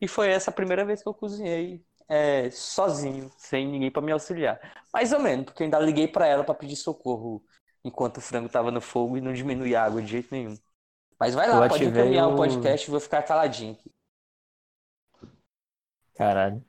E 0.00 0.08
foi 0.08 0.28
essa 0.28 0.50
a 0.50 0.54
primeira 0.54 0.84
vez 0.84 1.02
que 1.02 1.08
eu 1.08 1.14
cozinhei 1.14 1.84
é, 2.08 2.50
sozinho, 2.50 3.30
sem 3.36 3.66
ninguém 3.66 3.90
para 3.90 4.02
me 4.02 4.12
auxiliar. 4.12 4.58
Mais 4.92 5.12
ou 5.12 5.20
menos, 5.20 5.46
porque 5.46 5.62
eu 5.62 5.64
ainda 5.64 5.78
liguei 5.78 6.08
para 6.08 6.26
ela 6.26 6.44
para 6.44 6.54
pedir 6.54 6.76
socorro 6.76 7.44
enquanto 7.84 8.18
o 8.18 8.20
frango 8.20 8.46
estava 8.46 8.70
no 8.70 8.80
fogo 8.80 9.16
e 9.16 9.20
não 9.20 9.32
diminuía 9.32 9.80
a 9.80 9.84
água 9.84 10.02
de 10.02 10.08
jeito 10.08 10.28
nenhum. 10.32 10.56
Mas 11.20 11.34
vai 11.34 11.48
lá, 11.48 11.60
Eu 11.60 11.68
pode 11.68 11.88
encaminhar 11.88 12.26
o 12.28 12.32
o- 12.32 12.34
podcast 12.34 12.88
e 12.88 12.90
vou 12.90 13.00
ficar 13.00 13.22
caladinho 13.22 13.72
aqui. 13.74 13.90
Caralho. 16.14 16.64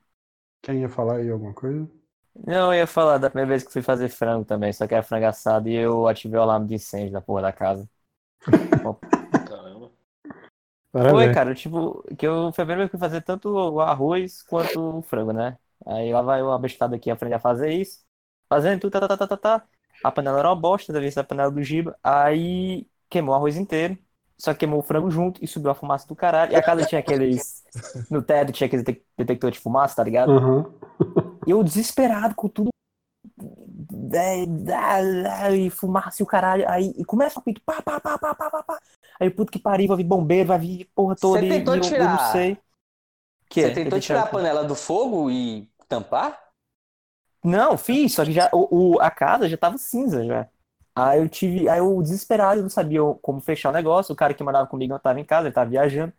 Quem 0.62 0.80
ia 0.82 0.88
falar 0.90 1.18
aí 1.18 1.30
alguma 1.30 1.54
coisa? 1.54 1.88
Não, 2.34 2.72
eu 2.72 2.78
ia 2.80 2.86
falar 2.86 3.18
da 3.18 3.28
primeira 3.28 3.48
vez 3.50 3.64
que 3.64 3.72
fui 3.72 3.82
fazer 3.82 4.08
frango 4.08 4.44
também, 4.44 4.72
só 4.72 4.86
que 4.86 4.94
era 4.94 5.02
frango 5.02 5.26
assado 5.26 5.68
e 5.68 5.74
eu 5.74 6.06
ativei 6.06 6.38
o 6.38 6.42
alarme 6.42 6.68
de 6.68 6.74
incêndio 6.74 7.12
da 7.12 7.20
porra 7.20 7.42
da 7.42 7.52
casa. 7.52 7.88
Caramba. 9.44 9.90
Foi, 11.06 11.28
cara, 11.30 11.54
tipo, 11.54 12.02
que 12.16 12.26
eu 12.26 12.52
foi 12.52 12.62
a 12.64 12.66
primeira 12.66 12.76
vez 12.82 12.90
que 12.90 12.98
fui 12.98 13.00
fazer 13.00 13.22
tanto 13.22 13.48
o 13.50 13.80
arroz 13.80 14.42
quanto 14.42 14.98
o 14.98 15.02
frango, 15.02 15.32
né? 15.32 15.58
Aí 15.86 16.12
lá 16.12 16.20
vai 16.22 16.40
eu 16.40 16.52
abestado 16.52 16.94
aqui 16.94 17.10
aprender 17.10 17.36
a 17.36 17.40
fazer 17.40 17.72
isso. 17.72 18.04
Fazendo 18.48 18.80
tudo, 18.80 18.92
tá, 18.92 19.08
tá, 19.08 19.16
tá, 19.16 19.26
tá, 19.28 19.36
tá. 19.36 19.68
A 20.02 20.12
panela 20.12 20.38
era 20.38 20.48
uma 20.48 20.56
bosta, 20.56 20.92
da 20.92 21.00
vez 21.00 21.14
da 21.14 21.24
panela 21.24 21.50
do 21.50 21.62
Giba. 21.62 21.98
Aí 22.02 22.86
queimou 23.08 23.32
o 23.34 23.36
arroz 23.36 23.56
inteiro. 23.56 23.98
Só 24.40 24.52
que 24.52 24.60
queimou 24.60 24.78
o 24.78 24.82
frango 24.82 25.10
junto 25.10 25.42
e 25.42 25.48
subiu 25.48 25.70
a 25.70 25.74
fumaça 25.74 26.06
do 26.06 26.14
caralho. 26.14 26.52
E 26.52 26.56
a 26.56 26.62
casa 26.62 26.84
tinha 26.86 27.00
aqueles. 27.00 27.64
No 28.10 28.22
teto 28.22 28.52
tinha 28.52 28.66
aqueles 28.66 28.84
detec- 28.84 29.04
detector 29.16 29.50
de 29.50 29.58
fumaça, 29.60 29.96
tá 29.96 30.04
ligado? 30.04 30.32
E 31.46 31.50
eu 31.50 31.62
desesperado 31.62 32.34
com 32.34 32.48
tudo. 32.48 32.70
E 35.54 35.70
fumaça 35.70 36.22
e 36.22 36.24
o 36.24 36.26
caralho. 36.26 36.68
Aí 36.68 36.92
e 36.96 37.04
começa 37.04 37.38
o 37.38 37.42
pito. 37.42 37.60
Pá, 37.62 37.82
pá, 37.82 38.00
pá, 38.00 38.18
pá, 38.18 38.34
pá, 38.34 38.50
pá, 38.50 38.62
pá. 38.62 38.78
Aí 39.20 39.30
puto 39.30 39.50
que 39.52 39.58
pariu, 39.58 39.88
vai 39.88 39.96
vir 39.96 40.04
bombeiro, 40.04 40.48
vai 40.48 40.58
vir 40.58 40.90
porra 40.94 41.16
toda. 41.16 41.40
Você 41.40 41.46
e- 41.46 41.48
tentou 41.50 41.74
e 41.74 41.78
eu, 41.78 41.82
eu 41.84 41.88
tirar- 41.88 42.10
não 42.10 42.32
sei. 42.32 42.58
Que 43.50 43.62
Você 43.62 43.66
é? 43.66 43.74
tentou 43.74 44.00
tirar 44.00 44.22
a 44.22 44.26
panela 44.26 44.62
do 44.64 44.74
fogo 44.74 45.30
e 45.30 45.68
tampar? 45.88 46.38
Não, 47.42 47.78
fiz, 47.78 48.14
só 48.14 48.24
que 48.24 48.32
já 48.32 48.48
o, 48.52 48.94
o- 48.96 49.00
a 49.00 49.10
casa 49.10 49.48
já 49.48 49.56
tava 49.56 49.78
cinza 49.78 50.24
já. 50.24 50.46
Aí 51.00 51.20
eu 51.20 51.28
tive, 51.28 51.68
aí 51.68 51.78
eu 51.78 52.02
desesperado, 52.02 52.58
eu 52.60 52.62
não 52.64 52.70
sabia 52.70 53.00
como 53.22 53.40
fechar 53.40 53.70
o 53.70 53.72
negócio. 53.72 54.12
O 54.12 54.16
cara 54.16 54.34
que 54.34 54.42
mandava 54.42 54.66
comigo 54.66 54.92
não 54.92 54.98
tava 55.00 55.20
em 55.20 55.24
casa, 55.24 55.46
ele 55.48 55.54
tava 55.54 55.70
viajando. 55.70 56.12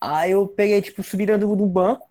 Aí 0.00 0.32
eu 0.32 0.46
peguei, 0.48 0.82
tipo, 0.82 1.02
subi 1.02 1.26
dentro 1.26 1.56
do 1.56 1.66
banco, 1.66 2.08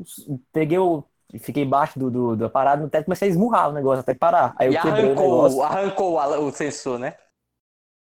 peguei 0.51 0.77
o. 0.79 1.03
Fiquei 1.39 1.63
embaixo 1.63 1.99
do, 1.99 2.09
do, 2.09 2.35
da 2.37 2.49
parada 2.49 2.81
no 2.83 2.89
teto 2.89 3.03
e 3.03 3.05
comecei 3.05 3.27
a 3.27 3.31
esmurrar 3.31 3.69
o 3.69 3.73
negócio 3.73 3.99
até 4.01 4.13
parar. 4.13 4.55
Aí 4.57 4.67
eu 4.67 4.73
e 4.73 4.77
quebrei 4.77 5.11
o 5.11 5.15
arrancou, 5.15 5.15
negócio. 5.15 5.61
arrancou 5.63 6.13
o 6.13 6.47
o 6.47 6.51
sensor, 6.51 6.99
né? 6.99 7.15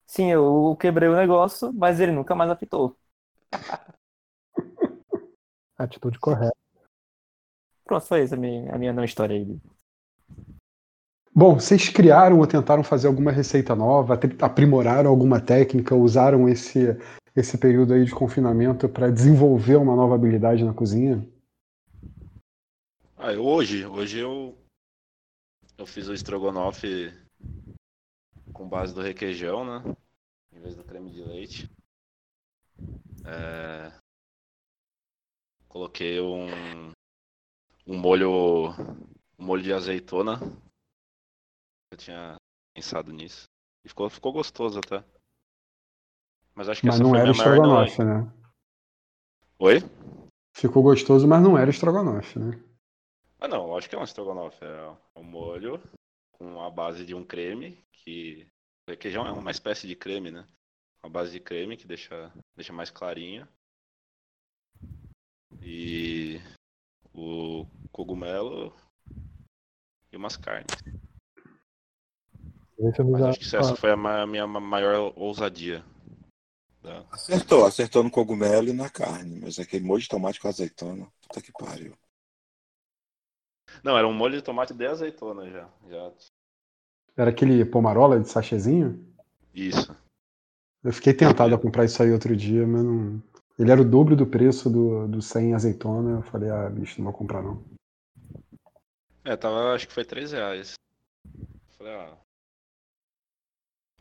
Sim, 0.07 0.31
eu 0.33 0.77
quebrei 0.81 1.09
o 1.09 1.17
negócio, 1.17 1.73
mas 1.73 2.01
ele 2.01 2.12
nunca 2.12 2.35
mais 2.35 2.51
apitou. 2.51 2.97
Atitude 5.79 6.19
correta. 6.19 6.57
Pronto, 7.85 8.07
foi 8.07 8.23
isso 8.25 8.35
a 8.35 8.37
minha, 8.37 8.75
a 8.75 8.79
minha 8.79 8.93
não 8.93 9.05
história 9.05 9.35
aí. 9.37 9.61
Bom, 11.39 11.61
vocês 11.61 11.91
criaram 11.91 12.39
ou 12.39 12.47
tentaram 12.47 12.82
fazer 12.82 13.09
alguma 13.09 13.30
receita 13.30 13.76
nova, 13.76 14.18
aprimoraram 14.41 15.11
alguma 15.11 15.39
técnica, 15.39 15.95
usaram 15.95 16.49
esse, 16.49 16.97
esse 17.37 17.59
período 17.59 17.93
aí 17.93 18.07
de 18.07 18.11
confinamento 18.14 18.89
para 18.89 19.11
desenvolver 19.11 19.76
uma 19.76 19.95
nova 19.95 20.14
habilidade 20.14 20.64
na 20.64 20.72
cozinha? 20.72 21.28
Ah, 23.18 23.32
hoje, 23.32 23.84
hoje 23.84 24.20
eu 24.20 24.57
eu 25.76 25.84
fiz 25.84 26.09
o 26.09 26.14
estrogonofe 26.14 27.12
com 28.55 28.66
base 28.66 28.95
do 28.95 29.03
requeijão, 29.03 29.62
né? 29.62 29.95
Em 30.51 30.59
vez 30.59 30.74
do 30.74 30.84
creme 30.84 31.11
de 31.11 31.22
leite. 31.22 31.70
É, 33.26 33.93
Coloquei 35.68 36.18
um 36.18 36.47
um 37.87 37.99
molho 37.99 38.70
um 39.39 39.45
molho 39.45 39.62
de 39.62 39.74
azeitona. 39.74 40.41
Eu 41.91 41.99
tinha 41.99 42.37
pensado 42.74 43.12
nisso. 43.12 43.45
E 43.84 43.89
ficou, 43.89 44.11
ficou 44.11 44.32
gostoso 44.32 44.78
até. 44.78 45.05
Mas 46.55 46.68
acho 46.68 46.80
que 46.80 46.87
Mas 46.87 46.97
essa 46.97 47.05
não 47.05 47.11
foi 47.11 47.20
era 47.20 47.30
minha 47.30 47.45
maior 47.45 47.55
estrogonofe, 47.55 48.05
né? 48.05 48.32
Oi? 49.59 49.76
Ficou 50.57 50.82
gostoso, 50.82 51.28
mas 51.28 51.43
não 51.43 51.57
era 51.57 51.70
estrogonofe, 51.70 52.39
né? 52.39 52.62
Ah 53.39 53.47
não, 53.47 53.76
acho 53.76 53.89
que 53.89 53.95
é 53.95 53.99
um 53.99 54.05
estrogonofe. 54.05 54.64
É 54.64 54.97
um 55.14 55.22
molho 55.22 55.82
com 56.32 56.61
a 56.61 56.70
base 56.70 57.05
de 57.05 57.14
um 57.14 57.24
creme, 57.24 57.84
que 57.93 58.47
o 58.87 58.91
requeijão 58.91 59.26
é 59.26 59.32
uma 59.32 59.51
espécie 59.51 59.87
de 59.87 59.95
creme, 59.95 60.30
né? 60.30 60.47
Uma 61.03 61.11
base 61.11 61.30
de 61.30 61.41
creme 61.41 61.76
que 61.76 61.87
deixa, 61.87 62.32
deixa 62.55 62.72
mais 62.72 62.91
clarinho. 62.91 63.47
E 65.62 66.41
o 67.14 67.66
cogumelo 67.93 68.74
e 70.12 70.16
umas 70.16 70.37
carnes. 70.37 70.76
Mas 72.79 73.22
acho 73.22 73.39
que 73.39 73.57
essa 73.57 73.74
foi 73.74 73.91
a 73.91 74.27
minha 74.27 74.47
ma- 74.47 74.61
maior 74.61 75.12
ousadia. 75.16 75.85
da- 76.83 77.05
Acertou, 77.11 77.64
acertou 77.64 78.03
no 78.05 78.11
cogumelo 78.11 78.68
e 78.68 78.72
na 78.72 78.91
carne, 78.91 79.41
mas 79.41 79.59
aquele 79.59 79.85
molho 79.85 80.03
de 80.03 80.09
tomate 80.09 80.41
com 80.41 80.49
azeitona, 80.49 81.07
puta 81.22 81.41
que 81.41 81.51
pariu. 81.53 81.97
Não, 83.83 83.97
era 83.97 84.07
um 84.07 84.12
molho 84.12 84.37
de 84.37 84.43
tomate 84.43 84.72
de 84.74 84.87
azeitona 84.87 85.51
já. 85.51 85.68
já. 85.89 86.12
Era 87.16 87.31
aquele 87.31 87.64
pomarola 87.64 88.20
de 88.20 88.29
sachêzinho? 88.29 89.05
Isso. 89.55 89.97
Eu 90.85 90.93
fiquei 90.93 91.14
tentado 91.14 91.55
a 91.55 91.59
comprar 91.59 91.85
isso 91.85 92.01
aí 92.03 92.12
outro 92.12 92.37
dia, 92.37 92.66
mas 92.66 92.85
não. 92.85 93.22
Ele 93.59 93.72
era 93.72 93.81
o 93.81 93.85
dobro 93.85 94.14
do 94.14 94.27
preço 94.27 94.68
do, 94.68 95.09
do 95.09 95.22
100 95.22 95.55
azeitona. 95.55 96.18
Eu 96.18 96.22
falei, 96.22 96.51
ah, 96.51 96.68
bicho, 96.68 96.99
não 97.01 97.11
vou 97.11 97.18
comprar 97.18 97.43
não. 97.43 97.64
É, 99.24 99.35
tava, 99.35 99.74
acho 99.74 99.89
que 99.89 99.95
foi 99.95 100.05
3 100.05 100.31
reais. 100.33 100.74
Falei, 101.79 101.95
ah. 101.95 102.16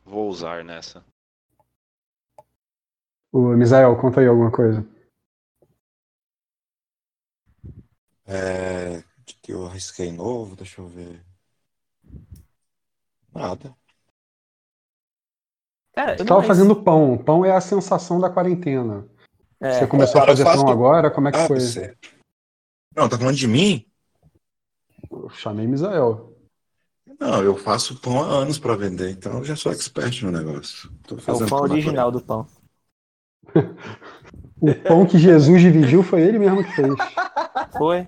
Vou 0.05 0.29
usar 0.29 0.63
nessa. 0.63 1.03
O 3.31 3.49
Misael, 3.49 3.97
conta 3.99 4.21
aí 4.21 4.27
alguma 4.27 4.51
coisa. 4.51 4.85
É, 8.25 9.03
de 9.25 9.35
que 9.41 9.51
eu 9.51 9.65
arrisquei 9.65 10.11
novo, 10.11 10.55
deixa 10.55 10.81
eu 10.81 10.87
ver. 10.87 11.23
Nada. 13.33 13.75
Cara, 15.93 16.13
eu 16.17 16.25
tava 16.25 16.35
mais- 16.41 16.47
fazendo 16.47 16.81
pão. 16.83 17.17
Pão 17.17 17.45
é 17.45 17.51
a 17.51 17.61
sensação 17.61 18.19
da 18.19 18.29
quarentena. 18.29 19.07
É, 19.59 19.71
Você 19.79 19.87
começou 19.87 20.19
a 20.19 20.21
Cara, 20.21 20.31
eu 20.31 20.37
fazer 20.37 20.43
faço- 20.43 20.63
pão 20.63 20.71
agora? 20.71 21.11
Como 21.11 21.27
é 21.27 21.31
que 21.31 21.37
Ah, 21.37 21.47
foi? 21.47 21.59
você. 21.59 21.97
Não, 22.95 23.09
tá 23.09 23.17
falando 23.17 23.35
de 23.35 23.47
mim? 23.47 23.85
Eu 25.11 25.29
chamei 25.29 25.67
Misael. 25.67 26.34
Não, 27.19 27.41
eu 27.41 27.55
faço 27.55 27.99
pão 28.01 28.21
há 28.21 28.27
anos 28.27 28.59
pra 28.59 28.75
vender, 28.75 29.11
então 29.11 29.37
eu 29.37 29.43
já 29.43 29.55
sou 29.55 29.71
expert 29.71 30.21
no 30.23 30.31
negócio. 30.31 30.91
Tô 31.07 31.15
é 31.15 31.31
o 31.31 31.39
pão 31.39 31.47
pão 31.47 31.67
na 31.67 31.73
original 31.73 32.11
do 32.11 32.21
pão. 32.21 32.47
O 34.61 34.73
pão 34.83 35.05
que 35.05 35.17
Jesus 35.17 35.61
dividiu 35.61 36.03
foi 36.03 36.21
ele 36.21 36.39
mesmo 36.39 36.63
que 36.63 36.71
fez. 36.71 36.93
Foi? 37.77 38.07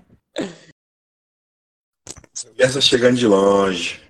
Essa 2.58 2.80
chegando 2.80 3.16
de 3.16 3.26
longe. 3.26 4.00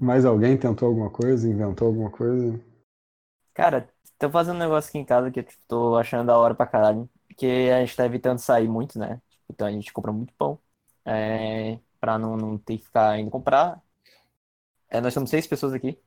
Mais 0.00 0.24
alguém 0.24 0.56
tentou 0.56 0.88
alguma 0.88 1.10
coisa? 1.10 1.48
Inventou 1.48 1.88
alguma 1.88 2.10
coisa? 2.10 2.58
Cara, 3.52 3.88
tô 4.18 4.30
fazendo 4.30 4.56
um 4.56 4.60
negócio 4.60 4.88
aqui 4.88 4.98
em 4.98 5.04
casa 5.04 5.30
que 5.30 5.40
eu 5.40 5.44
tipo, 5.44 5.62
tô 5.68 5.96
achando 5.96 6.26
da 6.26 6.38
hora 6.38 6.54
pra 6.54 6.66
caralho. 6.66 7.08
Porque 7.28 7.46
a 7.74 7.80
gente 7.80 7.96
tá 7.96 8.06
evitando 8.06 8.38
sair 8.38 8.68
muito, 8.68 8.98
né? 8.98 9.20
Então 9.48 9.66
a 9.66 9.70
gente 9.70 9.92
compra 9.92 10.12
muito 10.12 10.32
pão. 10.34 10.58
É, 11.04 11.78
pra 12.00 12.18
não, 12.18 12.36
não 12.36 12.58
ter 12.58 12.78
que 12.78 12.84
ficar 12.84 13.18
indo 13.18 13.30
comprar. 13.30 13.82
É, 14.88 15.00
nós 15.00 15.14
somos 15.14 15.30
seis 15.30 15.46
pessoas 15.46 15.72
aqui. 15.72 15.98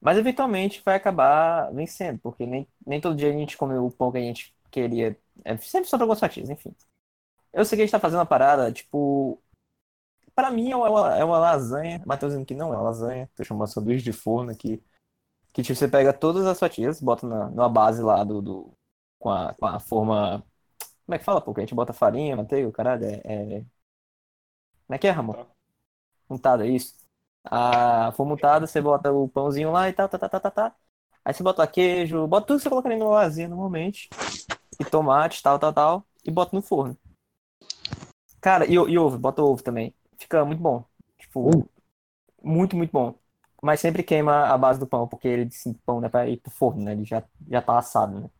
Mas 0.00 0.18
eventualmente 0.18 0.82
vai 0.84 0.96
acabar 0.96 1.72
vencendo, 1.72 2.18
porque 2.20 2.46
nem, 2.46 2.68
nem 2.86 3.00
todo 3.00 3.16
dia 3.16 3.30
a 3.30 3.32
gente 3.32 3.56
come 3.56 3.76
o 3.76 3.90
pão 3.90 4.12
que 4.12 4.18
a 4.18 4.20
gente 4.20 4.54
queria. 4.70 5.18
É, 5.44 5.56
sempre 5.58 5.88
sobra 5.88 6.04
algumas 6.04 6.20
fatias, 6.20 6.50
enfim. 6.50 6.74
Eu 7.52 7.64
sei 7.64 7.76
que 7.76 7.82
a 7.82 7.86
gente 7.86 7.92
tá 7.92 8.00
fazendo 8.00 8.20
uma 8.20 8.26
parada, 8.26 8.72
tipo. 8.72 9.40
Pra 10.34 10.50
mim 10.50 10.70
é 10.70 10.76
uma, 10.76 11.16
é 11.18 11.24
uma 11.24 11.38
lasanha. 11.38 12.02
Matheus 12.06 12.32
dizendo 12.32 12.46
que 12.46 12.54
não 12.54 12.72
é 12.72 12.76
uma 12.76 12.84
lasanha. 12.84 13.28
Tô 13.36 13.44
chamando 13.44 13.68
sanduíche 13.68 14.04
de 14.04 14.12
forno 14.12 14.52
aqui. 14.52 14.82
Que 15.52 15.62
tipo, 15.62 15.76
você 15.78 15.88
pega 15.88 16.12
todas 16.12 16.46
as 16.46 16.58
fatias, 16.58 17.00
bota 17.00 17.26
na, 17.26 17.50
numa 17.50 17.68
base 17.68 18.02
lá 18.02 18.22
do, 18.24 18.40
do 18.42 18.72
com, 19.18 19.30
a, 19.30 19.54
com 19.54 19.66
a 19.66 19.80
forma. 19.80 20.44
Como 21.06 21.14
é 21.16 21.18
que 21.18 21.24
fala, 21.24 21.40
pô? 21.40 21.54
Que 21.54 21.60
a 21.60 21.64
gente 21.64 21.74
bota 21.74 21.92
farinha, 21.92 22.36
manteiga, 22.36 22.70
caralho. 22.72 23.04
É, 23.06 23.20
é... 23.24 23.64
Como 24.88 24.96
é 24.96 24.98
que 24.98 25.06
é, 25.06 25.10
Ramon? 25.10 25.46
Untada, 26.30 26.66
é 26.66 26.70
isso. 26.70 26.94
A 27.44 28.12
forma 28.12 28.34
untada, 28.34 28.66
você 28.66 28.80
bota 28.80 29.12
o 29.12 29.28
pãozinho 29.28 29.72
lá 29.72 29.88
e 29.88 29.92
tal, 29.92 30.08
tá, 30.08 30.18
tá, 30.18 30.28
tá, 30.28 30.40
tá, 30.40 30.50
tá. 30.50 30.76
Aí 31.24 31.34
você 31.34 31.42
bota 31.42 31.66
queijo, 31.66 32.26
bota 32.26 32.46
tudo 32.46 32.58
que 32.58 32.62
você 32.64 32.70
colocaria 32.70 32.98
numa 32.98 33.10
lasanha 33.10 33.48
normalmente. 33.48 34.08
E 34.80 34.84
tomate, 34.84 35.42
tal, 35.42 35.58
tal, 35.58 35.72
tal. 35.72 36.06
E 36.24 36.30
bota 36.30 36.56
no 36.56 36.62
forno. 36.62 36.96
Cara, 38.40 38.66
e, 38.66 38.74
e 38.74 38.98
ovo, 38.98 39.18
bota 39.18 39.42
ovo 39.42 39.62
também. 39.62 39.94
Fica 40.18 40.44
muito 40.44 40.62
bom. 40.62 40.84
Tipo, 41.18 41.50
muito, 42.42 42.76
muito 42.76 42.92
bom. 42.92 43.18
Mas 43.62 43.80
sempre 43.80 44.02
queima 44.02 44.46
a 44.48 44.58
base 44.58 44.80
do 44.80 44.86
pão, 44.86 45.08
porque 45.08 45.28
ele 45.28 45.44
disse 45.46 45.74
que 45.74 45.80
pão 45.80 46.00
não 46.00 46.06
é 46.06 46.10
pra 46.10 46.28
ir 46.28 46.38
pro 46.38 46.50
forno, 46.52 46.82
né? 46.84 46.92
Ele 46.92 47.04
já, 47.04 47.24
já 47.48 47.62
tá 47.62 47.78
assado, 47.78 48.20
né? 48.20 48.30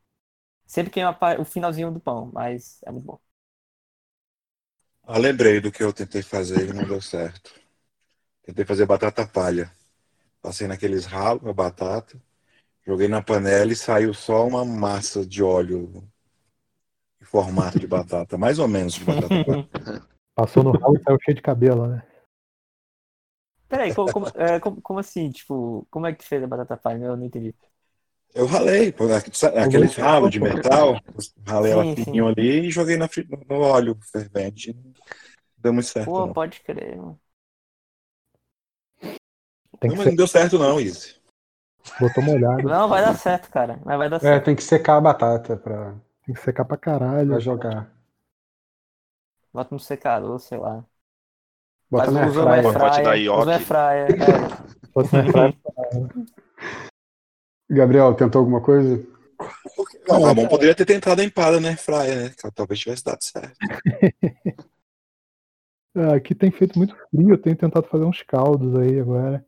Sempre 0.67 0.91
queima 0.93 1.17
o 1.41 1.45
finalzinho 1.45 1.93
do 1.93 2.01
pão, 2.01 2.31
mas 2.33 2.81
é 2.85 2.93
muito 2.93 3.07
bom. 3.07 3.21
Ah, 5.11 5.17
lembrei 5.17 5.59
do 5.59 5.73
que 5.73 5.83
eu 5.83 5.91
tentei 5.91 6.21
fazer 6.21 6.69
e 6.69 6.73
não 6.75 6.85
deu 6.87 7.01
certo. 7.01 7.59
Tentei 8.43 8.63
fazer 8.63 8.85
batata 8.85 9.27
palha. 9.27 9.73
Passei 10.43 10.67
naqueles 10.69 11.07
ralos 11.07 11.47
a 11.47 11.53
batata, 11.55 12.21
joguei 12.87 13.09
na 13.09 13.23
panela 13.23 13.73
e 13.73 13.75
saiu 13.75 14.13
só 14.13 14.47
uma 14.47 14.67
massa 14.67 15.25
de 15.25 15.43
óleo 15.43 16.07
em 17.23 17.25
formato 17.25 17.79
de 17.79 17.87
batata, 17.89 18.37
mais 18.37 18.59
ou 18.59 18.69
menos 18.69 18.93
de 18.93 19.05
batata 19.07 19.43
palha. 19.47 19.69
Passou 20.37 20.63
no 20.63 20.73
ralo 20.73 20.99
e 20.99 21.03
saiu 21.03 21.19
cheio 21.23 21.37
de 21.37 21.43
cabelo, 21.43 21.87
né? 21.87 22.07
Peraí, 23.67 23.95
como, 23.95 24.13
como, 24.13 24.27
é, 24.35 24.61
como, 24.61 24.83
como 24.83 24.99
assim? 24.99 25.31
Tipo, 25.31 25.87
como 25.91 26.07
é 26.07 26.13
que 26.13 26.19
tu 26.19 26.29
fez 26.29 26.43
a 26.43 26.47
batata 26.47 26.77
palha? 26.77 27.07
Eu 27.07 27.17
não 27.17 27.25
entendi. 27.25 27.55
Eu 28.35 28.47
ralei, 28.47 28.93
pô, 28.93 29.05
sabe, 29.33 29.59
aqueles 29.59 29.95
ralos 29.97 30.31
de 30.31 30.39
metal, 30.41 31.01
ralei 31.47 31.73
ela 31.73 31.85
fininho 31.85 32.29
ali 32.29 32.67
e 32.69 32.71
joguei 32.71 32.97
na, 32.97 33.09
no 33.49 33.61
óleo 33.61 33.99
fervente. 34.13 34.73
Não 34.75 34.93
deu 35.59 35.73
muito 35.73 35.87
certo, 35.89 36.11
Pô, 36.11 36.23
não. 36.23 36.33
pode 36.33 36.61
crer, 36.61 36.97
mano. 36.97 37.21
Tem 39.81 39.91
Não, 39.91 39.97
mas 39.97 40.05
ser, 40.05 40.11
não 40.11 40.17
deu 40.17 40.27
certo 40.29 40.59
não, 40.59 40.81
Izzy. 40.81 41.17
botou 42.01 42.23
molhado. 42.23 42.63
Não, 42.69 42.89
vai 42.89 43.03
dar 43.03 43.15
certo, 43.15 43.51
cara. 43.51 43.81
Mas 43.85 43.99
vai 43.99 44.09
dar 44.09 44.21
É, 44.21 44.21
certo. 44.21 44.45
tem 44.45 44.55
que 44.57 44.63
secar 44.63 44.97
a 44.97 45.01
batata 45.01 45.57
pra, 45.57 45.95
Tem 46.25 46.35
que 46.35 46.41
secar 46.41 46.65
pra 46.65 46.77
caralho. 46.77 47.31
pra 47.31 47.39
jogar. 47.41 47.91
Bota 49.53 49.75
no 49.75 49.79
secador, 49.81 50.39
sei 50.41 50.57
lá. 50.59 50.85
Bota 51.91 52.11
Mas 52.11 52.15
na 52.15 52.21
airfryer. 52.25 52.73
Pacote 52.73 53.03
da 53.03 53.11
airfryer. 53.11 53.27
Yoki. 53.27 53.41
Usa 53.41 53.53
airfryer. 53.53 54.09
É. 54.23 54.49
Bota 54.95 55.23
na 55.23 55.25
praia. 55.33 55.55
Gabriel, 57.71 58.15
tentou 58.15 58.41
alguma 58.41 58.61
coisa? 58.63 59.05
Não, 60.09 60.21
o 60.21 60.25
Ramon 60.25 60.49
poderia 60.49 60.75
ter 60.75 60.87
tentado 60.87 61.21
a 61.21 61.25
empada 61.25 61.61
na 61.61 61.69
airfryer, 61.69 62.17
né? 62.17 62.31
Que 62.31 62.51
Talvez 62.51 62.81
tivesse 62.81 63.05
dado 63.05 63.23
certo. 63.23 63.57
Ah, 65.97 66.15
Aqui 66.15 66.33
tem 66.35 66.51
feito 66.51 66.79
muito 66.79 66.95
frio, 67.11 67.31
eu 67.31 67.39
tenho 67.39 67.57
tentado 67.57 67.89
fazer 67.89 68.05
uns 68.05 68.23
caldos 68.23 68.79
aí 68.79 69.01
agora. 69.01 69.45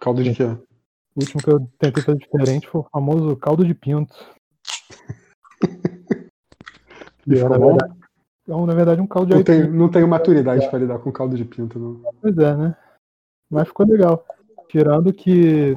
Caldo 0.00 0.22
de 0.22 0.32
quê? 0.34 0.44
O 0.44 1.20
último 1.20 1.42
que 1.42 1.50
eu 1.50 1.60
tentei 1.78 2.02
fazer 2.02 2.18
diferente 2.18 2.68
foi 2.68 2.80
o 2.80 2.88
famoso 2.90 3.36
caldo 3.36 3.64
de 3.66 3.74
pinto. 3.74 4.14
E 7.26 7.38
É, 7.38 7.48
na 7.48 7.58
bom? 7.58 7.76
verdade, 7.76 7.94
é, 8.48 8.66
na 8.66 8.74
verdade, 8.74 9.00
um 9.00 9.06
caldo 9.06 9.30
de 9.30 9.34
Não 9.34 9.44
tenho, 9.44 9.72
não 9.72 9.90
tenho 9.90 10.06
maturidade 10.08 10.68
pra 10.68 10.78
lidar 10.78 10.98
com 10.98 11.10
caldo 11.10 11.36
de 11.36 11.44
pinto, 11.44 11.78
não. 11.78 12.12
Pois 12.20 12.36
é, 12.36 12.56
né? 12.56 12.76
Mas 13.50 13.68
ficou 13.68 13.86
legal. 13.86 14.24
Tirando 14.68 15.12
que 15.12 15.76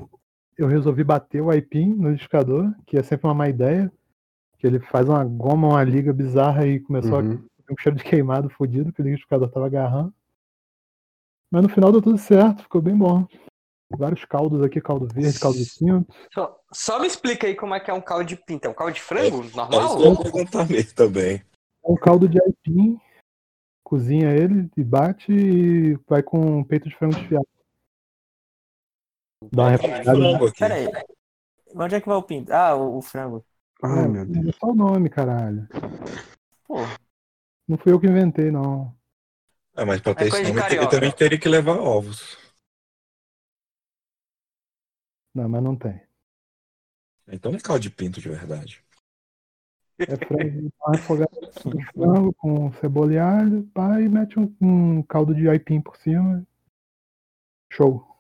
eu 0.58 0.68
resolvi 0.68 1.03
bater 1.03 1.41
o 1.41 1.51
aipim 1.51 1.93
no 1.93 2.10
liquidificador, 2.10 2.74
que 2.86 2.97
é 2.97 3.03
sempre 3.03 3.28
uma 3.28 3.34
má 3.34 3.47
ideia. 3.47 3.91
Que 4.58 4.66
ele 4.66 4.80
faz 4.80 5.08
uma 5.08 5.24
goma, 5.24 5.68
uma 5.68 5.84
liga 5.84 6.12
bizarra 6.12 6.66
e 6.66 6.80
começou 6.80 7.20
a 7.20 7.22
Uhum. 7.22 7.38
ter 7.38 7.74
um 7.74 7.78
cheiro 7.80 7.97
de 7.97 8.03
queimado 8.03 8.49
fodido 8.49 8.91
que 8.91 9.01
o 9.01 9.03
liquidificador 9.03 9.49
tava 9.51 9.68
agarrando. 9.68 10.12
Mas 11.51 11.62
no 11.62 11.70
final 11.70 11.91
deu 11.91 12.01
tudo 12.01 12.18
certo, 12.18 12.64
ficou 12.64 12.82
bem 12.82 12.97
bom. 12.97 13.28
Vários 13.89 14.26
caldos 14.26 14.62
aqui, 14.64 14.82
caldo 14.82 15.08
verde, 15.08 15.39
caldo 15.39 15.58
de 15.58 15.72
pinto. 15.80 16.14
Só, 16.34 16.60
só 16.74 16.99
me 16.99 17.08
explica 17.08 17.47
aí 17.47 17.55
como 17.55 17.74
é 17.74 17.80
que 17.80 17.89
é 17.89 17.93
um 17.93 18.01
caldo 18.01 18.26
de 18.26 18.36
pinta. 18.36 18.68
É 18.68 18.72
um 18.72 18.74
caldo 18.74 18.93
de 18.93 19.01
frango? 19.01 19.43
É 19.43 19.55
Normal? 19.55 20.01
eu 20.01 20.18
perguntar 20.18 20.68
mesmo 20.68 20.93
também. 20.93 21.36
É 21.86 21.91
um 21.91 21.95
caldo 21.95 22.28
de 22.28 22.41
aipim, 22.41 22.99
cozinha 23.84 24.32
ele 24.32 24.70
e 24.76 24.84
bate 24.84 25.32
e 25.32 25.93
vai 26.08 26.22
com 26.22 26.64
peito 26.64 26.89
de 26.89 26.95
frango 26.95 27.16
desfiado. 27.16 27.47
Dá 29.52 29.64
uma 29.64 29.70
refogada. 29.70 30.04
Frango 30.04 30.48
aqui. 30.48 30.60
Pera 30.60 30.76
aí. 30.76 30.88
Onde 31.76 31.96
é 31.96 32.02
que 32.02 32.08
vai 32.08 32.18
o 32.18 32.24
pinto? 32.24 32.52
Ah, 32.52 32.76
o, 32.76 32.98
o 32.98 33.02
frango. 33.02 33.46
Ai, 33.84 34.08
meu 34.08 34.26
Deus. 34.26 34.48
É 34.48 34.52
só 34.60 34.68
o 34.68 34.76
nome, 34.76 35.10
caralho. 35.10 35.68
Pô, 36.66 36.78
Não 37.68 37.78
fui 37.78 37.92
eu 37.92 38.00
que 38.00 38.08
inventei, 38.08 38.52
não. 38.52 38.96
É, 39.76 39.86
mas 39.86 40.02
pra 40.02 40.16
ter 40.16 40.26
É 40.26 40.28
esse 40.28 40.44
nome, 40.44 40.62
ele 40.72 40.88
também 40.88 41.12
teria 41.12 41.40
que 41.40 41.48
levar 41.48 41.78
ovos. 41.78 42.38
Não, 45.36 45.48
mas 45.48 45.64
não 45.64 45.76
tem. 45.76 46.02
Então 47.28 47.52
não 47.52 47.60
é 47.60 47.62
caldo 47.62 47.82
de 47.82 47.92
pinto 47.92 48.20
de 48.20 48.30
verdade. 48.30 48.84
É 50.00 50.16
frango, 50.16 50.72
de 51.76 51.86
frango 51.92 52.34
com 52.34 52.72
cebola 52.74 53.14
e 53.14 53.18
alho, 53.18 53.64
pá, 53.74 54.00
e 54.00 54.08
mete 54.08 54.40
um, 54.40 54.56
um 54.62 55.04
caldo 55.04 55.34
de 55.36 55.50
aipim 55.50 55.82
por 55.82 55.98
cima. 55.98 56.46
Show. 57.72 58.16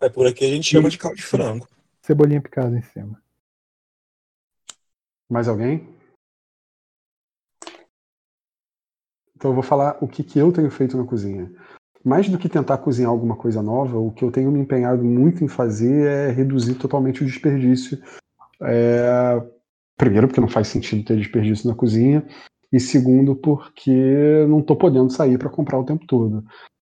É 0.00 0.08
por 0.08 0.26
aqui 0.26 0.44
a 0.44 0.48
gente 0.48 0.68
chama 0.68 0.90
de 0.90 0.98
caldo 0.98 1.16
de 1.16 1.22
frango. 1.22 1.68
Cebolinha 2.02 2.40
picada 2.40 2.76
em 2.76 2.82
cima. 2.82 3.20
Mais 5.28 5.48
alguém? 5.48 5.88
Então 9.34 9.50
eu 9.50 9.54
vou 9.54 9.62
falar 9.62 9.98
o 10.00 10.08
que, 10.08 10.22
que 10.22 10.38
eu 10.38 10.52
tenho 10.52 10.70
feito 10.70 10.96
na 10.96 11.04
cozinha. 11.04 11.50
Mais 12.04 12.28
do 12.28 12.38
que 12.38 12.48
tentar 12.48 12.78
cozinhar 12.78 13.10
alguma 13.10 13.36
coisa 13.36 13.62
nova, 13.62 13.98
o 13.98 14.12
que 14.12 14.24
eu 14.24 14.30
tenho 14.30 14.50
me 14.50 14.60
empenhado 14.60 15.02
muito 15.02 15.42
em 15.42 15.48
fazer 15.48 16.06
é 16.06 16.30
reduzir 16.30 16.76
totalmente 16.76 17.22
o 17.22 17.26
desperdício. 17.26 18.00
É, 18.62 19.42
Primeiro, 19.96 20.28
porque 20.28 20.40
não 20.40 20.48
faz 20.48 20.68
sentido 20.68 21.04
ter 21.04 21.16
desperdício 21.16 21.68
na 21.68 21.74
cozinha, 21.74 22.26
e 22.70 22.78
segundo, 22.78 23.34
porque 23.34 24.44
não 24.46 24.60
estou 24.60 24.76
podendo 24.76 25.10
sair 25.10 25.38
para 25.38 25.48
comprar 25.48 25.78
o 25.78 25.84
tempo 25.84 26.06
todo. 26.06 26.44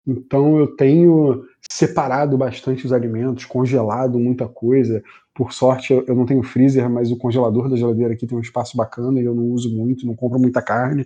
Então 0.08 0.60
eu 0.60 0.68
tenho 0.76 1.46
separado 1.70 2.38
bastante 2.38 2.86
os 2.86 2.94
alimentos, 2.94 3.46
congelado 3.46 4.20
muita 4.20 4.48
coisa. 4.48 5.04
Por 5.34 5.52
sorte, 5.52 5.94
eu 5.94 6.16
não 6.16 6.26
tenho 6.26 6.44
freezer, 6.44 6.90
mas 6.90 7.12
o 7.12 7.18
congelador 7.18 7.70
da 7.70 7.76
geladeira 7.76 8.14
aqui 8.14 8.28
tem 8.28 8.38
um 8.38 8.42
espaço 8.42 8.78
bacana 8.78 9.20
e 9.20 9.26
eu 9.26 9.36
não 9.36 9.46
uso 9.46 9.76
muito, 9.76 10.06
não 10.06 10.16
compro 10.16 10.40
muita 10.40 10.62
carne. 10.62 11.06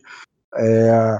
É, 0.56 1.20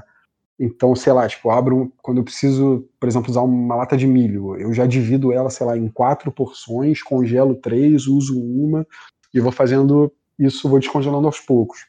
Então, 0.58 0.94
sei 0.94 1.12
lá, 1.12 1.26
tipo, 1.26 1.50
abro 1.50 1.92
quando 2.02 2.18
eu 2.18 2.24
preciso, 2.24 2.86
por 3.00 3.08
exemplo, 3.08 3.30
usar 3.30 3.42
uma 3.42 3.76
lata 3.76 3.96
de 3.96 4.06
milho, 4.06 4.56
eu 4.56 4.72
já 4.74 4.86
divido 4.86 5.32
ela, 5.32 5.48
sei 5.50 5.66
lá, 5.66 5.76
em 5.76 5.88
quatro 5.88 6.30
porções, 6.30 7.02
congelo 7.02 7.54
três, 7.54 8.06
uso 8.06 8.38
uma 8.38 8.86
e 9.32 9.40
vou 9.40 9.52
fazendo 9.52 10.12
isso, 10.38 10.68
vou 10.68 10.78
descongelando 10.78 11.26
aos 11.26 11.40
poucos. 11.40 11.86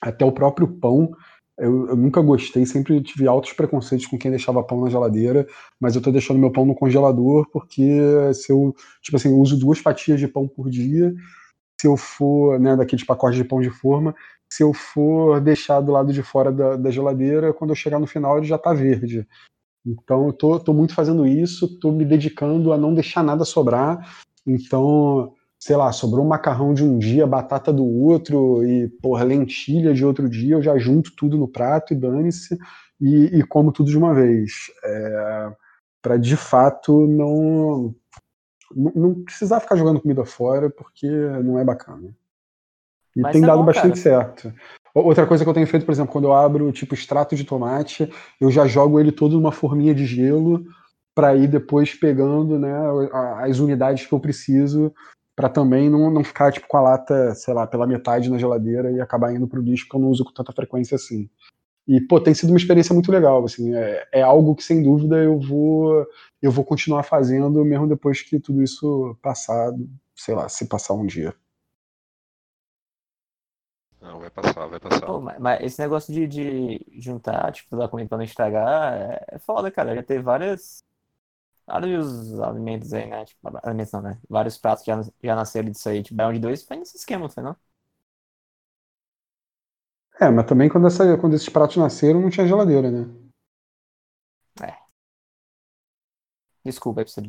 Até 0.00 0.24
o 0.24 0.32
próprio 0.32 0.68
pão, 0.68 1.10
eu, 1.58 1.88
eu, 1.88 1.96
nunca 1.96 2.20
gostei, 2.20 2.66
sempre 2.66 3.00
tive 3.02 3.28
altos 3.28 3.52
preconceitos 3.52 4.06
com 4.06 4.18
quem 4.18 4.30
deixava 4.30 4.62
pão 4.62 4.80
na 4.80 4.90
geladeira, 4.90 5.46
mas 5.80 5.94
eu 5.94 6.02
tô 6.02 6.10
deixando 6.10 6.40
meu 6.40 6.50
pão 6.50 6.66
no 6.66 6.74
congelador 6.74 7.48
porque 7.52 7.88
se 8.34 8.52
eu, 8.52 8.74
tipo 9.00 9.16
assim, 9.16 9.32
uso 9.32 9.58
duas 9.58 9.78
fatias 9.78 10.18
de 10.18 10.26
pão 10.26 10.48
por 10.48 10.68
dia, 10.68 11.14
se 11.80 11.86
eu 11.86 11.96
for, 11.96 12.58
né, 12.58 12.76
daqueles 12.76 13.04
pacotes 13.04 13.36
de 13.36 13.44
pão 13.44 13.60
de 13.60 13.70
forma, 13.70 14.14
se 14.50 14.62
eu 14.62 14.72
for 14.72 15.40
deixar 15.40 15.80
do 15.80 15.92
lado 15.92 16.12
de 16.12 16.22
fora 16.22 16.50
da, 16.50 16.76
da 16.76 16.90
geladeira, 16.90 17.52
quando 17.52 17.70
eu 17.70 17.76
chegar 17.76 17.98
no 17.98 18.06
final 18.06 18.38
ele 18.38 18.46
já 18.46 18.58
tá 18.58 18.72
verde. 18.72 19.26
Então 19.86 20.26
eu 20.26 20.32
tô, 20.32 20.58
tô 20.58 20.72
muito 20.72 20.94
fazendo 20.94 21.26
isso, 21.26 21.78
tô 21.78 21.92
me 21.92 22.04
dedicando 22.04 22.72
a 22.72 22.78
não 22.78 22.94
deixar 22.94 23.22
nada 23.22 23.44
sobrar. 23.44 24.16
Então, 24.46 25.34
sei 25.64 25.76
lá, 25.76 25.90
sobrou 25.92 26.22
um 26.22 26.28
macarrão 26.28 26.74
de 26.74 26.84
um 26.84 26.98
dia, 26.98 27.26
batata 27.26 27.72
do 27.72 27.86
outro 27.86 28.62
e, 28.62 28.86
porra, 29.00 29.24
lentilha 29.24 29.94
de 29.94 30.04
outro 30.04 30.28
dia, 30.28 30.56
eu 30.56 30.62
já 30.62 30.76
junto 30.76 31.16
tudo 31.16 31.38
no 31.38 31.48
prato 31.48 31.94
e 31.94 31.96
dane-se 31.96 32.58
e, 33.00 33.38
e, 33.38 33.42
como 33.42 33.72
tudo 33.72 33.88
de 33.88 33.96
uma 33.96 34.12
vez. 34.12 34.70
É, 34.84 35.52
para 36.02 36.18
de 36.18 36.36
fato 36.36 37.06
não, 37.06 37.94
não 38.76 39.24
precisar 39.24 39.58
ficar 39.58 39.76
jogando 39.76 40.02
comida 40.02 40.22
fora, 40.26 40.68
porque 40.68 41.08
não 41.42 41.58
é 41.58 41.64
bacana. 41.64 42.14
E 43.16 43.22
Mas 43.22 43.32
tem 43.32 43.42
é 43.42 43.46
dado 43.46 43.60
bom, 43.60 43.64
bastante 43.64 44.02
cara. 44.02 44.26
certo. 44.26 44.52
Outra 44.94 45.26
coisa 45.26 45.44
que 45.44 45.48
eu 45.48 45.54
tenho 45.54 45.66
feito, 45.66 45.86
por 45.86 45.92
exemplo, 45.92 46.12
quando 46.12 46.24
eu 46.24 46.34
abro 46.34 46.70
tipo 46.72 46.92
extrato 46.92 47.34
de 47.34 47.42
tomate, 47.42 48.12
eu 48.38 48.50
já 48.50 48.66
jogo 48.66 49.00
ele 49.00 49.10
todo 49.10 49.36
numa 49.36 49.50
forminha 49.50 49.94
de 49.94 50.04
gelo 50.04 50.62
para 51.14 51.34
ir 51.34 51.48
depois 51.48 51.94
pegando 51.94 52.58
né, 52.58 52.70
as 53.38 53.60
unidades 53.60 54.04
que 54.04 54.12
eu 54.12 54.20
preciso 54.20 54.92
para 55.36 55.48
também 55.48 55.90
não, 55.90 56.10
não 56.10 56.22
ficar 56.24 56.52
tipo 56.52 56.66
com 56.68 56.76
a 56.76 56.80
lata, 56.80 57.34
sei 57.34 57.52
lá, 57.52 57.66
pela 57.66 57.86
metade 57.86 58.30
na 58.30 58.38
geladeira 58.38 58.90
e 58.90 59.00
acabar 59.00 59.34
indo 59.34 59.48
pro 59.48 59.60
lixo 59.60 59.88
que 59.88 59.96
eu 59.96 60.00
não 60.00 60.08
uso 60.08 60.24
com 60.24 60.32
tanta 60.32 60.52
frequência 60.52 60.94
assim. 60.94 61.28
E 61.86 62.00
pô, 62.00 62.20
tem 62.20 62.32
sido 62.34 62.50
uma 62.50 62.58
experiência 62.58 62.94
muito 62.94 63.12
legal, 63.12 63.44
assim, 63.44 63.74
é, 63.74 64.08
é 64.12 64.22
algo 64.22 64.54
que 64.54 64.64
sem 64.64 64.82
dúvida 64.82 65.16
eu 65.16 65.38
vou 65.38 66.06
eu 66.40 66.50
vou 66.50 66.64
continuar 66.64 67.02
fazendo 67.02 67.64
mesmo 67.64 67.86
depois 67.86 68.22
que 68.22 68.40
tudo 68.40 68.62
isso 68.62 69.16
passar, 69.22 69.72
sei 70.14 70.34
lá, 70.34 70.48
se 70.48 70.66
passar 70.66 70.94
um 70.94 71.06
dia. 71.06 71.34
Não, 74.00 74.20
vai 74.20 74.30
passar, 74.30 74.66
vai 74.66 74.78
passar. 74.78 75.06
Pô, 75.06 75.20
mas, 75.20 75.38
mas, 75.38 75.60
esse 75.62 75.80
negócio 75.80 76.12
de, 76.12 76.26
de 76.26 76.86
juntar, 77.00 77.50
tipo, 77.52 77.74
da 77.74 77.88
comida 77.88 78.08
pra 78.08 78.18
não 78.18 78.24
estragar, 78.24 78.92
é, 78.92 79.24
é 79.32 79.38
foda, 79.38 79.70
cara. 79.70 79.94
Já 79.94 80.02
teve 80.02 80.22
várias 80.22 80.84
vários 81.66 82.40
alimentos 82.40 82.92
aí, 82.92 83.06
né? 83.08 83.24
Tipo, 83.24 83.58
alimentos 83.62 83.92
não, 83.92 84.02
né? 84.02 84.18
Vários 84.28 84.58
pratos 84.58 84.84
já, 84.84 85.00
já 85.22 85.34
nasceram 85.34 85.70
disso 85.70 85.88
aí. 85.88 86.02
Tipo, 86.02 86.32
de 86.32 86.38
dois 86.38 86.62
foi 86.62 86.76
nesse 86.76 86.96
esquema, 86.96 87.28
foi 87.28 87.42
não? 87.42 87.56
É, 90.20 90.30
mas 90.30 90.46
também 90.46 90.68
quando, 90.68 90.86
essa, 90.86 91.18
quando 91.18 91.34
esses 91.34 91.48
pratos 91.48 91.76
nasceram 91.76 92.20
não 92.20 92.30
tinha 92.30 92.46
geladeira, 92.46 92.90
né? 92.90 93.06
É. 94.62 94.78
Desculpa 96.64 97.00
aí 97.00 97.04
pra 97.04 97.12
você. 97.12 97.22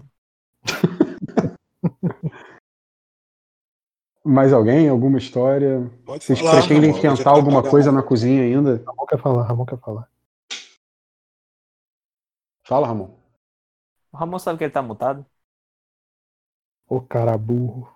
Mais 4.24 4.54
alguém? 4.54 4.90
Alguma 4.90 5.18
história? 5.18 5.92
Pode 6.06 6.24
Vocês 6.24 6.40
falar, 6.40 6.62
pretendem 6.62 6.94
tentar 7.00 7.30
alguma 7.30 7.62
coisa 7.62 7.92
na 7.92 8.02
cozinha 8.02 8.42
ainda? 8.42 8.84
Ramon 8.86 9.06
quer 9.06 9.20
falar, 9.20 9.44
Ramon 9.44 9.66
quer 9.66 9.78
falar. 9.78 10.10
Fala, 12.64 12.88
Ramon. 12.88 13.25
O 14.16 14.18
Ramon 14.18 14.40
sabe 14.40 14.58
que 14.58 14.64
ele 14.64 14.72
tá 14.72 14.82
mutado? 14.82 15.26
Ô 16.88 17.02
cara 17.02 17.38
burro. 17.38 17.94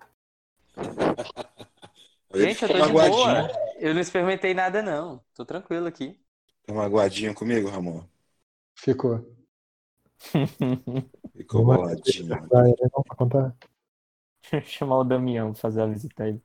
Gente, 2.36 2.62
eu 2.64 2.68
tô 2.68 2.82
de 2.88 2.92
boa. 2.92 3.50
Eu 3.78 3.94
não 3.94 4.02
experimentei 4.02 4.54
nada, 4.54 4.82
não. 4.82 5.24
Tô 5.34 5.46
tranquilo 5.46 5.88
aqui. 5.88 6.20
Tá 6.66 6.74
magoadinho 6.74 7.34
comigo, 7.34 7.70
Ramon? 7.70 8.04
Ficou. 8.76 9.34
Ficou 11.38 11.64
boladinho. 11.64 12.28
Não, 12.28 13.04
pra 13.04 13.16
contar. 13.16 13.56
Chamar 14.66 14.98
o 14.98 15.04
Damião 15.06 15.54
pra 15.54 15.62
fazer 15.62 15.82
a 15.82 15.88
visita 15.88 16.26
aí. 16.26 16.42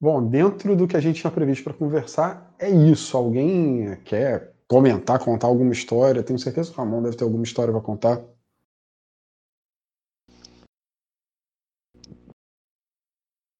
Bom, 0.00 0.24
dentro 0.24 0.76
do 0.76 0.86
que 0.86 0.96
a 0.96 1.00
gente 1.00 1.20
tinha 1.20 1.32
previsto 1.32 1.64
para 1.64 1.74
conversar, 1.74 2.54
é 2.60 2.70
isso. 2.70 3.16
Alguém 3.16 3.96
quer 4.04 4.54
comentar, 4.68 5.18
contar 5.18 5.46
alguma 5.46 5.72
história? 5.72 6.22
Tenho 6.22 6.38
certeza 6.38 6.70
que 6.70 6.76
o 6.78 6.80
Ramon 6.84 7.02
deve 7.02 7.16
ter 7.16 7.24
alguma 7.24 7.42
história 7.42 7.72
para 7.72 7.82
contar. 7.82 8.22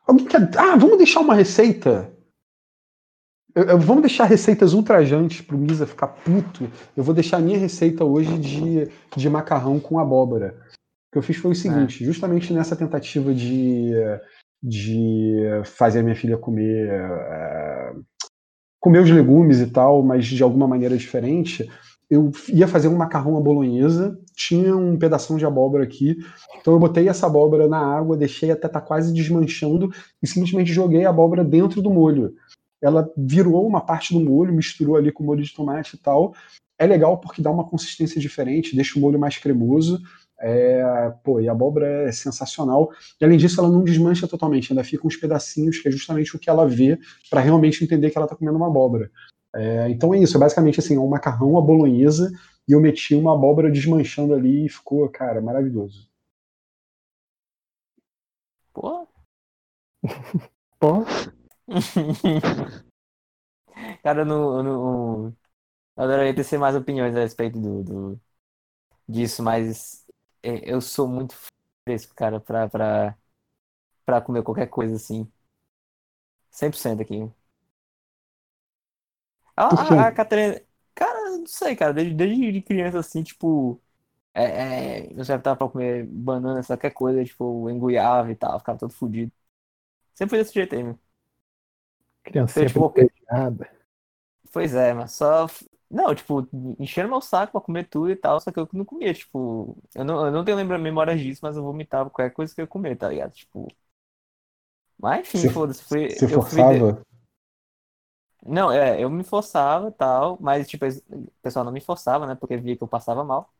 Alguém 0.07 0.26
quer. 0.26 0.48
Ah, 0.57 0.76
vamos 0.76 0.98
deixar 0.98 1.20
uma 1.20 1.34
receita. 1.34 2.12
Eu, 3.54 3.64
eu, 3.64 3.78
vamos 3.78 4.02
deixar 4.02 4.24
receitas 4.24 4.72
ultrajantes 4.72 5.40
pro 5.40 5.59
Misa 5.59 5.86
ficar 5.86 6.09
puto. 6.09 6.70
Eu 6.96 7.02
vou 7.02 7.14
deixar 7.14 7.38
a 7.38 7.40
minha 7.40 7.59
receita 7.59 8.04
hoje 8.04 8.38
de, 8.38 8.88
de 9.16 9.30
macarrão 9.30 9.80
com 9.80 9.98
abóbora. 9.98 10.54
O 11.09 11.12
que 11.12 11.18
eu 11.18 11.22
fiz 11.22 11.36
foi 11.36 11.52
o 11.52 11.57
seguinte: 11.57 12.02
é. 12.02 12.07
justamente 12.07 12.52
nessa 12.52 12.76
tentativa 12.76 13.34
de, 13.34 13.92
de 14.62 15.36
fazer 15.64 16.00
a 16.00 16.02
minha 16.02 16.16
filha 16.16 16.38
comer. 16.38 16.88
É, 16.88 17.92
comer 18.78 19.00
os 19.00 19.11
legumes 19.11 19.59
e 19.59 19.66
tal, 19.66 20.00
mas 20.00 20.26
de 20.26 20.40
alguma 20.44 20.68
maneira 20.68 20.96
diferente, 20.96 21.68
eu 22.09 22.30
ia 22.48 22.68
fazer 22.68 22.88
um 22.88 22.96
macarrão 22.96 23.36
à 23.36 23.40
bolonhesa, 23.40 24.18
tinha 24.34 24.76
um 24.76 24.96
pedaço 24.96 25.36
de 25.36 25.44
abóbora 25.44 25.82
aqui, 25.82 26.16
então 26.61 26.72
eu 26.72 26.78
botei 26.78 27.09
essa 27.09 27.26
abóbora 27.26 27.66
na 27.66 27.78
água, 27.78 28.16
deixei 28.16 28.50
até 28.50 28.66
estar 28.66 28.80
tá 28.80 28.86
quase 28.86 29.12
desmanchando 29.12 29.90
e 30.22 30.26
simplesmente 30.26 30.72
joguei 30.72 31.04
a 31.04 31.11
abóbora 31.11 31.44
dentro 31.44 31.82
do 31.82 31.90
molho. 31.90 32.34
Ela 32.80 33.11
virou 33.16 33.66
uma 33.66 33.80
parte 33.80 34.14
do 34.14 34.20
molho, 34.20 34.54
misturou 34.54 34.96
ali 34.96 35.11
com 35.11 35.24
molho 35.24 35.42
de 35.42 35.52
tomate 35.52 35.96
e 35.96 35.98
tal. 35.98 36.34
É 36.78 36.86
legal 36.86 37.18
porque 37.18 37.42
dá 37.42 37.50
uma 37.50 37.64
consistência 37.64 38.20
diferente, 38.20 38.76
deixa 38.76 38.98
o 38.98 39.02
molho 39.02 39.18
mais 39.18 39.38
cremoso. 39.38 39.98
É, 40.38 41.12
pô, 41.24 41.40
e 41.40 41.48
a 41.48 41.52
abóbora 41.52 41.86
é 42.07 42.12
sensacional. 42.12 42.90
E 43.20 43.24
além 43.24 43.38
disso, 43.38 43.59
ela 43.59 43.70
não 43.70 43.82
desmancha 43.82 44.28
totalmente, 44.28 44.70
ainda 44.70 44.84
fica 44.84 45.07
uns 45.07 45.16
pedacinhos, 45.16 45.78
que 45.78 45.88
é 45.88 45.90
justamente 45.90 46.36
o 46.36 46.38
que 46.38 46.50
ela 46.50 46.68
vê 46.68 46.98
para 47.30 47.40
realmente 47.40 47.82
entender 47.82 48.11
que 48.11 48.18
ela 48.18 48.26
está 48.26 48.36
comendo 48.36 48.59
uma 48.59 48.66
abóbora. 48.66 49.11
É, 49.55 49.88
então 49.90 50.12
é 50.14 50.18
isso, 50.18 50.36
é 50.36 50.40
basicamente 50.40 50.80
assim, 50.80 50.99
um 50.99 51.09
macarrão 51.09 51.57
à 51.59 51.61
bolonhesa 51.62 52.30
e 52.68 52.72
eu 52.72 52.80
meti 52.80 53.14
uma 53.14 53.34
abóbora 53.34 53.70
desmanchando 53.70 54.34
ali 54.34 54.66
e 54.66 54.68
ficou, 54.68 55.09
cara, 55.09 55.40
maravilhoso. 55.40 56.09
Pô. 58.72 59.09
Pô. 60.78 61.05
cara, 64.03 64.24
no, 64.24 64.62
no, 64.62 65.28
eu 65.28 66.05
adoraria 66.05 66.34
ter 66.34 66.59
mais 66.59 66.76
opiniões 66.76 67.16
a 67.16 67.20
respeito 67.20 67.61
do, 67.61 67.82
do 67.84 68.20
disso, 69.09 69.42
mas 69.44 70.07
é, 70.42 70.70
eu 70.72 70.80
sou 70.80 71.09
muito 71.09 71.36
fresco, 71.86 72.14
cara, 72.14 72.40
pra, 72.40 72.68
pra, 72.68 73.18
pra 74.07 74.20
comer 74.22 74.42
qualquer 74.44 74.68
coisa 74.68 74.97
assim. 74.97 75.30
100% 76.51 77.03
aqui. 77.03 77.30
A, 79.57 80.09
a, 80.09 80.12
Catarina. 80.12 80.61
Cara, 80.94 81.30
não 81.38 81.46
sei, 81.46 81.74
cara. 81.76 81.92
Desde, 81.94 82.14
desde 82.14 82.62
criança, 82.62 82.98
assim, 82.98 83.22
tipo. 83.22 83.80
É, 84.34 84.44
é, 85.07 85.12
eu 85.12 85.24
sempre 85.24 85.42
tava 85.42 85.57
pra 85.57 85.68
comer 85.68 86.04
banana, 86.07 86.62
qualquer 86.62 86.90
coisa, 86.90 87.24
tipo, 87.24 87.70
enguiava 87.70 88.30
e 88.30 88.36
tal, 88.36 88.59
ficava 88.59 88.78
todo 88.78 88.92
fodido. 88.92 89.32
Sempre 90.14 90.30
foi 90.30 90.38
desse 90.40 90.54
jeito 90.54 90.74
aí, 90.74 90.82
meu. 90.82 90.98
Criança 92.22 92.66
tipo, 92.66 92.90
privilegiada. 92.90 93.70
Pois 94.52 94.74
é, 94.74 94.92
mas 94.92 95.12
só. 95.12 95.46
Não, 95.90 96.14
tipo, 96.14 96.46
enchendo 96.78 97.09
meu 97.09 97.20
saco 97.20 97.52
pra 97.52 97.61
comer 97.61 97.88
tudo 97.88 98.11
e 98.11 98.16
tal, 98.16 98.40
só 98.40 98.50
que 98.50 98.59
eu 98.59 98.68
não 98.72 98.84
comia, 98.84 99.14
tipo. 99.14 99.76
Eu 99.94 100.04
não, 100.04 100.26
eu 100.26 100.32
não 100.32 100.44
tenho 100.44 100.57
lembra 100.57 100.76
memória 100.78 101.16
disso, 101.16 101.40
mas 101.42 101.57
eu 101.57 101.62
vomitava 101.62 102.11
qualquer 102.11 102.32
coisa 102.34 102.54
que 102.54 102.61
eu 102.61 102.66
comer, 102.66 102.96
tá 102.96 103.09
ligado? 103.09 103.32
Tipo. 103.32 103.68
Mas 104.98 105.20
enfim, 105.34 105.48
foda-se. 105.50 105.82
Você 105.84 106.28
forçava? 106.28 106.94
Fui... 106.94 107.05
Não, 108.49 108.70
é, 108.72 109.03
eu 109.03 109.11
me 109.11 109.24
forçava 109.24 109.88
e 109.88 109.92
tal, 109.92 110.38
mas 110.40 110.68
tipo, 110.68 110.86
o 110.86 111.30
pessoal 111.42 111.64
não 111.64 111.72
me 111.72 111.80
forçava, 111.80 112.26
né? 112.26 112.34
Porque 112.34 112.57
via 112.57 112.76
que 112.76 112.82
eu 112.82 112.88
passava 112.88 113.24
mal. 113.24 113.53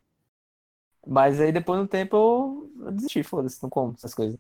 Mas 1.07 1.41
aí 1.41 1.53
depois 1.53 1.81
no 1.81 1.89
tempo 1.89 2.17
eu, 2.17 2.91
desisti, 2.93 3.23
foda-se, 3.23 3.63
não 3.63 3.71
como 3.71 3.95
essas 3.97 4.15
coisas. 4.15 4.39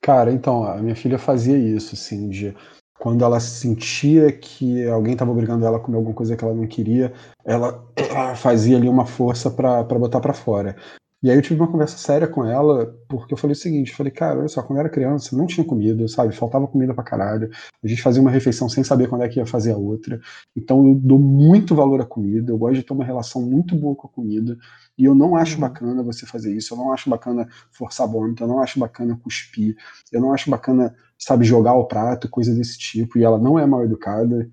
Cara, 0.00 0.30
então, 0.32 0.64
a 0.64 0.76
minha 0.82 0.94
filha 0.94 1.18
fazia 1.18 1.58
isso, 1.58 1.94
assim, 1.94 2.28
de 2.28 2.54
quando 2.98 3.24
ela 3.24 3.40
sentia 3.40 4.30
que 4.32 4.86
alguém 4.88 5.12
estava 5.14 5.30
obrigando 5.32 5.66
ela 5.66 5.78
a 5.78 5.80
comer 5.80 5.96
alguma 5.96 6.14
coisa 6.14 6.36
que 6.36 6.44
ela 6.44 6.54
não 6.54 6.66
queria, 6.66 7.12
ela, 7.44 7.84
ela 7.96 8.34
fazia 8.36 8.76
ali 8.76 8.88
uma 8.88 9.04
força 9.06 9.50
para 9.50 9.82
botar 9.84 10.20
para 10.20 10.32
fora. 10.32 10.76
E 11.22 11.30
aí 11.30 11.36
eu 11.36 11.42
tive 11.42 11.58
uma 11.60 11.70
conversa 11.70 11.96
séria 11.96 12.28
com 12.28 12.44
ela, 12.44 12.94
porque 13.08 13.32
eu 13.32 13.38
falei 13.38 13.52
o 13.52 13.56
seguinte, 13.58 13.90
eu 13.90 13.96
falei, 13.96 14.12
cara, 14.12 14.38
olha 14.38 14.48
só, 14.48 14.62
quando 14.62 14.78
eu 14.78 14.80
era 14.80 14.90
criança, 14.90 15.34
não 15.36 15.46
tinha 15.46 15.64
comida, 15.66 16.06
sabe? 16.08 16.34
Faltava 16.34 16.66
comida 16.66 16.92
pra 16.94 17.02
caralho. 17.02 17.50
A 17.82 17.88
gente 17.88 18.02
fazia 18.02 18.20
uma 18.20 18.30
refeição 18.30 18.68
sem 18.68 18.84
saber 18.84 19.08
quando 19.08 19.22
é 19.22 19.28
que 19.28 19.38
ia 19.40 19.46
fazer 19.46 19.72
a 19.72 19.76
outra. 19.76 20.20
Então 20.54 20.86
eu 20.86 20.94
dou 20.94 21.18
muito 21.18 21.74
valor 21.74 22.00
à 22.00 22.04
comida, 22.04 22.52
eu 22.52 22.58
gosto 22.58 22.74
de 22.76 22.82
ter 22.82 22.92
uma 22.92 23.04
relação 23.04 23.42
muito 23.42 23.74
boa 23.74 23.96
com 23.96 24.06
a 24.06 24.10
comida. 24.10 24.56
E 24.98 25.04
eu 25.04 25.14
não 25.14 25.36
acho 25.36 25.58
bacana 25.58 26.02
você 26.02 26.26
fazer 26.26 26.54
isso, 26.54 26.74
eu 26.74 26.78
não 26.78 26.92
acho 26.92 27.08
bacana 27.08 27.48
forçar 27.72 28.06
vômito, 28.06 28.42
eu 28.42 28.48
não 28.48 28.60
acho 28.60 28.78
bacana 28.78 29.18
cuspir, 29.22 29.76
eu 30.12 30.20
não 30.20 30.32
acho 30.32 30.50
bacana, 30.50 30.94
sabe, 31.18 31.44
jogar 31.44 31.74
o 31.74 31.86
prato, 31.86 32.28
coisa 32.28 32.54
desse 32.54 32.78
tipo. 32.78 33.18
E 33.18 33.24
ela 33.24 33.38
não 33.38 33.58
é 33.58 33.66
mal 33.66 33.82
educada. 33.84 34.48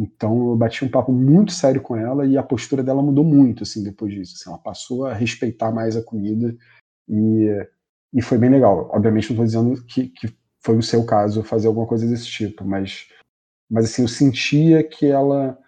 Então 0.00 0.50
eu 0.50 0.56
bati 0.56 0.84
um 0.84 0.88
papo 0.88 1.10
muito 1.10 1.52
sério 1.52 1.82
com 1.82 1.96
ela 1.96 2.24
e 2.24 2.38
a 2.38 2.42
postura 2.42 2.84
dela 2.84 3.02
mudou 3.02 3.24
muito 3.24 3.64
assim 3.64 3.82
depois 3.82 4.14
disso. 4.14 4.34
Assim, 4.36 4.48
ela 4.48 4.58
passou 4.58 5.06
a 5.06 5.12
respeitar 5.12 5.72
mais 5.72 5.96
a 5.96 6.02
comida 6.02 6.56
e, 7.08 7.66
e 8.14 8.22
foi 8.22 8.38
bem 8.38 8.48
legal. 8.48 8.88
Obviamente 8.92 9.32
não 9.34 9.44
estou 9.44 9.44
dizendo 9.44 9.84
que, 9.84 10.08
que 10.08 10.32
foi 10.60 10.78
o 10.78 10.82
seu 10.82 11.04
caso 11.04 11.42
fazer 11.42 11.66
alguma 11.66 11.86
coisa 11.86 12.06
desse 12.06 12.26
tipo, 12.26 12.64
mas, 12.64 13.08
mas 13.68 13.86
assim 13.86 14.02
eu 14.02 14.08
sentia 14.08 14.84
que 14.84 15.06
ela 15.06 15.58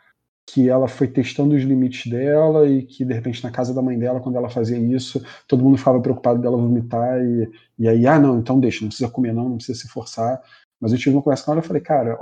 que 0.52 0.68
ela 0.68 0.88
foi 0.88 1.06
testando 1.06 1.54
os 1.54 1.62
limites 1.62 2.10
dela 2.10 2.68
e 2.68 2.82
que 2.82 3.04
de 3.04 3.14
repente 3.14 3.42
na 3.44 3.52
casa 3.52 3.72
da 3.72 3.80
mãe 3.80 3.96
dela 3.96 4.18
quando 4.18 4.34
ela 4.34 4.48
fazia 4.48 4.76
isso 4.76 5.24
todo 5.46 5.62
mundo 5.62 5.78
ficava 5.78 6.00
preocupado 6.00 6.40
dela 6.40 6.56
vomitar 6.56 7.20
e, 7.22 7.48
e 7.78 7.88
aí 7.88 8.04
ah 8.04 8.18
não 8.18 8.40
então 8.40 8.58
deixa 8.58 8.80
não 8.80 8.88
precisa 8.88 9.08
comer 9.08 9.32
não 9.32 9.48
não 9.48 9.56
precisa 9.56 9.78
se 9.78 9.88
forçar 9.88 10.42
mas 10.80 10.92
eu 10.92 10.98
tive 10.98 11.14
uma 11.14 11.22
conversa 11.22 11.44
com 11.44 11.52
ela 11.52 11.60
e 11.60 11.66
falei, 11.66 11.82
cara, 11.82 12.18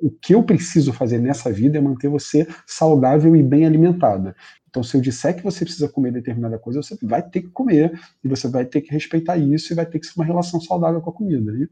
o 0.00 0.10
que 0.10 0.34
eu 0.34 0.42
preciso 0.42 0.92
fazer 0.92 1.18
nessa 1.18 1.52
vida 1.52 1.76
é 1.76 1.80
manter 1.80 2.08
você 2.08 2.48
saudável 2.66 3.36
e 3.36 3.42
bem 3.42 3.66
alimentada. 3.66 4.34
Então, 4.68 4.82
se 4.82 4.96
eu 4.96 5.00
disser 5.00 5.36
que 5.36 5.42
você 5.42 5.64
precisa 5.64 5.88
comer 5.88 6.10
determinada 6.10 6.58
coisa, 6.58 6.82
você 6.82 6.98
vai 7.02 7.22
ter 7.22 7.42
que 7.42 7.50
comer, 7.50 7.92
e 8.24 8.28
você 8.28 8.48
vai 8.48 8.64
ter 8.64 8.80
que 8.80 8.90
respeitar 8.90 9.36
isso, 9.36 9.72
e 9.72 9.76
vai 9.76 9.86
ter 9.86 10.00
que 10.00 10.06
ser 10.06 10.18
uma 10.18 10.24
relação 10.24 10.60
saudável 10.60 11.00
com 11.00 11.10
a 11.10 11.12
comida. 11.12 11.52
E 11.52 11.68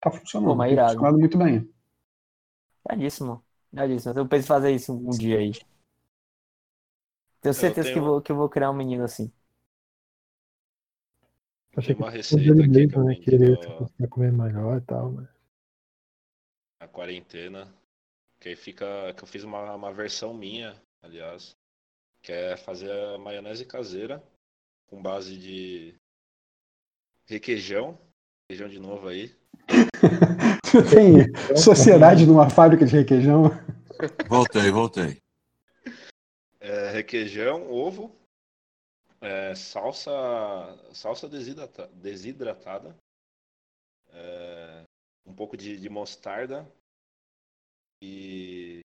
tá 0.00 0.10
funcionando. 0.10 0.56
Pô, 0.56 0.76
tá 0.76 0.88
funcionando 0.88 1.18
muito 1.18 1.38
bem. 1.38 1.70
Iradíssimo. 2.86 3.44
Iradíssimo. 3.72 4.14
Eu 4.18 4.26
penso 4.26 4.44
em 4.44 4.48
fazer 4.48 4.70
isso 4.72 4.92
um 4.92 5.10
dia 5.10 5.38
aí. 5.38 5.52
Tenho 7.40 7.54
certeza 7.54 7.88
tenho... 7.88 8.00
que, 8.00 8.04
vou, 8.04 8.20
que 8.20 8.32
eu 8.32 8.36
vou 8.36 8.48
criar 8.48 8.70
um 8.70 8.74
menino 8.74 9.04
assim. 9.04 9.30
Achei 11.76 11.94
que 11.94 12.02
uma 12.02 12.10
receita 12.10 12.52
aqui 12.52 12.96
né? 12.98 13.14
Querer 13.14 13.60
tô... 13.60 14.08
comer 14.08 14.32
maior 14.32 14.78
e 14.78 14.80
tal, 14.80 15.12
mas 15.12 15.28
a 16.80 16.88
quarentena. 16.88 17.72
Que 18.40 18.48
aí 18.48 18.56
fica. 18.56 19.12
Que 19.14 19.22
eu 19.22 19.28
fiz 19.28 19.44
uma, 19.44 19.74
uma 19.74 19.92
versão 19.92 20.32
minha, 20.34 20.74
aliás. 21.02 21.54
Que 22.22 22.32
é 22.32 22.56
fazer 22.56 22.90
a 22.90 23.18
maionese 23.18 23.64
caseira 23.64 24.22
com 24.88 25.00
base 25.00 25.36
de 25.36 25.94
requeijão. 27.28 27.98
Requeijão 28.50 28.68
de 28.68 28.80
novo 28.80 29.08
aí. 29.08 29.34
tem 30.90 31.56
sociedade 31.56 32.26
numa 32.26 32.50
fábrica 32.50 32.84
de 32.84 32.96
requeijão? 32.96 33.50
Voltei, 34.28 34.70
voltei. 34.70 35.18
É, 36.58 36.90
requeijão, 36.90 37.70
ovo, 37.70 38.14
é, 39.20 39.54
salsa, 39.54 40.10
salsa 40.92 41.28
desidrata, 41.28 41.86
desidratada, 41.94 42.94
é, 44.12 44.59
um 45.30 45.34
pouco 45.34 45.56
de, 45.56 45.78
de 45.78 45.88
mostarda 45.88 46.70
e, 48.02 48.80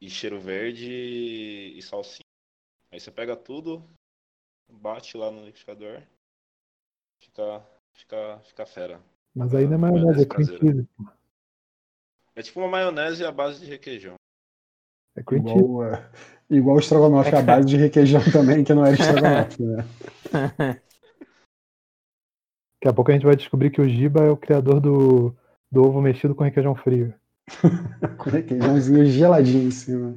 e 0.00 0.10
cheiro 0.10 0.40
verde 0.40 0.90
e 0.90 1.80
salsinha. 1.80 2.26
Aí 2.90 2.98
você 2.98 3.10
pega 3.10 3.36
tudo, 3.36 3.88
bate 4.68 5.16
lá 5.16 5.30
no 5.30 5.44
liquidificador, 5.44 6.02
fica, 7.22 7.64
fica, 7.92 8.40
fica 8.40 8.66
fera. 8.66 9.00
Mas 9.34 9.54
aí 9.54 9.66
não 9.66 9.74
é 9.74 9.78
maionese, 9.78 10.22
é 10.22 10.26
cream 10.26 10.48
cheese. 10.48 10.88
É 12.34 12.42
tipo 12.42 12.60
uma 12.60 12.68
maionese 12.68 13.24
à 13.24 13.30
base 13.30 13.60
de 13.60 13.66
requeijão. 13.66 14.14
É 15.16 15.22
cream 15.22 15.46
cheese. 15.46 15.60
Igual, 15.60 15.92
uh, 15.92 16.10
igual 16.50 16.76
o 16.76 16.80
estrogonofe 16.80 17.34
à 17.34 17.42
base 17.42 17.66
de 17.66 17.76
requeijão 17.76 18.20
também, 18.32 18.64
que 18.64 18.74
não 18.74 18.84
era 18.84 18.96
estrogonofe, 18.98 19.62
né? 19.62 19.84
Daqui 22.86 22.92
a 22.92 22.94
pouco 22.94 23.10
a 23.10 23.14
gente 23.14 23.26
vai 23.26 23.34
descobrir 23.34 23.70
que 23.70 23.80
o 23.80 23.88
Giba 23.88 24.20
é 24.20 24.30
o 24.30 24.36
criador 24.36 24.80
do, 24.80 25.34
do 25.72 25.82
ovo 25.82 26.00
mexido 26.00 26.36
com 26.36 26.44
requeijão 26.44 26.76
frio. 26.76 27.12
com 28.16 28.30
requeijãozinho 28.30 29.06
geladinho 29.06 29.66
em 29.66 29.70
cima. 29.72 30.16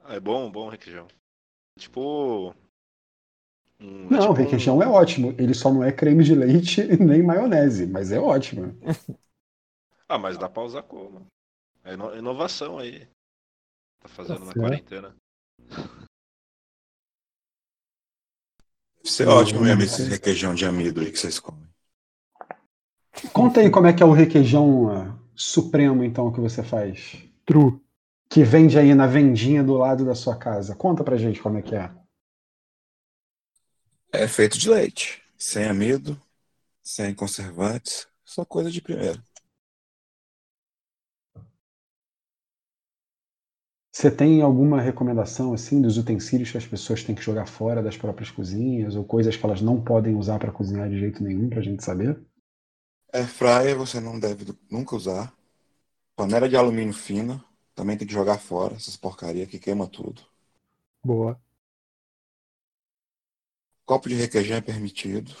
Ah, 0.00 0.14
é 0.14 0.18
bom, 0.18 0.50
bom 0.50 0.68
requeijão. 0.68 1.06
Tipo. 1.78 2.52
Um, 3.80 4.06
é 4.06 4.10
não, 4.10 4.20
tipo 4.22 4.32
requeijão 4.32 4.78
um... 4.78 4.82
é 4.82 4.88
ótimo. 4.88 5.36
Ele 5.38 5.54
só 5.54 5.72
não 5.72 5.84
é 5.84 5.92
creme 5.92 6.24
de 6.24 6.34
leite 6.34 6.82
nem 6.98 7.22
maionese, 7.22 7.86
mas 7.86 8.10
é 8.10 8.18
ótimo. 8.18 8.76
ah, 10.08 10.18
mas 10.18 10.36
dá 10.36 10.48
pra 10.48 10.64
usar 10.64 10.82
como? 10.82 11.26
É 11.84 11.94
inovação 12.18 12.76
aí. 12.76 13.06
Tá 14.00 14.08
fazendo 14.08 14.40
tá 14.40 14.46
na 14.46 14.52
quarentena. 14.52 15.14
Deve 19.08 19.10
ser 19.10 19.28
ótimo 19.28 19.62
mesmo 19.62 19.82
esse 19.82 20.02
requeijão 20.02 20.54
de 20.54 20.66
amido 20.66 21.00
aí 21.00 21.10
que 21.10 21.18
vocês 21.18 21.40
comem. 21.40 21.66
Conta 23.32 23.60
aí 23.60 23.70
como 23.70 23.86
é 23.86 23.92
que 23.92 24.02
é 24.02 24.06
o 24.06 24.12
requeijão 24.12 24.84
uh, 24.84 25.18
supremo, 25.34 26.04
então, 26.04 26.30
que 26.30 26.40
você 26.40 26.62
faz. 26.62 27.16
True. 27.46 27.80
Que 28.28 28.44
vende 28.44 28.78
aí 28.78 28.94
na 28.94 29.06
vendinha 29.06 29.64
do 29.64 29.74
lado 29.74 30.04
da 30.04 30.14
sua 30.14 30.36
casa. 30.36 30.76
Conta 30.76 31.02
pra 31.02 31.16
gente 31.16 31.40
como 31.40 31.58
é 31.58 31.62
que 31.62 31.74
é. 31.74 31.90
É 34.12 34.28
feito 34.28 34.58
de 34.58 34.68
leite, 34.68 35.22
sem 35.36 35.64
amido, 35.64 36.20
sem 36.82 37.14
conservantes, 37.14 38.06
só 38.24 38.44
coisa 38.44 38.70
de 38.70 38.82
primeiro. 38.82 39.22
Você 43.98 44.12
tem 44.12 44.40
alguma 44.42 44.80
recomendação 44.80 45.52
assim 45.52 45.82
dos 45.82 45.98
utensílios 45.98 46.52
que 46.52 46.56
as 46.56 46.64
pessoas 46.64 47.02
têm 47.02 47.16
que 47.16 47.20
jogar 47.20 47.46
fora 47.46 47.82
das 47.82 47.96
próprias 47.96 48.30
cozinhas 48.30 48.94
ou 48.94 49.04
coisas 49.04 49.36
que 49.36 49.44
elas 49.44 49.60
não 49.60 49.82
podem 49.82 50.14
usar 50.14 50.38
para 50.38 50.52
cozinhar 50.52 50.88
de 50.88 51.00
jeito 51.00 51.20
nenhum 51.20 51.48
para 51.48 51.58
a 51.58 51.62
gente 51.62 51.82
saber? 51.82 52.16
Air 53.12 53.26
fryer 53.26 53.76
você 53.76 53.98
não 53.98 54.20
deve 54.20 54.56
nunca 54.70 54.94
usar. 54.94 55.34
Panela 56.14 56.48
de 56.48 56.56
alumínio 56.56 56.94
fina 56.94 57.44
também 57.74 57.98
tem 57.98 58.06
que 58.06 58.14
jogar 58.14 58.38
fora 58.38 58.76
essas 58.76 58.96
porcaria 58.96 59.48
que 59.48 59.58
queima 59.58 59.88
tudo. 59.88 60.22
Boa. 61.04 61.36
Copo 63.84 64.08
de 64.08 64.14
requeijão 64.14 64.58
é 64.58 64.60
permitido. 64.60 65.34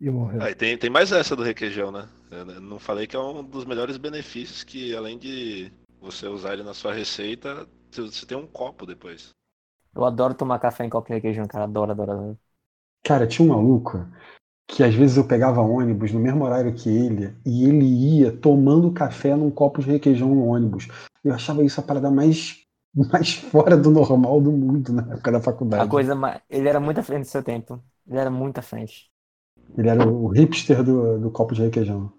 E 0.00 0.08
morreu. 0.08 0.40
Ah, 0.40 0.54
tem, 0.54 0.78
tem 0.78 0.90
mais 0.90 1.10
essa 1.10 1.34
do 1.34 1.42
requeijão, 1.42 1.90
né? 1.90 2.08
Eu 2.30 2.60
não 2.60 2.78
falei 2.78 3.04
que 3.04 3.16
é 3.16 3.18
um 3.18 3.42
dos 3.42 3.64
melhores 3.64 3.96
benefícios 3.96 4.62
que, 4.62 4.94
além 4.94 5.18
de 5.18 5.72
você 6.04 6.28
usar 6.28 6.52
ele 6.52 6.62
na 6.62 6.74
sua 6.74 6.92
receita, 6.92 7.66
você 7.90 8.26
tem 8.26 8.36
um 8.36 8.46
copo 8.46 8.86
depois. 8.86 9.30
Eu 9.94 10.04
adoro 10.04 10.34
tomar 10.34 10.58
café 10.58 10.84
em 10.84 10.90
copo 10.90 11.08
de 11.08 11.14
requeijão, 11.14 11.46
cara. 11.46 11.64
Adoro, 11.64 11.92
adoro, 11.92 12.12
adoro. 12.12 12.38
Cara, 13.02 13.26
tinha 13.26 13.46
um 13.46 13.54
maluco 13.54 14.06
que 14.68 14.82
às 14.84 14.94
vezes 14.94 15.16
eu 15.16 15.26
pegava 15.26 15.60
ônibus 15.60 16.12
no 16.12 16.20
mesmo 16.20 16.44
horário 16.44 16.74
que 16.74 16.88
ele 16.88 17.36
e 17.46 17.64
ele 17.68 17.84
ia 17.84 18.32
tomando 18.36 18.92
café 18.92 19.36
num 19.36 19.50
copo 19.50 19.82
de 19.82 19.90
requeijão 19.92 20.34
no 20.34 20.46
ônibus. 20.46 20.88
Eu 21.24 21.34
achava 21.34 21.64
isso 21.64 21.80
a 21.80 21.84
parada 21.84 22.10
mais, 22.10 22.64
mais 23.12 23.34
fora 23.34 23.76
do 23.76 23.90
normal 23.90 24.40
do 24.40 24.52
mundo 24.52 24.92
na 24.92 25.02
época 25.14 25.32
da 25.32 25.40
faculdade. 25.42 25.84
A 25.84 25.86
coisa 25.86 26.14
mais... 26.14 26.40
Ele 26.48 26.68
era 26.68 26.80
muito 26.80 27.00
à 27.00 27.02
frente 27.02 27.22
do 27.26 27.30
seu 27.30 27.42
tempo. 27.42 27.82
Ele 28.06 28.18
era 28.18 28.30
muito 28.30 28.58
à 28.58 28.62
frente. 28.62 29.10
Ele 29.78 29.88
era 29.88 30.08
o 30.08 30.28
hipster 30.28 30.82
do, 30.82 31.18
do 31.18 31.30
copo 31.30 31.54
de 31.54 31.62
requeijão. 31.62 32.12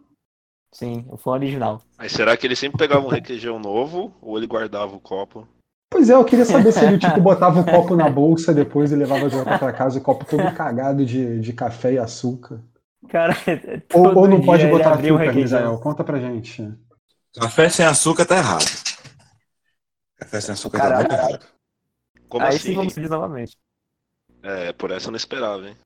Sim, 0.75 1.05
o 1.07 1.15
fã 1.15 1.31
original. 1.31 1.81
Mas 1.97 2.11
será 2.11 2.35
que 2.35 2.45
ele 2.45 2.55
sempre 2.55 2.77
pegava 2.77 3.05
um 3.05 3.09
requeijão 3.09 3.57
novo 3.57 4.13
ou 4.21 4.37
ele 4.37 4.45
guardava 4.45 4.93
o 4.93 4.99
copo? 4.99 5.47
Pois 5.89 6.09
é, 6.09 6.13
eu 6.13 6.25
queria 6.25 6.43
saber 6.43 6.73
se 6.73 6.83
ele 6.83 6.99
tipo, 6.99 7.15
botava 7.21 7.61
o 7.61 7.65
copo 7.65 7.95
na 7.95 8.09
bolsa 8.09 8.53
depois 8.53 8.91
e 8.91 8.95
levava 8.97 9.29
de 9.29 9.35
volta 9.37 9.57
pra 9.57 9.71
casa, 9.71 9.99
o 9.99 10.01
copo 10.01 10.25
todo 10.25 10.53
cagado 10.53 11.05
de, 11.05 11.39
de 11.39 11.53
café 11.53 11.93
e 11.93 11.97
açúcar. 11.97 12.61
Cara, 13.07 13.33
ou, 13.93 14.17
ou 14.17 14.27
não 14.27 14.41
pode 14.41 14.67
botar 14.67 14.95
açúcar, 14.95 15.33
Misael? 15.33 15.79
Conta 15.79 16.03
pra 16.03 16.19
gente. 16.19 16.69
Café 17.39 17.69
sem 17.69 17.85
açúcar 17.85 18.25
tá 18.25 18.35
errado. 18.35 18.65
Café 20.17 20.41
sem 20.41 20.53
açúcar 20.53 20.79
tá 20.79 20.83
Caralho. 20.83 21.07
tá 21.07 21.15
muito 21.15 21.29
errado. 21.29 21.45
Como 22.27 22.45
Aí 22.45 22.55
assim? 22.57 22.59
sim 22.59 22.75
vamos 22.75 22.97
novamente. 22.97 23.57
É, 24.43 24.73
por 24.73 24.91
essa 24.91 25.07
eu 25.07 25.11
não 25.11 25.17
esperava, 25.17 25.65
hein? 25.69 25.77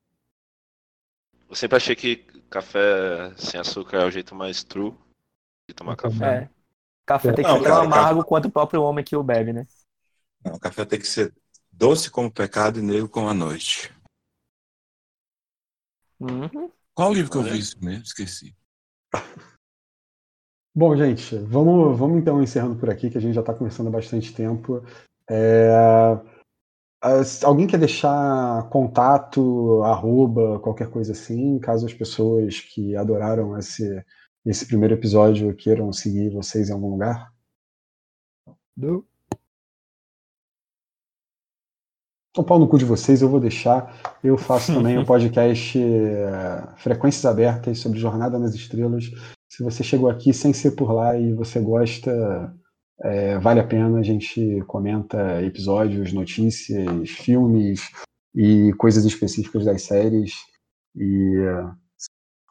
Eu 1.50 1.56
sempre 1.56 1.78
achei 1.78 1.96
que 1.96 2.18
café 2.50 3.34
sem 3.36 3.60
açúcar 3.60 3.98
é 3.98 4.06
o 4.06 4.12
jeito 4.12 4.36
mais 4.36 4.64
true 4.64 4.94
de 5.68 5.74
tomar 5.76 5.96
café. 5.96 6.44
É. 6.44 6.50
Café 7.06 7.34
tem 7.34 7.44
que 7.44 7.52
não, 7.52 7.58
ser 7.58 7.64
tão 7.64 7.82
amargo 7.82 8.20
café... 8.20 8.30
quanto 8.30 8.46
o 8.46 8.52
próprio 8.52 8.84
homem 8.84 9.04
que 9.04 9.16
o 9.16 9.24
bebe, 9.24 9.52
né? 9.52 9.66
Não, 10.46 10.54
o 10.54 10.60
café 10.60 10.86
tem 10.86 11.00
que 11.00 11.08
ser 11.08 11.34
doce 11.72 12.12
como 12.12 12.28
o 12.28 12.32
pecado 12.32 12.80
e 12.80 12.84
negro 12.84 13.10
como 13.10 13.28
a 13.28 13.34
noite. 13.34 13.92
Uhum. 16.20 16.72
Qual 16.94 17.14
livro 17.14 17.32
que 17.32 17.38
eu 17.38 17.44
vi 17.44 17.58
isso 17.58 17.84
mesmo? 17.84 18.04
Esqueci. 18.04 18.56
Bom, 20.76 20.96
gente, 20.96 21.36
vamos, 21.40 21.98
vamos 21.98 22.20
então 22.20 22.44
encerrando 22.44 22.76
por 22.76 22.90
aqui, 22.90 23.10
que 23.10 23.18
a 23.18 23.22
gente 23.22 23.34
já 23.34 23.42
está 23.42 23.54
começando 23.54 23.88
há 23.88 23.92
bastante 23.92 24.34
tempo. 24.34 24.84
É, 25.28 25.72
alguém 27.44 27.68
quer 27.68 27.78
deixar 27.78 28.70
contato, 28.70 29.82
arroba, 29.84 30.60
qualquer 30.60 30.90
coisa 30.90 31.14
assim, 31.14 31.60
caso 31.60 31.86
as 31.86 31.94
pessoas 31.94 32.60
que 32.60 32.96
adoraram 32.96 33.58
esse, 33.58 34.04
esse 34.46 34.66
primeiro 34.66 34.96
episódio 34.96 35.56
queiram 35.56 35.92
seguir 35.94 36.30
vocês 36.30 36.70
em 36.70 36.74
algum 36.74 36.90
lugar? 36.90 37.32
Não. 38.76 39.04
Então, 42.32 42.44
pau 42.44 42.60
no 42.60 42.68
cu 42.68 42.78
de 42.78 42.86
vocês, 42.86 43.22
eu 43.22 43.30
vou 43.30 43.40
deixar. 43.40 43.94
Eu 44.24 44.38
faço 44.38 44.74
também 44.74 44.98
o 44.98 45.02
um 45.02 45.06
podcast 45.06 45.78
é, 45.78 46.76
Frequências 46.78 47.26
Abertas 47.26 47.80
sobre 47.80 48.00
Jornada 48.00 48.38
nas 48.38 48.54
Estrelas. 48.54 49.12
Se 49.50 49.64
você 49.64 49.84
chegou 49.84 50.10
aqui 50.10 50.32
sem 50.34 50.54
ser 50.54 50.72
por 50.72 50.92
lá 50.92 51.18
e 51.18 51.34
você 51.34 51.60
gosta, 51.60 52.56
é, 53.02 53.38
vale 53.40 53.60
a 53.60 53.68
pena. 53.68 54.00
A 54.00 54.04
gente 54.04 54.64
comenta 54.68 55.42
episódios, 55.44 56.14
notícias, 56.14 57.10
filmes 57.10 57.82
e 58.36 58.74
coisas 58.74 59.06
específicas 59.06 59.66
das 59.66 59.84
séries. 59.84 60.34
E 60.96 61.36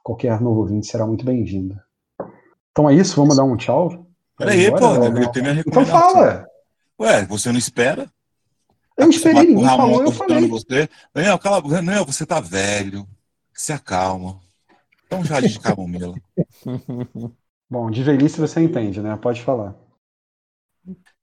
qualquer 0.03 0.41
novo 0.41 0.61
ouvinte 0.61 0.87
será 0.87 1.07
muito 1.07 1.25
bem-vindo. 1.25 1.77
Então 2.71 2.89
é 2.89 2.95
isso, 2.95 3.17
vamos 3.17 3.37
dar 3.37 3.45
um 3.45 3.57
tchau. 3.57 4.07
Peraí, 4.37 4.71
pô, 4.71 4.95
eu 4.95 5.29
tenho 5.33 5.45
minha 5.45 5.65
Então 5.67 5.85
fala! 5.85 6.47
Ué, 7.01 7.25
você 7.27 7.51
não 7.51 7.59
espera? 7.59 8.11
Eu 8.97 9.11
esperei, 9.11 9.47
ninguém 9.47 9.65
falou, 9.65 10.03
eu 10.03 10.11
falei. 10.11 10.49
Você. 10.49 10.89
Daniel, 11.15 11.39
cala, 11.39 11.63
Daniel, 11.63 12.05
você 12.05 12.27
tá 12.27 12.41
velho. 12.41 13.07
Se 13.55 13.73
acalma. 13.73 14.41
Um 15.11 15.25
jardim 15.25 15.49
de 15.49 15.59
camomila. 15.61 16.15
Bom, 17.71 17.91
de 17.91 18.03
velhice 18.03 18.41
você 18.41 18.61
entende, 18.61 19.01
né? 19.01 19.17
Pode 19.17 19.43
falar. 19.43 19.75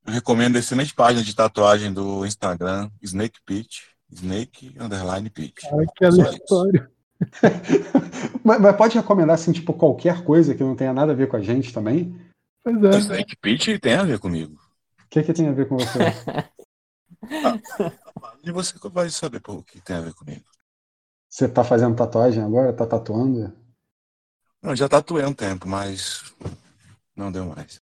Eu 0.05 0.13
recomendo 0.13 0.55
a 0.55 0.59
excelente 0.59 0.93
página 0.93 1.23
de 1.23 1.35
tatuagem 1.35 1.91
do 1.91 2.25
Instagram, 2.25 2.89
Snake 3.01 3.39
Pitch. 3.45 3.81
Snake 4.11 4.75
Underline 4.79 5.29
Pitch. 5.29 5.63
Ai, 5.65 5.85
que 5.95 6.05
aleatório. 6.05 6.89
mas, 8.43 8.61
mas, 8.61 8.75
pode 8.75 8.95
recomendar, 8.95 9.35
assim, 9.35 9.51
tipo, 9.51 9.73
qualquer 9.73 10.23
coisa 10.23 10.53
que 10.53 10.63
não 10.63 10.75
tenha 10.75 10.93
nada 10.93 11.11
a 11.11 11.15
ver 11.15 11.27
com 11.27 11.37
a 11.37 11.41
gente 11.41 11.73
também? 11.73 12.15
Pois 12.63 12.83
é. 12.83 12.97
Snake 12.99 13.35
Pitch 13.37 13.79
tem 13.79 13.93
a 13.93 14.03
ver 14.03 14.19
comigo. 14.19 14.53
O 14.53 15.07
que, 15.09 15.23
que 15.23 15.33
tem 15.33 15.47
a 15.47 15.53
ver 15.53 15.67
com 15.67 15.77
você? 15.77 15.99
ah, 17.43 17.91
e 18.43 18.51
você 18.51 18.77
vai 18.89 19.09
saber 19.09 19.41
o 19.47 19.63
que 19.63 19.81
tem 19.81 19.95
a 19.95 20.01
ver 20.01 20.13
comigo. 20.13 20.45
Você 21.29 21.47
tá 21.47 21.63
fazendo 21.63 21.95
tatuagem 21.95 22.43
agora? 22.43 22.73
Tá 22.73 22.85
tatuando? 22.85 23.53
Não, 24.61 24.75
já 24.75 24.87
tatuei 24.87 25.25
um 25.25 25.33
tempo, 25.33 25.67
mas 25.67 26.33
não 27.15 27.31
deu 27.31 27.45
mais. 27.45 27.84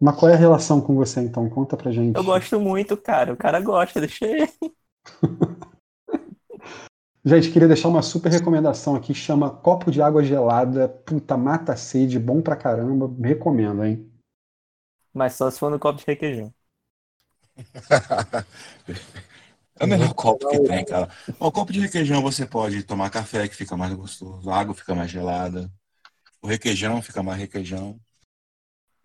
Mas 0.00 0.16
qual 0.16 0.30
é 0.30 0.34
a 0.34 0.38
relação 0.38 0.80
com 0.80 0.94
você, 0.94 1.20
então? 1.20 1.48
Conta 1.48 1.76
pra 1.76 1.90
gente. 1.90 2.16
Eu 2.16 2.24
gosto 2.24 2.60
muito, 2.60 2.96
cara. 2.96 3.32
O 3.32 3.36
cara 3.36 3.60
gosta, 3.60 4.00
deixa 4.00 4.26
ele. 4.26 4.48
Gente, 7.24 7.50
queria 7.50 7.68
deixar 7.68 7.88
uma 7.88 8.00
super 8.00 8.32
recomendação 8.32 8.94
aqui, 8.94 9.12
chama 9.12 9.50
Copo 9.50 9.90
de 9.90 10.00
Água 10.00 10.24
Gelada. 10.24 10.88
Puta, 10.88 11.36
mata 11.36 11.74
a 11.74 11.76
sede, 11.76 12.18
bom 12.18 12.40
pra 12.40 12.56
caramba. 12.56 13.12
Recomendo, 13.22 13.84
hein? 13.84 14.10
Mas 15.12 15.34
só 15.34 15.50
se 15.50 15.58
for 15.58 15.70
no 15.70 15.78
copo 15.78 15.98
de 15.98 16.06
requeijão. 16.06 16.54
é 19.78 19.84
o 19.84 19.86
melhor 19.86 20.14
copo 20.14 20.48
que 20.48 20.60
tem, 20.60 20.84
cara. 20.84 21.10
O 21.38 21.52
copo 21.52 21.70
de 21.70 21.80
requeijão 21.80 22.22
você 22.22 22.46
pode 22.46 22.82
tomar 22.82 23.10
café, 23.10 23.46
que 23.46 23.56
fica 23.56 23.76
mais 23.76 23.92
gostoso. 23.92 24.48
A 24.48 24.56
água 24.58 24.74
fica 24.74 24.94
mais 24.94 25.10
gelada. 25.10 25.70
O 26.40 26.46
requeijão 26.46 27.02
fica 27.02 27.22
mais 27.22 27.38
requeijão. 27.38 28.00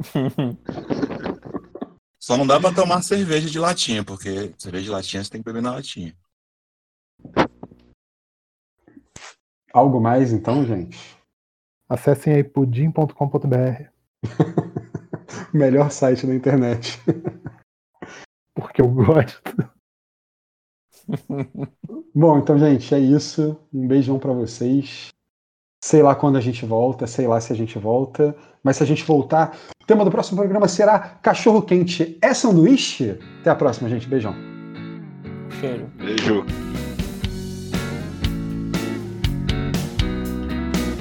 Só 2.20 2.38
não 2.38 2.48
dá 2.48 2.60
pra 2.60 2.74
tomar 2.74 3.02
cerveja 3.02 3.50
de 3.50 3.60
latinha, 3.60 4.04
porque 4.04 4.54
cerveja 4.58 4.86
de 4.86 4.90
latinha 4.90 5.24
você 5.24 5.30
tem 5.30 5.42
que 5.42 5.46
beber 5.46 5.62
na 5.62 5.72
latinha. 5.72 6.16
Algo 9.74 10.00
mais 10.00 10.32
então, 10.32 10.66
gente? 10.66 11.18
Acessem 11.90 12.34
aí 12.34 12.44
pudim.com.br. 12.44 13.90
Melhor 15.54 15.92
site 15.92 16.26
da 16.26 16.34
internet. 16.34 17.00
Porque 18.56 18.82
eu 18.82 18.88
gosto. 18.88 19.42
Bom, 22.16 22.40
então, 22.40 22.58
gente, 22.58 22.94
é 22.94 23.00
isso. 23.00 23.60
Um 23.74 23.88
beijão 23.88 24.18
para 24.18 24.34
vocês. 24.34 25.13
Sei 25.84 26.02
lá 26.02 26.16
quando 26.16 26.38
a 26.38 26.40
gente 26.40 26.66
volta, 26.66 27.06
sei 27.06 27.28
lá 27.28 27.42
se 27.42 27.52
a 27.52 27.56
gente 27.58 27.78
volta, 27.78 28.34
mas 28.64 28.78
se 28.78 28.84
a 28.84 28.86
gente 28.86 29.04
voltar, 29.04 29.58
o 29.82 29.86
tema 29.86 30.06
do 30.06 30.10
próximo 30.10 30.38
programa 30.38 30.66
será 30.66 30.98
cachorro 30.98 31.62
quente 31.62 32.18
é 32.22 32.34
sanduíche? 32.34 33.20
Até 33.42 33.50
a 33.50 33.56
próxima, 33.56 33.90
gente. 33.90 34.08
Beijão. 34.08 34.34
Cheiro. 35.60 35.92
Beijo. 35.98 36.46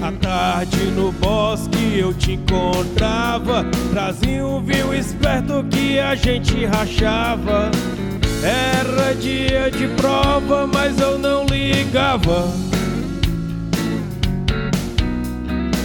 À 0.03 0.11
tarde 0.21 0.85
no 0.97 1.13
bosque 1.13 2.01
eu 2.01 2.13
te 2.13 2.33
encontrava 2.33 3.65
Trazia 3.93 4.45
um 4.45 4.61
vinho 4.61 4.93
esperto 4.93 5.65
que 5.71 6.01
a 6.01 6.17
gente 6.17 6.65
rachava 6.67 7.71
Era 8.43 9.15
dia 9.15 9.71
de 9.71 9.87
prova, 9.95 10.67
mas 10.67 10.99
eu 10.99 11.21
não 11.21 11.47
ligava 11.47 12.72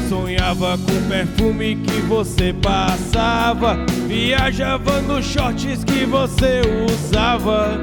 Sonhava 0.09 0.77
com 0.77 0.91
o 0.91 1.09
perfume 1.09 1.75
que 1.75 2.01
você 2.01 2.53
passava 2.53 3.77
Viajava 4.07 5.01
nos 5.01 5.25
shorts 5.25 5.83
que 5.83 6.05
você 6.05 6.61
usava 6.89 7.79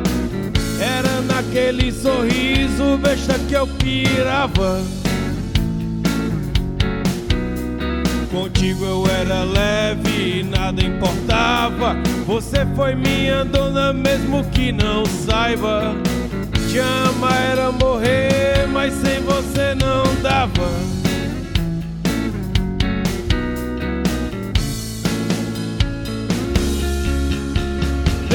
Era 0.81 1.21
naquele 1.23 1.93
sorriso 1.93 2.97
besta 2.99 3.39
que 3.49 3.55
eu 3.55 3.67
pirava 3.67 4.81
Contigo 8.35 8.85
eu 8.85 9.05
era 9.07 9.45
leve 9.45 10.41
e 10.41 10.43
nada 10.43 10.83
importava. 10.83 11.95
Você 12.27 12.67
foi 12.75 12.97
minha 12.97 13.45
dona, 13.45 13.93
mesmo 13.93 14.43
que 14.51 14.73
não 14.73 15.07
saiba. 15.07 15.95
Te 16.69 16.79
ama 16.79 17.33
era 17.33 17.71
morrer, 17.71 18.67
mas 18.73 18.93
sem 18.95 19.21
você 19.21 19.77
não 19.77 20.03
dava. 20.21 21.04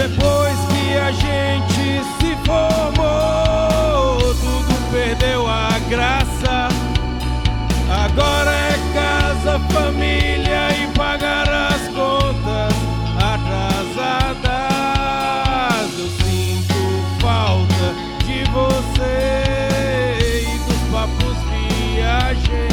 Depois 0.10 0.58
que 0.70 0.98
a 0.98 1.12
gente 1.12 2.02
se 2.20 2.36
formou, 2.46 4.18
tudo 4.34 4.74
perdeu 4.92 5.48
a 5.48 5.78
graça. 5.88 6.68
Agora 7.90 8.52
é 8.52 8.80
casa, 8.94 9.60
família 9.72 10.72
e 10.72 10.88
pagar 10.98 11.48
as 11.48 11.88
contas 11.90 12.74
atrasadas. 13.18 14.40
Eu 16.00 16.10
sinto 16.26 16.80
falta 17.20 17.94
de 18.26 18.44
você 18.52 19.16
e 20.48 20.58
dos 20.68 20.82
papos 20.92 21.38
viagem. 21.96 22.72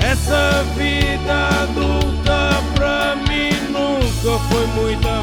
Essa 0.00 0.64
vida 0.76 1.36
adulta 1.62 2.62
pra 2.74 3.16
mim 3.28 3.50
nunca 3.70 4.38
foi 4.48 4.66
muita 4.68 5.19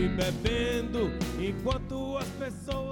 sempre 0.00 0.08
bebendo, 0.08 1.12
enquanto 1.38 2.16
as 2.16 2.28
pessoas. 2.28 2.89